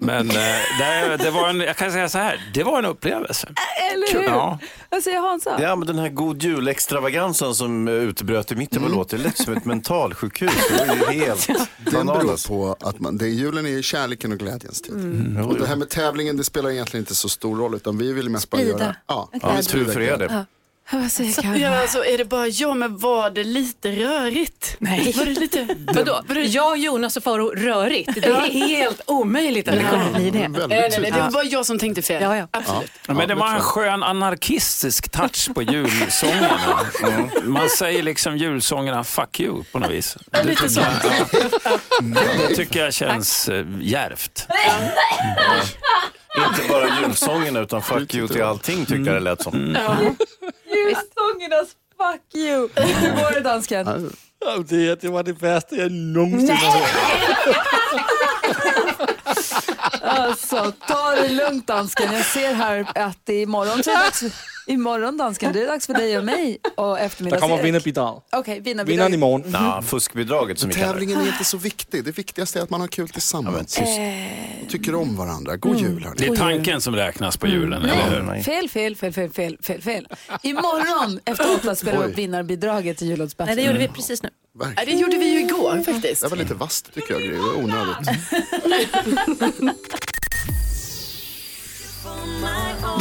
Men 0.00 0.30
eh, 0.30 0.36
det, 0.78 1.16
det 1.18 1.30
var 1.30 1.48
en, 1.48 1.60
jag 1.60 1.76
kan 1.76 1.92
säga 1.92 2.08
så 2.08 2.18
här, 2.18 2.50
det 2.54 2.62
var 2.64 2.78
en 2.78 2.84
upplevelse. 2.84 3.48
Eller 3.92 4.12
hur? 4.18 4.22
Ja. 4.28 4.58
Vad 4.90 5.02
säger 5.02 5.20
Hansa? 5.20 5.58
Ja, 5.62 5.76
men 5.76 5.86
den 5.86 5.98
här 5.98 6.08
god 6.08 6.42
jul-extravagansen 6.42 7.54
som 7.54 7.88
eh, 7.88 7.94
utbröt 7.94 8.52
i 8.52 8.56
mitten 8.56 8.78
Mm. 8.78 8.90
på 8.90 8.96
låten, 8.96 9.18
det 9.18 9.24
lät 9.24 9.36
som 9.38 9.56
ett 9.56 9.64
mentalsjukhus. 9.64 10.52
Det 10.68 10.86
var 10.86 10.94
ju 11.12 11.20
helt 11.20 11.46
Det 11.84 11.90
beror 11.90 12.48
på 12.48 12.76
att 12.80 13.00
man, 13.00 13.18
det 13.18 13.28
julen 13.28 13.66
är 13.66 13.70
ju 13.70 13.82
kärleken 13.82 14.32
och 14.32 14.38
glädjens 14.38 14.82
tid. 14.82 14.94
Mm. 14.94 15.46
Och 15.46 15.58
det 15.58 15.66
här 15.66 15.76
med 15.76 15.88
tävlingen 15.88 16.36
det 16.36 16.44
spelar 16.44 16.70
egentligen 16.70 17.02
inte 17.02 17.14
så 17.14 17.28
stor 17.28 17.56
roll 17.56 17.74
utan 17.74 17.98
vi 17.98 18.12
vill 18.12 18.30
mest 18.30 18.50
bara 18.50 18.56
Sprida. 18.60 18.78
göra... 18.78 18.94
Ja, 19.06 19.28
Ja, 19.32 19.38
ja, 19.56 19.62
tur 19.62 19.84
för 19.84 20.00
er 20.00 20.16
det. 20.16 20.46
Vad 20.92 21.12
säger 21.12 21.32
Så, 21.32 21.42
Karin? 21.42 21.60
ja, 21.60 21.80
alltså, 21.82 22.04
är 22.04 22.18
det 22.18 22.24
bara 22.24 22.46
jag, 22.48 22.76
men 22.76 22.98
var 22.98 23.30
det 23.30 23.44
lite 23.44 23.90
rörigt? 23.92 24.76
Nej. 24.78 25.12
Var 25.16 25.24
det 25.24 25.32
lite... 25.40 25.68
Vadå? 25.94 26.22
Jag, 26.44 26.78
Jonas 26.78 27.16
och 27.16 27.22
Faro 27.22 27.50
rörigt. 27.54 28.10
Det 28.14 28.24
är 28.28 28.40
helt 28.68 29.00
omöjligt 29.06 29.68
att 29.68 29.74
det 29.74 29.84
kommer 29.90 30.12
bli 30.12 30.30
det. 30.30 30.38
Väldigt 30.38 30.56
Nej, 30.58 30.68
nej, 30.68 30.80
nej, 30.80 30.90
tydligt. 30.90 31.14
det 31.14 31.20
var 31.20 31.30
bara 31.30 31.44
jag 31.44 31.66
som 31.66 31.78
tänkte 31.78 32.02
fel. 32.02 32.22
Ja, 32.22 32.36
ja. 32.36 32.48
Absolut. 32.50 32.90
Men 33.06 33.28
det 33.28 33.34
var 33.34 33.54
en 33.54 33.60
skön 33.60 34.02
anarkistisk 34.02 35.08
touch 35.10 35.54
på 35.54 35.62
julsångerna. 35.62 36.80
Man 37.42 37.68
säger 37.68 38.02
liksom 38.02 38.36
julsångerna 38.36 39.04
fuck 39.04 39.40
you 39.40 39.64
på 39.72 39.78
något 39.78 39.90
vis. 39.90 40.16
Det 40.30 40.44
Lite 40.44 40.68
så. 40.68 40.80
Det 42.48 42.54
tycker 42.56 42.84
jag 42.84 42.94
känns 42.94 43.48
eh, 43.48 43.66
djärvt. 43.80 44.46
Inte 46.36 46.62
bara 46.68 47.00
julsångerna 47.00 47.60
utan 47.60 47.82
fuck 47.82 48.14
you 48.14 48.28
till 48.28 48.42
allting 48.42 48.86
tyckte 48.86 49.10
jag 49.10 49.16
det 49.16 49.20
lät 49.20 49.42
som. 49.42 49.52
Julsångernas 49.54 51.68
fuck 51.96 52.34
you. 52.34 52.68
Hur 52.76 53.10
går 53.16 53.34
det 53.34 53.40
dansken? 53.40 54.10
Det, 54.68 55.00
det 55.00 55.08
var 55.08 55.22
det 55.22 55.42
værste, 55.42 55.76
jeg 55.76 55.90
nogensinde 55.90 56.54
har 56.54 56.78
hørt. 56.78 56.88
Alltså, 60.18 60.72
ta 60.88 61.10
det 61.22 61.28
lugnt 61.28 61.66
dansken. 61.66 62.12
Jeg 62.12 62.24
ser 62.24 62.54
här 62.54 62.86
att 62.94 63.18
det 63.24 63.32
är 63.34 63.42
imorgon 63.42 63.82
så 63.82 63.90
är 63.90 63.94
det 63.94 64.00
dags 64.02 64.18
för, 64.18 64.30
imorgon 64.66 65.16
dansken, 65.16 65.52
det 65.52 65.62
är 65.62 65.66
dags 65.66 65.86
för 65.86 65.94
dig 65.94 66.18
och 66.18 66.24
mig 66.24 66.58
och 66.76 66.98
eftermiddags. 67.00 67.42
kommer 67.42 67.62
vinderbidrag. 67.62 68.22
Okej, 68.32 68.60
vinnarbidrag. 68.60 68.86
Vinderen 68.86 69.14
i 69.14 69.16
morgen. 69.16 69.50
Nå, 69.50 69.82
fuskbidraget 69.82 70.58
som 70.58 70.68
vi 70.68 70.74
kallar 70.74 70.86
det. 70.86 70.92
Tävlingen 70.92 71.20
är 71.20 71.26
inte 71.26 71.44
så 71.44 71.56
viktig. 71.56 72.04
Det 72.04 72.18
viktigaste 72.18 72.58
är 72.58 72.62
att 72.62 72.70
man 72.70 72.80
har 72.80 72.88
kul 72.88 73.08
tillsammans. 73.08 73.78
Och 73.78 74.70
tycker 74.70 74.94
om 74.94 75.16
varandra. 75.16 75.56
God 75.56 75.76
jul 75.80 76.04
hörni. 76.04 76.16
Det 76.18 76.26
är 76.26 76.36
tanken 76.36 76.80
som 76.80 76.96
räknas 76.96 77.36
på 77.36 77.46
julen, 77.46 77.82
eller 77.82 78.10
hur? 78.10 78.22
Nej, 78.22 78.42
fel, 78.42 78.68
fel, 78.68 78.96
fel, 78.96 79.12
fel, 79.12 79.30
fel, 79.30 79.56
fel, 79.62 79.82
fel. 79.82 80.08
Imorgon 80.42 81.20
efter 81.24 81.54
åtta 81.54 81.74
spelar 81.74 81.98
vi 81.98 82.12
upp 82.12 82.18
vinnarbidraget 82.18 82.98
till 82.98 83.06
Nej, 83.06 83.16
jullåtsbattlet. 83.16 83.56
det 83.56 83.62
gjorde 83.62 83.78
vi 83.78 83.88
precis 83.88 84.22
nu. 84.22 84.28
Ja, 84.60 84.84
det 84.84 84.92
gjorde 84.92 85.16
vi 85.18 85.28
ju 85.28 85.40
igår 85.40 85.82
faktiskt. 85.84 86.22
Det 86.22 86.28
var 86.28 86.36
lite 86.36 86.54
vasst 86.54 86.94
tycker 86.94 87.14
jag. 87.14 87.32
Det 87.32 87.38
var 87.38 87.54
onödigt. 87.56 88.08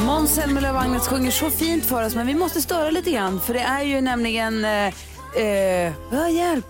Måns 0.06 0.36
Zelmerlöw 0.36 0.76
och 0.76 0.82
Agnes 0.82 1.08
sjunger 1.08 1.32
så 1.32 1.50
fint 1.50 1.86
för 1.86 2.06
oss, 2.06 2.16
men 2.16 2.28
vi 2.28 2.36
måste 2.36 2.62
störa 2.62 2.90
lite 2.90 3.12
grann. 3.12 3.40
För 3.40 3.54
det 3.54 3.60
är 3.60 3.84
ju 3.84 4.02
nämligen... 4.02 4.66
Eh, 4.66 4.88
eh, 5.36 5.94
hjälp! 6.32 6.66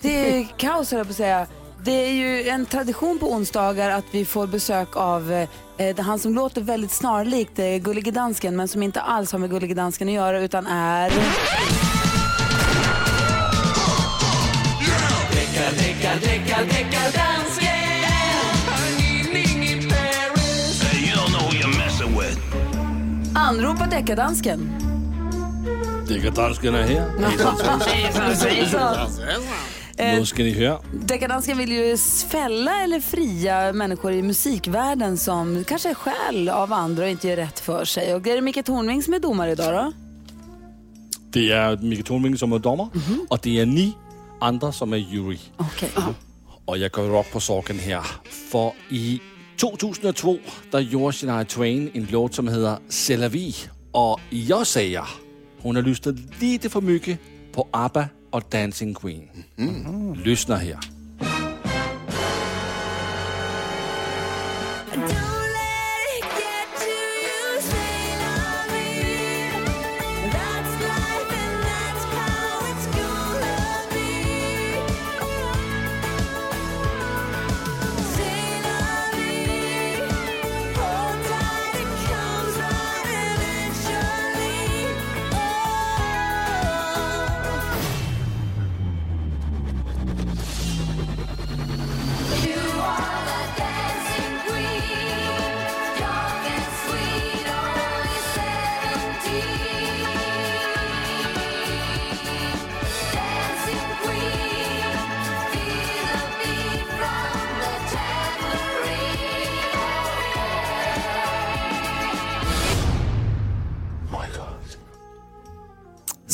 Det 0.00 0.38
är 0.38 0.46
kaos, 0.56 0.90
höll 0.90 0.98
jag 0.98 1.06
på 1.06 1.10
att 1.10 1.16
säga. 1.16 1.46
Det 1.84 2.06
är 2.06 2.12
ju 2.12 2.48
en 2.48 2.66
tradition 2.66 3.18
på 3.18 3.32
onsdagar 3.32 3.90
att 3.90 4.04
vi 4.10 4.24
får 4.24 4.46
besök 4.46 4.96
av 4.96 5.32
eh, 5.32 5.48
det 5.76 6.02
han 6.02 6.18
som 6.18 6.34
låter 6.34 6.60
väldigt 6.60 6.90
snarlikt 6.90 7.58
eh, 7.58 7.76
Gullige 7.76 8.10
Dansken, 8.10 8.56
men 8.56 8.68
som 8.68 8.82
inte 8.82 9.00
alls 9.00 9.32
har 9.32 9.38
med 9.38 9.50
Gullige 9.50 9.74
Dansken 9.74 10.08
att 10.08 10.14
göra, 10.14 10.40
utan 10.40 10.66
är... 10.66 11.12
Anropa 23.34 23.86
deckardansken. 23.86 24.72
Dækkerdansken 26.08 26.74
er 26.74 26.82
her. 26.82 27.04
Nu 30.18 30.24
skal 30.24 30.46
I 30.46 30.52
høre. 30.52 30.78
Deckardansken 31.08 31.58
vill 31.58 31.72
ju 31.72 31.96
fälla 32.28 32.82
eller 32.82 33.00
fria 33.00 33.72
människor 33.72 34.12
i 34.12 34.22
musikvärlden 34.22 35.18
som 35.18 35.64
kanske 35.64 35.90
är 35.90 35.94
skäl 35.94 36.48
av 36.48 36.72
andra 36.72 37.04
och 37.04 37.10
inte 37.10 37.28
gör 37.28 37.36
rätt 37.36 37.60
för 37.60 37.84
sig. 37.84 38.14
Och 38.14 38.26
är 38.26 38.34
det 38.34 38.40
Micke 38.40 38.64
Tornving 38.64 39.02
som 39.02 39.14
är 39.14 39.18
domare 39.18 39.52
idag 39.52 39.74
då? 39.74 39.92
Det 41.30 41.50
er 41.50 41.76
Mikke 41.82 42.02
Thornving, 42.02 42.38
som 42.38 42.52
er 42.52 42.58
dommer, 42.58 42.88
og 43.30 43.38
det 43.44 43.60
er 43.60 43.66
ni 43.66 43.92
andre, 44.42 44.72
som 44.72 44.92
er 44.92 44.98
jury. 44.98 45.38
Okej. 45.58 45.90
Og 46.70 46.80
jeg 46.80 46.92
går 46.92 47.18
op 47.18 47.26
på 47.32 47.40
sorgen 47.40 47.76
her, 47.76 48.20
for 48.50 48.74
i 48.90 49.20
2002, 49.58 50.38
der 50.72 50.90
gjorde 50.90 51.12
Shania 51.12 51.42
Twain 51.42 51.90
en 51.94 52.02
låt, 52.02 52.34
som 52.34 52.48
hedder 52.48 52.76
C'est 52.90 53.14
la 53.14 53.28
vie. 53.28 53.54
Og 53.92 54.20
jeg 54.32 54.66
siger, 54.66 55.20
hun 55.58 55.74
har 55.74 55.82
lyttet 55.82 56.18
lidt 56.40 56.70
for 56.70 56.80
mycket 56.80 57.18
på 57.52 57.68
ABBA 57.72 58.06
og 58.32 58.52
Dancing 58.52 59.00
Queen. 59.00 59.28
Mm. 59.56 60.12
Lyssna 60.14 60.56
her. 60.56 60.78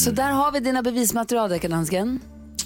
Så 0.07 0.13
där 0.13 0.31
har 0.31 0.53
vi 0.53 0.61
dina 0.61 0.83
bevismaterial, 0.83 1.51
deckardansken. 1.51 2.21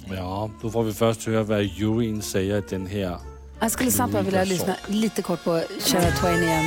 Ja, 0.09 0.49
nu 0.63 0.71
får 0.71 0.83
vi 0.83 0.93
først 0.93 1.25
høre, 1.25 1.43
hvad 1.43 1.61
juryen 1.63 2.21
siger 2.21 2.57
i 2.57 2.61
den 2.69 2.87
her. 2.87 3.17
Jag 3.59 3.71
skulle 3.71 3.91
snabbt 3.91 4.13
vilja 4.25 4.43
lyssna 4.43 4.75
lite 4.87 5.21
kort 5.21 5.43
på 5.43 5.61
Shania 5.79 6.11
Twain 6.11 6.43
igen. 6.43 6.63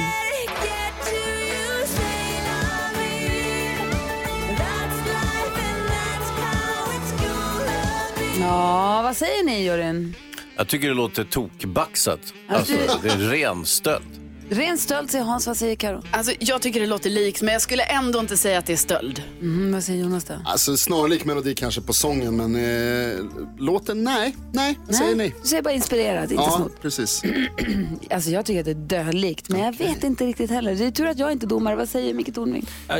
Ja, 8.40 9.00
vad 9.02 9.16
säger 9.16 9.44
ni 9.44 9.64
juryn? 9.64 10.14
Jag 10.56 10.68
tycker 10.68 10.88
det 10.88 10.94
låter 10.94 11.24
tokbaxat. 11.24 12.20
Alltså, 12.48 12.72
det- 12.74 12.98
det 13.02 13.08
är 13.14 13.18
ren 13.18 13.64
stöld. 13.66 14.13
Ren 14.50 14.78
stöld 14.78 15.10
säger 15.10 15.24
Hans, 15.24 15.46
vad 15.46 15.56
säger 15.56 15.76
Karo? 15.76 16.02
Alltså, 16.10 16.32
jag 16.38 16.62
tycker 16.62 16.80
det 16.80 16.86
låter 16.86 17.10
likt, 17.10 17.42
men 17.42 17.52
jag 17.52 17.62
skulle 17.62 17.82
ändå 17.82 18.18
inte 18.20 18.36
säga 18.36 18.58
att 18.58 18.66
det 18.66 18.72
är 18.72 18.76
stöld. 18.76 19.22
Mm, 19.40 19.72
vad 19.72 19.82
säger 19.82 20.02
Jonas 20.02 20.24
då? 20.24 20.34
Alltså 20.44 20.76
snarlik 20.76 21.24
melodi 21.24 21.54
kanske 21.54 21.80
på 21.80 21.92
sången 21.92 22.36
men 22.36 22.56
eh, 22.56 23.24
låten, 23.58 24.04
nej, 24.04 24.36
nej, 24.52 24.78
jag 24.86 24.96
säger 24.96 25.16
nej. 25.16 25.34
Du 25.42 25.48
säger 25.48 25.62
bara 25.62 25.74
inspirerat, 25.74 26.22
inte 26.30 26.34
Ja, 26.34 26.50
snott. 26.56 26.82
precis. 26.82 27.22
Alltså 28.10 28.30
jag 28.30 28.44
tycker 28.46 28.60
att 28.60 28.64
det 28.64 28.70
är 28.70 29.04
dödlikt, 29.04 29.48
men 29.48 29.60
jag 29.60 29.78
vet 29.78 30.04
inte 30.04 30.26
riktigt 30.26 30.50
heller. 30.50 30.74
Det 30.74 30.84
är 30.86 30.90
tur 30.90 31.06
att 31.06 31.18
jag 31.18 31.32
inte 31.32 31.46
är 31.46 31.48
domare. 31.48 31.76
Vad 31.76 31.88
säger 31.88 32.14
Micke 32.14 32.34
Tornving? 32.34 32.66
Äh, 32.88 32.96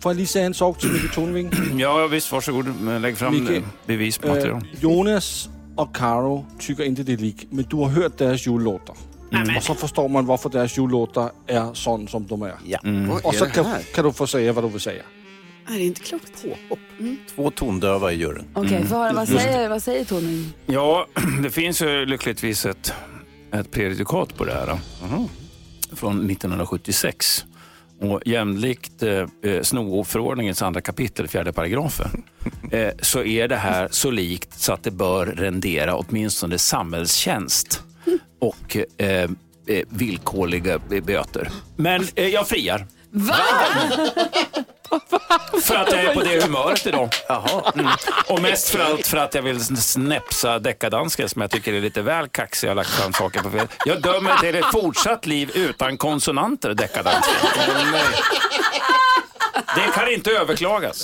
Får 0.00 0.10
jag 0.12 0.16
lige 0.16 0.26
säga 0.28 0.46
en 0.46 0.54
sak 0.54 0.78
till 0.80 0.90
Micke 0.92 1.14
Tornving? 1.14 1.50
Ja, 1.78 2.06
visst, 2.06 2.32
varsågod. 2.32 2.66
Lägg 3.00 3.18
fram 3.18 3.34
Micke, 3.40 3.50
eh, 3.50 3.62
bevismaterial. 3.86 4.56
Øh, 4.56 4.80
Jonas 4.80 5.48
och 5.76 5.96
Karo 5.96 6.46
tycker 6.58 6.84
inte 6.84 7.02
det 7.02 7.12
är 7.12 7.16
lik, 7.16 7.46
men 7.50 7.64
du 7.70 7.76
har 7.76 7.88
hört 7.88 8.18
deras 8.18 8.46
jullåtar. 8.46 8.96
Och 9.56 9.62
så 9.62 9.74
förstår 9.74 10.08
man 10.08 10.26
varför 10.26 10.50
deras 10.50 10.78
jullåtar 10.78 11.30
är 11.46 11.74
sån 11.74 12.08
som 12.08 12.26
de 12.26 12.42
är. 12.42 12.54
Ja. 12.64 12.78
Vad 12.82 13.24
Och 13.26 13.34
så 13.34 13.46
kan, 13.46 13.66
kan 13.94 14.04
du 14.04 14.12
få 14.12 14.26
säga 14.26 14.52
vad 14.52 14.64
du 14.64 14.68
vill 14.68 14.80
säga. 14.80 15.02
Det 15.68 15.74
är 15.74 15.80
inte 15.80 16.00
klokt. 16.00 16.44
Två 17.34 17.50
tondöva 17.50 18.12
i 18.12 18.16
juryn. 18.16 18.44
Okej, 18.54 18.76
Mm. 18.76 18.88
får 18.88 18.96
höra, 18.96 19.12
vad 19.12 19.28
säger, 19.28 19.68
vad 19.68 19.82
säger 19.82 20.04
Tornving? 20.04 20.52
Ja, 20.66 21.06
det 21.42 21.50
finns 21.50 21.82
ju 21.82 22.06
lyckligtvis 22.06 22.66
ett, 22.66 22.92
ett 23.54 23.70
prejudikat 23.70 24.36
på 24.36 24.44
det 24.44 24.52
här. 24.54 24.66
då. 24.66 24.78
Från 25.96 26.30
1976. 26.30 27.44
Och 28.00 28.20
jämlikt 28.24 29.02
eh, 29.02 29.10
eh, 29.44 29.62
SNO-förordningens 29.62 30.62
andra 30.62 30.80
kapitel, 30.80 31.28
fjärde 31.28 31.52
paragrafen, 31.52 32.22
eh, 32.70 32.90
så 33.02 33.24
är 33.24 33.48
det 33.48 33.56
här 33.56 33.88
så 33.90 34.10
likt 34.10 34.60
så 34.60 34.72
att 34.72 34.82
det 34.82 34.90
bör 34.90 35.26
rendera 35.26 35.96
åtminstone 35.96 36.58
samhällstjänst 36.58 37.82
och 38.40 38.76
eh, 38.98 39.30
eh, 39.66 39.84
villkorliga 39.88 40.78
böter. 40.78 41.50
Men 41.76 42.08
eh, 42.14 42.28
jag 42.28 42.48
friar. 42.48 42.86
Va? 43.10 43.36
För 45.62 45.74
att 45.74 45.92
jag 45.92 46.04
är 46.04 46.14
på 46.14 46.20
det 46.20 46.42
humöret 46.42 46.86
idag. 46.86 47.08
Jaha. 47.28 47.72
Mm. 47.74 47.86
Och 48.28 48.42
mest 48.42 48.70
för 48.70 48.78
allt 48.78 49.06
för 49.06 49.16
att 49.16 49.34
jag 49.34 49.42
vill 49.42 49.76
snäpsa 49.76 50.58
deckardansken 50.58 51.28
som 51.28 51.42
jag 51.42 51.50
tycker 51.50 51.72
är 51.72 51.80
lite 51.80 52.02
väl 52.02 52.28
kaxig. 52.28 52.66
Jag 52.66 52.70
har 52.70 52.76
lagt 52.76 52.90
fram 52.90 53.12
saker 53.12 53.40
på 53.40 53.50
fel. 53.50 53.66
Jag 53.86 54.02
dömer 54.02 54.36
till 54.36 54.54
ett 54.54 54.72
fortsatt 54.72 55.26
liv 55.26 55.50
utan 55.54 55.96
konsonanter, 55.96 56.74
deckardansken. 56.74 57.34
Det 59.74 59.92
kan 59.94 60.12
inte 60.12 60.30
överklagas. 60.30 61.02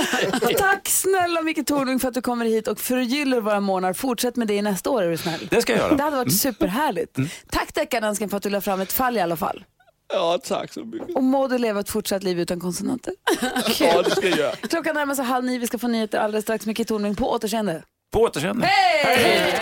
Tack 0.58 0.88
snälla 0.88 1.42
Micke 1.42 1.66
Tornving 1.66 2.00
för 2.00 2.08
att 2.08 2.14
du 2.14 2.22
kommer 2.22 2.44
hit 2.44 2.68
och 2.68 2.80
förgyller 2.80 3.40
våra 3.40 3.60
månader. 3.60 3.94
Fortsätt 3.94 4.36
med 4.36 4.48
det 4.48 4.62
nästa 4.62 4.90
år 4.90 5.02
är 5.02 5.10
du 5.10 5.16
snäll. 5.16 5.48
Det 5.50 5.62
ska 5.62 5.72
jag 5.72 5.78
göra. 5.80 5.94
Det 5.96 6.02
hade 6.02 6.16
varit 6.16 6.26
Mm. 6.28 6.38
superhärligt. 6.38 7.16
Tack 7.50 7.74
deckardansken 7.74 8.28
för 8.28 8.36
att 8.36 8.42
du 8.42 8.50
la 8.50 8.60
fram 8.60 8.80
ett 8.80 8.92
fall 8.92 9.16
i 9.16 9.20
alla 9.20 9.36
fall. 9.36 9.64
Ja, 10.12 10.38
tack 10.44 10.72
så 10.72 10.84
mycket. 10.84 11.16
Och 11.16 11.22
må 11.24 11.48
du 11.48 11.58
leva 11.58 11.80
ett 11.80 11.88
fortsatt 11.90 12.22
liv 12.22 12.40
utan 12.40 12.60
konsonanter. 12.60 13.12
Ja, 13.80 14.02
det 14.02 14.10
ska 14.10 14.28
jag 14.28 14.38
göra. 14.38 14.56
Klockan 14.56 14.94
närmar 14.94 15.14
sig 15.14 15.24
halv 15.24 15.44
nio. 15.44 15.58
Vi 15.58 15.66
ska 15.66 15.78
få 15.78 15.88
nyheter 15.88 16.18
alldeles 16.18 16.44
strax. 16.44 16.66
Micke 16.66 16.86
Tornving, 16.88 17.14
på 17.14 17.30
återseende. 17.32 17.82
På 18.12 18.20
återseende. 18.20 18.66
Hej! 18.66 19.60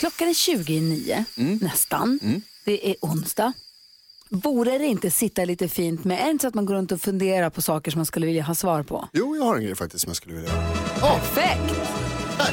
Klockan 0.00 0.28
är 0.28 0.34
20 0.34 0.72
i 0.74 0.80
nio, 0.80 1.24
Mm. 1.36 1.58
nästan. 1.62 2.18
Det 2.64 2.90
är 2.90 2.96
onsdag. 3.00 3.52
Vore 4.30 4.78
det 4.78 4.86
inte 4.86 5.10
sitta 5.10 5.44
lite 5.44 5.68
fint 5.68 6.04
med, 6.04 6.30
inte 6.30 6.42
så 6.42 6.48
att 6.48 6.54
man 6.54 6.66
går 6.66 6.74
runt 6.74 6.92
och 6.92 7.00
funderar 7.00 7.50
på 7.50 7.62
saker 7.62 7.90
som 7.90 7.98
man 7.98 8.06
skulle 8.06 8.26
vilja 8.26 8.42
ha 8.42 8.54
svar 8.54 8.82
på? 8.82 9.08
Jo, 9.12 9.36
jag 9.36 9.44
har 9.44 9.56
en 9.56 9.62
grej 9.62 9.74
faktiskt 9.74 10.02
som 10.02 10.10
jag 10.10 10.16
skulle 10.16 10.34
vilja 10.34 10.50
göra. 10.50 10.62
Perfekt! 11.00 11.80
Ja, 12.38 12.44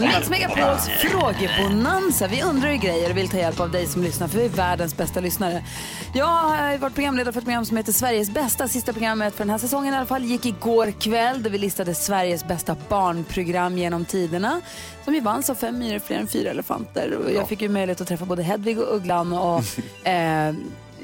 Mix 0.00 0.30
Megapols 0.30 0.88
frågebonanza. 0.88 2.26
Vi 2.26 2.42
undrar 2.42 2.70
ju 2.70 2.76
grejer 2.76 3.10
och 3.10 3.16
vill 3.16 3.28
ta 3.28 3.36
hjälp 3.36 3.60
av 3.60 3.70
dig 3.70 3.86
som 3.86 4.02
lyssnar 4.02 4.28
för 4.28 4.38
vi 4.38 4.44
är 4.44 4.48
världens 4.48 4.96
bästa 4.96 5.20
lyssnare. 5.20 5.64
Jag 6.14 6.26
har 6.26 6.78
varit 6.78 6.94
programledare 6.94 7.32
för 7.32 7.40
ett 7.40 7.44
program 7.44 7.64
som 7.64 7.76
heter 7.76 7.92
Sveriges 7.92 8.30
bästa. 8.30 8.68
Sista 8.68 8.92
programmet 8.92 9.34
för 9.34 9.44
den 9.44 9.50
här 9.50 9.58
säsongen 9.58 9.94
i 9.94 9.96
alla 9.96 10.06
fall 10.06 10.24
gick 10.24 10.46
igår 10.46 10.90
kväll 11.00 11.42
där 11.42 11.50
vi 11.50 11.58
listade 11.58 11.94
Sveriges 11.94 12.44
bästa 12.44 12.76
barnprogram 12.88 13.78
genom 13.78 14.04
tiderna. 14.04 14.60
Som 15.04 15.14
ju 15.14 15.20
vanns 15.20 15.50
av 15.50 15.54
fem 15.54 15.78
myror, 15.78 15.98
fler 15.98 16.16
än 16.16 16.26
fyra 16.26 16.50
elefanter. 16.50 17.18
Och 17.24 17.32
Jag 17.32 17.48
fick 17.48 17.62
ju 17.62 17.68
möjlighet 17.68 18.00
att 18.00 18.08
träffa 18.08 18.24
både 18.24 18.42
Hedvig 18.42 18.78
och 18.78 18.96
Ugglan 18.96 19.32
och 19.32 19.64
eh, 20.06 20.54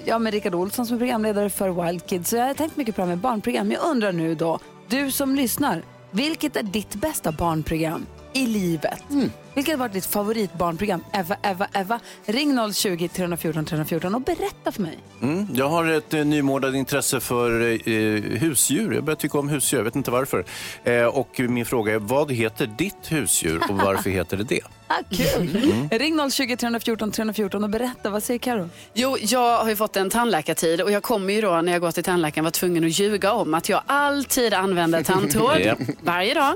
ja, 0.05 0.19
med 0.19 0.33
Rickard 0.33 0.55
Olsson 0.55 0.87
som 0.87 0.95
är 0.95 0.99
programledare 0.99 1.51
för 1.51 1.85
Wild 1.85 2.07
Kids. 2.07 2.31
Så 2.31 2.37
jag 2.37 2.47
har 2.47 2.55
tänkt 2.55 2.77
mycket 2.77 2.95
på 2.95 3.01
det 3.01 3.07
här 3.07 3.15
med 3.15 3.19
barnprogram. 3.19 3.73
Jag 3.73 3.85
undrar 3.85 4.13
nu 4.13 4.35
då, 4.35 4.59
du 4.89 5.11
som 5.11 5.35
lyssnar, 5.35 5.83
vilket 6.11 6.57
är 6.57 6.63
ditt 6.63 6.95
bästa 6.95 7.33
barnprogram 7.33 8.07
i 8.33 8.47
livet? 8.47 9.11
Mm. 9.11 9.31
Vilket 9.59 9.75
har 9.75 9.79
varit 9.79 9.93
ditt 9.93 10.07
favoritbarnprogram? 10.07 11.05
Eva, 11.13 11.37
Eva, 11.43 11.69
Eva. 11.75 12.01
Ring 12.27 12.59
020-314 12.59 13.65
314 13.65 14.15
och 14.15 14.21
berätta 14.21 14.73
för 14.73 14.83
mig. 14.83 14.99
Mm, 15.23 15.47
jag 15.55 15.69
har 15.69 15.87
ett 15.87 16.15
eh, 16.15 16.25
nymålat 16.25 16.75
intresse 16.75 17.21
för 17.21 17.61
eh, 17.61 17.95
husdjur. 18.23 18.93
Jag 18.93 19.05
börjar 19.05 19.17
tycka 19.17 19.39
om 19.39 19.49
husdjur, 19.49 19.79
jag 19.79 19.85
vet 19.85 19.97
inte 19.97 20.11
varför. 20.11 20.45
Eh, 20.85 21.05
och 21.05 21.41
min 21.41 21.67
fråga 21.67 21.95
är, 21.95 21.99
vad 21.99 22.33
heter 22.33 22.67
ditt 22.67 23.13
husdjur 23.13 23.63
och 23.69 23.77
varför 23.77 24.11
heter 24.11 24.37
det 24.37 24.45
det? 24.45 24.61
Ah, 24.91 25.03
kul! 25.11 25.57
Mm. 25.57 25.89
Ring 25.89 26.21
020-314 26.21 27.11
314 27.13 27.65
och 27.65 27.71
berätta. 27.71 28.11
Vad 28.11 28.23
säger 28.23 28.39
Karo? 28.39 28.69
Jo, 28.95 29.17
jag 29.21 29.59
har 29.59 29.69
ju 29.69 29.77
fått 29.77 29.97
en 29.97 30.11
tandläkartid 30.11 30.81
och 30.81 30.91
jag 30.91 31.03
kommer 31.03 31.33
ju 31.33 31.41
då 31.41 31.61
när 31.61 31.73
jag 31.73 31.81
går 31.81 31.91
till 31.91 32.05
tandläkaren 32.05 32.45
vara 32.45 32.51
tvungen 32.51 32.85
att 32.85 32.99
ljuga 32.99 33.33
om 33.33 33.55
att 33.55 33.69
jag 33.69 33.83
alltid 33.87 34.55
använder 34.55 35.03
tandtråd 35.03 35.75
varje 36.01 36.35
dag. 36.35 36.55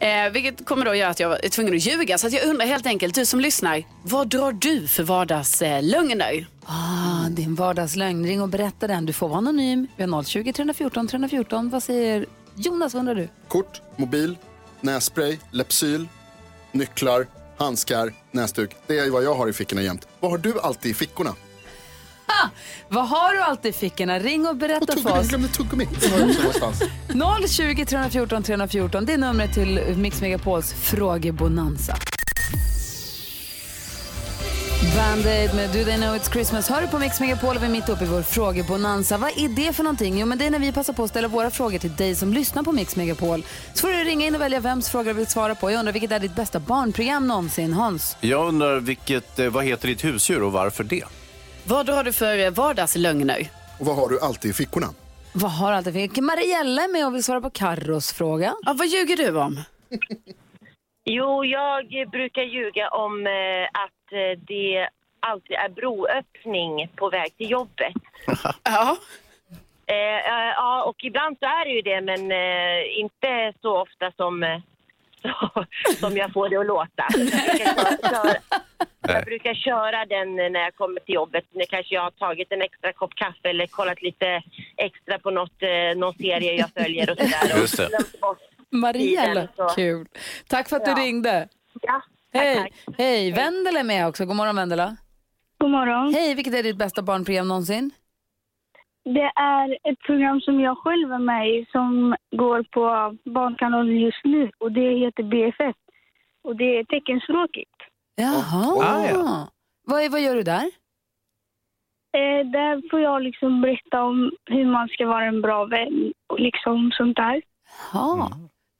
Eh, 0.00 0.32
vilket 0.32 0.66
kommer 0.66 0.84
då 0.84 0.94
göra 0.94 1.10
att 1.10 1.20
jag 1.20 1.44
är 1.44 1.48
tvungen 1.48 1.74
att 1.74 1.86
ljuga. 1.86 2.18
Så 2.18 2.29
att 2.36 2.42
jag 2.42 2.50
undrar 2.50 2.66
helt 2.66 2.86
enkelt, 2.86 3.14
du 3.14 3.26
som 3.26 3.40
lyssnar, 3.40 3.84
vad 4.02 4.28
drar 4.28 4.52
du 4.52 4.88
för 4.88 5.02
vardagslögner? 5.02 6.46
Ah, 6.64 7.28
din 7.28 7.54
vardagslögn. 7.54 8.26
Ring 8.26 8.42
och 8.42 8.48
berätta 8.48 8.86
den. 8.86 9.06
Du 9.06 9.12
får 9.12 9.28
vara 9.28 9.38
anonym. 9.38 9.86
Vi 9.96 10.02
har 10.04 10.22
020 10.22 10.52
314 10.52 11.08
314. 11.08 11.70
Vad 11.70 11.82
säger 11.82 12.26
Jonas, 12.54 12.94
vad 12.94 13.00
undrar 13.00 13.14
du? 13.14 13.28
Kort, 13.48 13.80
mobil, 13.96 14.36
nässpray, 14.80 15.38
Lepsyl, 15.50 16.08
nycklar, 16.72 17.26
handskar, 17.58 18.12
näsduk. 18.30 18.70
Det 18.86 18.98
är 18.98 19.10
vad 19.10 19.24
jag 19.24 19.34
har 19.34 19.48
i 19.48 19.52
fickorna 19.52 19.82
jämt. 19.82 20.08
Vad 20.20 20.30
har 20.30 20.38
du 20.38 20.60
alltid 20.60 20.90
i 20.90 20.94
fickorna? 20.94 21.30
Ha! 22.26 22.48
Vad 22.88 23.08
har 23.08 23.34
du 23.34 23.40
alltid 23.40 23.68
i 23.68 23.72
fickorna? 23.72 24.18
Ring 24.18 24.46
och 24.46 24.56
berätta 24.56 24.86
för 24.86 24.94
tuggummi, 24.94 25.20
oss. 25.20 25.28
glömde 25.28 25.48
tuggummi. 25.48 25.88
Jag 26.02 26.28
också 26.28 26.42
någonstans. 26.42 26.82
020 27.56 27.84
314 27.86 28.42
314. 28.42 29.04
Det 29.04 29.12
är 29.12 29.18
numret 29.18 29.54
till 29.54 29.94
Mix 29.96 30.20
Megapols 30.20 30.72
frågebonanza. 30.72 31.96
Band-Aid 34.80 35.54
med 35.54 35.70
Do 35.70 35.84
They 35.84 35.96
Know 35.96 36.16
It's 36.16 36.32
Christmas 36.32 36.68
hör 36.68 36.82
du 36.82 36.88
på 36.88 36.98
Mix 36.98 37.20
Megapol 37.20 37.56
och 37.56 37.62
vi 37.62 37.66
är 37.66 37.70
mitt 37.70 37.88
uppe 37.88 38.04
i 38.04 38.06
vår 38.06 38.22
frågebonanza. 38.22 39.18
Vad 39.18 39.30
är 39.30 39.48
det 39.48 39.72
för 39.72 39.82
någonting? 39.82 40.18
Jo, 40.18 40.26
men 40.26 40.38
det 40.38 40.46
är 40.46 40.50
när 40.50 40.58
vi 40.58 40.72
passar 40.72 40.92
på 40.92 41.04
att 41.04 41.10
ställa 41.10 41.28
våra 41.28 41.50
frågor 41.50 41.78
till 41.78 41.96
dig 41.96 42.14
som 42.14 42.32
lyssnar 42.32 42.62
på 42.62 42.72
Mix 42.72 42.96
Megapol. 42.96 43.44
Så 43.74 43.80
får 43.80 43.88
du 43.88 44.04
ringa 44.04 44.26
in 44.26 44.34
och 44.34 44.40
välja 44.40 44.60
vems 44.60 44.88
fråga 44.90 45.04
du 45.04 45.12
vill 45.12 45.26
svara 45.26 45.54
på. 45.54 45.70
Jag 45.70 45.78
undrar 45.78 45.92
vilket 45.92 46.12
är 46.12 46.20
ditt 46.20 46.34
bästa 46.36 46.60
barnprogram 46.60 47.26
någonsin, 47.26 47.72
Hans? 47.72 48.16
Jag 48.20 48.48
undrar, 48.48 48.80
vilket, 48.80 49.38
eh, 49.38 49.48
vad 49.48 49.64
heter 49.64 49.88
ditt 49.88 50.04
husdjur 50.04 50.42
och 50.42 50.52
varför 50.52 50.84
det? 50.84 51.04
Vad 51.64 51.86
drar 51.86 52.04
du 52.04 52.12
för 52.12 52.38
eh, 52.38 52.50
vardagslögner? 52.50 53.50
Och 53.78 53.86
vad 53.86 53.96
har 53.96 54.08
du 54.08 54.20
alltid 54.20 54.50
i 54.50 54.54
fickorna? 54.54 54.86
Vad 55.32 55.50
har 55.50 55.72
alltid 55.72 56.14
för... 56.14 56.22
Marielle 56.22 56.84
är 56.84 56.92
med 56.92 57.06
och 57.06 57.14
vill 57.14 57.24
svara 57.24 57.40
på 57.40 57.50
Carros 57.50 58.12
fråga. 58.12 58.54
Ja, 58.62 58.72
vad 58.72 58.86
ljuger 58.86 59.16
du 59.16 59.38
om? 59.38 59.60
Jo, 61.12 61.44
jag 61.44 62.08
brukar 62.10 62.42
ljuga 62.42 62.88
om 62.88 63.26
eh, 63.26 63.64
att 63.72 64.12
eh, 64.12 64.38
det 64.38 64.88
alltid 65.20 65.56
är 65.56 65.68
broöppning 65.68 66.88
på 66.96 67.10
väg 67.10 67.36
till 67.36 67.50
jobbet. 67.50 67.94
ja. 68.62 68.96
Eh, 69.86 70.16
eh, 70.16 70.52
ja, 70.56 70.84
och 70.84 71.04
ibland 71.04 71.36
så 71.38 71.46
är 71.46 71.64
det 71.64 71.70
ju 71.70 71.82
det, 71.82 72.00
men 72.00 72.32
eh, 72.32 72.98
inte 73.00 73.52
så 73.62 73.82
ofta 73.82 74.12
som, 74.16 74.60
så, 75.22 75.64
som 76.00 76.16
jag 76.16 76.32
får 76.32 76.48
det 76.48 76.56
att 76.56 76.66
låta. 76.66 77.06
Jag 77.14 77.24
brukar 77.24 78.10
köra, 78.10 78.34
jag 79.14 79.24
brukar 79.24 79.54
köra 79.54 80.06
den 80.06 80.36
när 80.36 80.60
jag 80.60 80.74
kommer 80.74 81.00
till 81.00 81.14
jobbet. 81.14 81.44
När 81.50 81.64
kanske 81.64 81.94
jag 81.94 82.02
har 82.02 82.10
tagit 82.10 82.52
en 82.52 82.62
extra 82.62 82.92
kopp 82.92 83.14
kaffe 83.14 83.48
eller 83.48 83.66
kollat 83.66 84.02
lite 84.02 84.42
extra 84.76 85.18
på 85.18 85.30
något, 85.30 85.62
någon 85.96 86.14
serie 86.14 86.54
jag 86.54 86.70
följer 86.76 87.10
och 87.10 87.16
sådär. 87.16 87.60
Just 87.60 87.76
det. 87.76 87.88
Och 88.20 88.38
så- 89.56 89.68
kul. 89.68 90.06
Tack 90.48 90.68
för 90.68 90.76
att 90.76 90.84
du 90.84 90.94
ringde. 90.94 91.48
Ja, 91.82 92.02
Hej, 92.32 92.72
hej. 92.98 93.32
Vendela 93.32 93.80
är 93.80 93.84
med 93.84 94.08
också. 94.08 94.24
God 94.26 94.36
morgon 94.36 94.56
Vendela. 94.56 94.96
God 95.58 95.70
morgon. 95.70 96.14
Hej, 96.14 96.34
vilket 96.34 96.54
är 96.54 96.62
ditt 96.62 96.76
bästa 96.76 97.02
barnprogram 97.02 97.48
någonsin? 97.48 97.90
Det 99.04 99.32
är 99.40 99.78
ett 99.92 100.00
program 100.00 100.40
som 100.40 100.60
jag 100.60 100.78
själv 100.78 101.12
är 101.12 101.18
med 101.18 101.48
i 101.48 101.66
som 101.72 102.16
går 102.30 102.62
på 102.62 103.16
Barnkanalen 103.30 103.96
just 104.00 104.24
nu 104.24 104.50
och 104.58 104.72
det 104.72 104.98
heter 104.98 105.22
BFF. 105.22 105.76
Och 106.42 106.56
det 106.56 106.78
är 106.78 106.84
teckenspråkigt. 106.84 107.76
Jaha. 108.14 108.84
Ah, 108.84 109.06
ja. 109.06 109.48
vad, 109.86 110.10
vad 110.10 110.20
gör 110.20 110.34
du 110.34 110.42
där? 110.42 110.70
Eh, 112.12 112.46
där 112.52 112.90
får 112.90 113.00
jag 113.00 113.22
liksom 113.22 113.60
berätta 113.60 114.02
om 114.02 114.30
hur 114.46 114.64
man 114.66 114.88
ska 114.88 115.06
vara 115.06 115.24
en 115.24 115.40
bra 115.40 115.64
vän 115.64 116.12
och 116.26 116.40
liksom 116.40 116.90
sånt 116.92 117.16
där. 117.16 117.42
Ja, 117.92 118.30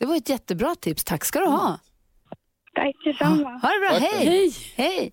det 0.00 0.06
var 0.06 0.16
ett 0.16 0.28
jättebra 0.28 0.74
tips. 0.74 1.04
Tack 1.04 1.24
ska 1.24 1.38
du 1.38 1.46
ha. 1.46 1.78
Tack 2.74 2.96
detsamma. 3.04 3.50
Ha 3.62 3.68
det 3.68 3.80
bra. 3.80 4.08
Hej. 4.08 4.26
Hej. 4.26 4.52
Hej. 4.76 5.12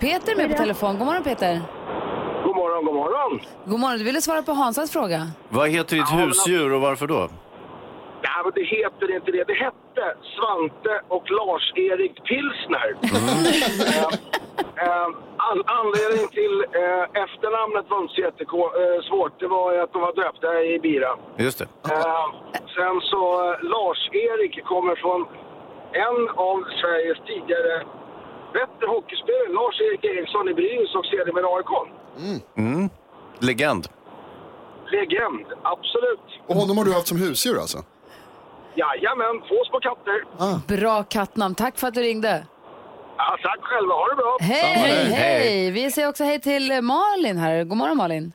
Peter 0.00 0.32
är 0.32 0.36
med 0.36 0.50
på 0.50 0.56
telefon. 0.56 0.98
God 0.98 1.06
morgon 1.06 1.22
Peter. 1.22 1.60
God 2.44 2.56
morgon, 2.56 2.84
god 2.84 2.94
morgon. 2.94 3.40
God 3.66 3.80
morgon. 3.80 3.98
Du 3.98 4.04
ville 4.04 4.20
svara 4.20 4.42
på 4.42 4.52
Hansas 4.52 4.90
fråga. 4.90 5.30
Vad 5.48 5.68
heter 5.70 5.96
ditt 5.96 6.10
husdjur 6.10 6.72
och 6.72 6.80
varför 6.80 7.06
då? 7.06 7.28
Nej, 8.22 8.40
men 8.44 8.52
det 8.54 8.64
heter 8.64 9.16
inte 9.16 9.30
det. 9.32 9.44
Det 9.44 9.54
hette 9.54 10.04
Svante 10.36 11.00
och 11.08 11.30
Lars-Erik 11.30 12.14
Pilsner. 12.28 12.88
Eh, 14.78 14.84
eh, 14.88 15.08
an 15.50 15.58
anledningen 15.80 16.28
till 16.40 16.56
eh, 16.82 17.22
efternamnet 17.24 17.84
var 17.90 17.98
inte 18.02 18.14
så 18.14 18.20
jättesvårt. 18.28 19.34
Det 19.42 19.48
var 19.56 19.66
att 19.82 19.92
de 19.92 20.00
var 20.06 20.14
döpta 20.22 20.50
i 20.72 20.78
bira. 20.86 21.12
Just 21.46 21.58
det. 21.58 21.68
Eh, 21.94 22.26
sen 22.76 22.96
så 23.12 23.22
eh, 23.44 23.54
Lars-Erik 23.74 24.54
kommer 24.72 24.94
från 25.04 25.20
en 26.06 26.18
av 26.48 26.56
Sveriges 26.80 27.18
tidigare 27.30 27.74
bättre 28.58 28.86
hockeyspelare, 28.94 29.48
Lars-Erik 29.58 30.04
Eriksson 30.04 30.48
i 30.48 30.54
Brynäs 30.54 30.94
och 30.98 31.06
sedermera 31.06 31.46
AIK. 31.56 31.72
Mm. 32.56 32.88
Legend. 33.38 33.88
Legend, 34.96 35.46
absolut. 35.62 36.26
Och 36.46 36.54
honom 36.54 36.78
har 36.78 36.84
du 36.84 36.92
haft 36.92 37.08
som 37.08 37.18
husdjur 37.18 37.58
alltså? 37.58 37.78
Jajamän, 38.74 39.40
två 39.48 39.58
små 39.68 39.80
katter. 39.80 40.18
Bra 40.76 41.02
kattnamn. 41.02 41.54
Tack 41.54 41.78
för 41.78 41.86
att 41.88 41.94
du 41.94 42.00
ringde. 42.00 42.46
Ja, 43.16 43.38
tack 43.42 43.60
själva, 43.62 43.94
ha 43.94 44.08
det 44.08 44.16
bra. 44.16 44.36
Hej, 44.40 45.04
hej. 45.12 45.70
Vi 45.70 45.90
säger 45.90 46.08
också 46.08 46.24
hej 46.24 46.40
till 46.40 46.82
Malin 46.82 47.36
här. 47.36 47.64
God 47.64 47.78
morgon 47.78 47.96
Malin. 47.96 48.32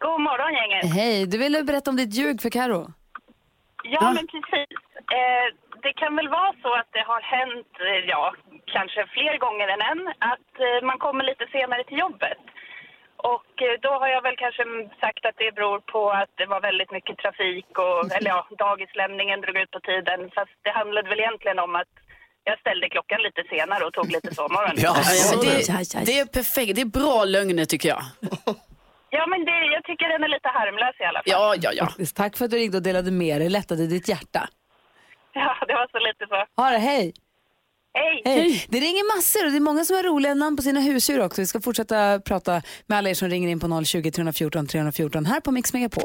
God 0.00 0.20
morgon 0.20 0.52
gänget. 0.54 0.94
Hej. 0.94 1.26
Du 1.26 1.38
ville 1.38 1.62
berätta 1.62 1.90
om 1.90 1.96
ditt 1.96 2.14
ljug 2.14 2.42
för 2.42 2.50
Karo. 2.50 2.92
Ja, 3.84 4.12
men 4.16 4.26
precis. 4.26 4.68
Eh, 5.18 5.46
det 5.82 5.92
kan 5.92 6.16
väl 6.16 6.28
vara 6.28 6.52
så 6.62 6.74
att 6.74 6.90
det 6.96 7.04
har 7.12 7.20
hänt, 7.20 7.72
eh, 7.88 8.00
ja, 8.12 8.34
kanske 8.66 9.06
fler 9.06 9.38
gånger 9.38 9.68
än 9.68 9.82
en, 9.90 10.08
att 10.32 10.52
eh, 10.66 10.86
man 10.86 10.98
kommer 10.98 11.24
lite 11.24 11.46
senare 11.52 11.84
till 11.84 11.98
jobbet. 11.98 12.42
Och 13.16 13.52
eh, 13.66 13.76
då 13.80 13.92
har 14.00 14.08
jag 14.08 14.22
väl 14.22 14.36
kanske 14.36 14.64
sagt 15.00 15.22
att 15.26 15.38
det 15.42 15.54
beror 15.54 15.78
på 15.80 16.10
att 16.10 16.32
det 16.40 16.46
var 16.46 16.60
väldigt 16.60 16.92
mycket 16.96 17.18
trafik 17.18 17.70
och, 17.78 18.16
eller 18.16 18.30
ja, 18.30 18.46
dagislämningen 18.58 19.40
drog 19.40 19.56
ut 19.56 19.70
på 19.70 19.80
tiden. 19.80 20.30
Fast 20.34 20.56
det 20.62 20.70
handlade 20.70 21.08
väl 21.08 21.20
egentligen 21.20 21.58
om 21.58 21.74
att 21.76 21.92
jag 22.50 22.58
ställde 22.64 22.86
klockan 22.94 23.20
lite 23.26 23.42
senare 23.52 23.82
och 23.86 23.92
tog 23.92 24.08
lite 24.16 24.34
sovmorgon. 24.34 24.74
Ja, 24.86 24.94
det, 25.42 26.06
det 26.06 26.18
är 26.22 26.26
perfekt. 26.38 26.74
Det 26.76 26.80
är 26.80 26.92
bra 27.00 27.24
lögner 27.24 27.64
tycker 27.64 27.88
jag. 27.88 28.02
Ja, 29.10 29.26
men 29.26 29.44
det, 29.44 29.56
jag 29.74 29.84
tycker 29.84 30.08
den 30.08 30.22
är 30.26 30.28
lite 30.28 30.48
harmlös 30.48 30.96
i 31.00 31.04
alla 31.04 31.18
fall. 31.18 31.32
Ja, 31.34 31.54
ja, 31.64 31.70
ja. 31.98 32.06
Tack 32.14 32.36
för 32.36 32.44
att 32.44 32.50
du 32.50 32.56
ringde 32.56 32.76
och 32.76 32.82
delade 32.82 33.10
med 33.10 33.40
dig. 33.40 33.48
Lättade 33.48 33.86
ditt 33.86 34.08
hjärta. 34.08 34.48
Ja, 35.32 35.56
det 35.68 35.74
var 35.74 35.88
så 35.92 35.98
lite 35.98 36.24
så. 36.28 36.62
Ha 36.62 36.70
det, 36.70 36.78
hej. 36.78 37.14
Hej. 37.94 38.22
Hej. 38.24 38.66
Det 38.68 38.78
ringer 38.78 39.16
massor 39.16 39.44
och 39.46 39.50
det 39.50 39.58
är 39.58 39.60
många 39.60 39.84
som 39.84 39.96
har 39.96 40.02
roliga 40.02 40.34
namn 40.34 40.56
på 40.56 40.62
sina 40.62 40.80
husdjur 40.80 41.24
också. 41.24 41.40
Vi 41.40 41.46
ska 41.46 41.60
fortsätta 41.60 42.20
prata 42.20 42.62
med 42.86 42.98
alla 42.98 43.10
er 43.10 43.14
som 43.14 43.28
ringer 43.28 43.48
in 43.48 43.60
på 43.60 43.84
020 43.84 44.10
314 44.10 44.66
314 44.66 45.26
här 45.26 45.40
på 45.40 45.50
Mix 45.50 45.72
Megapol. 45.72 46.04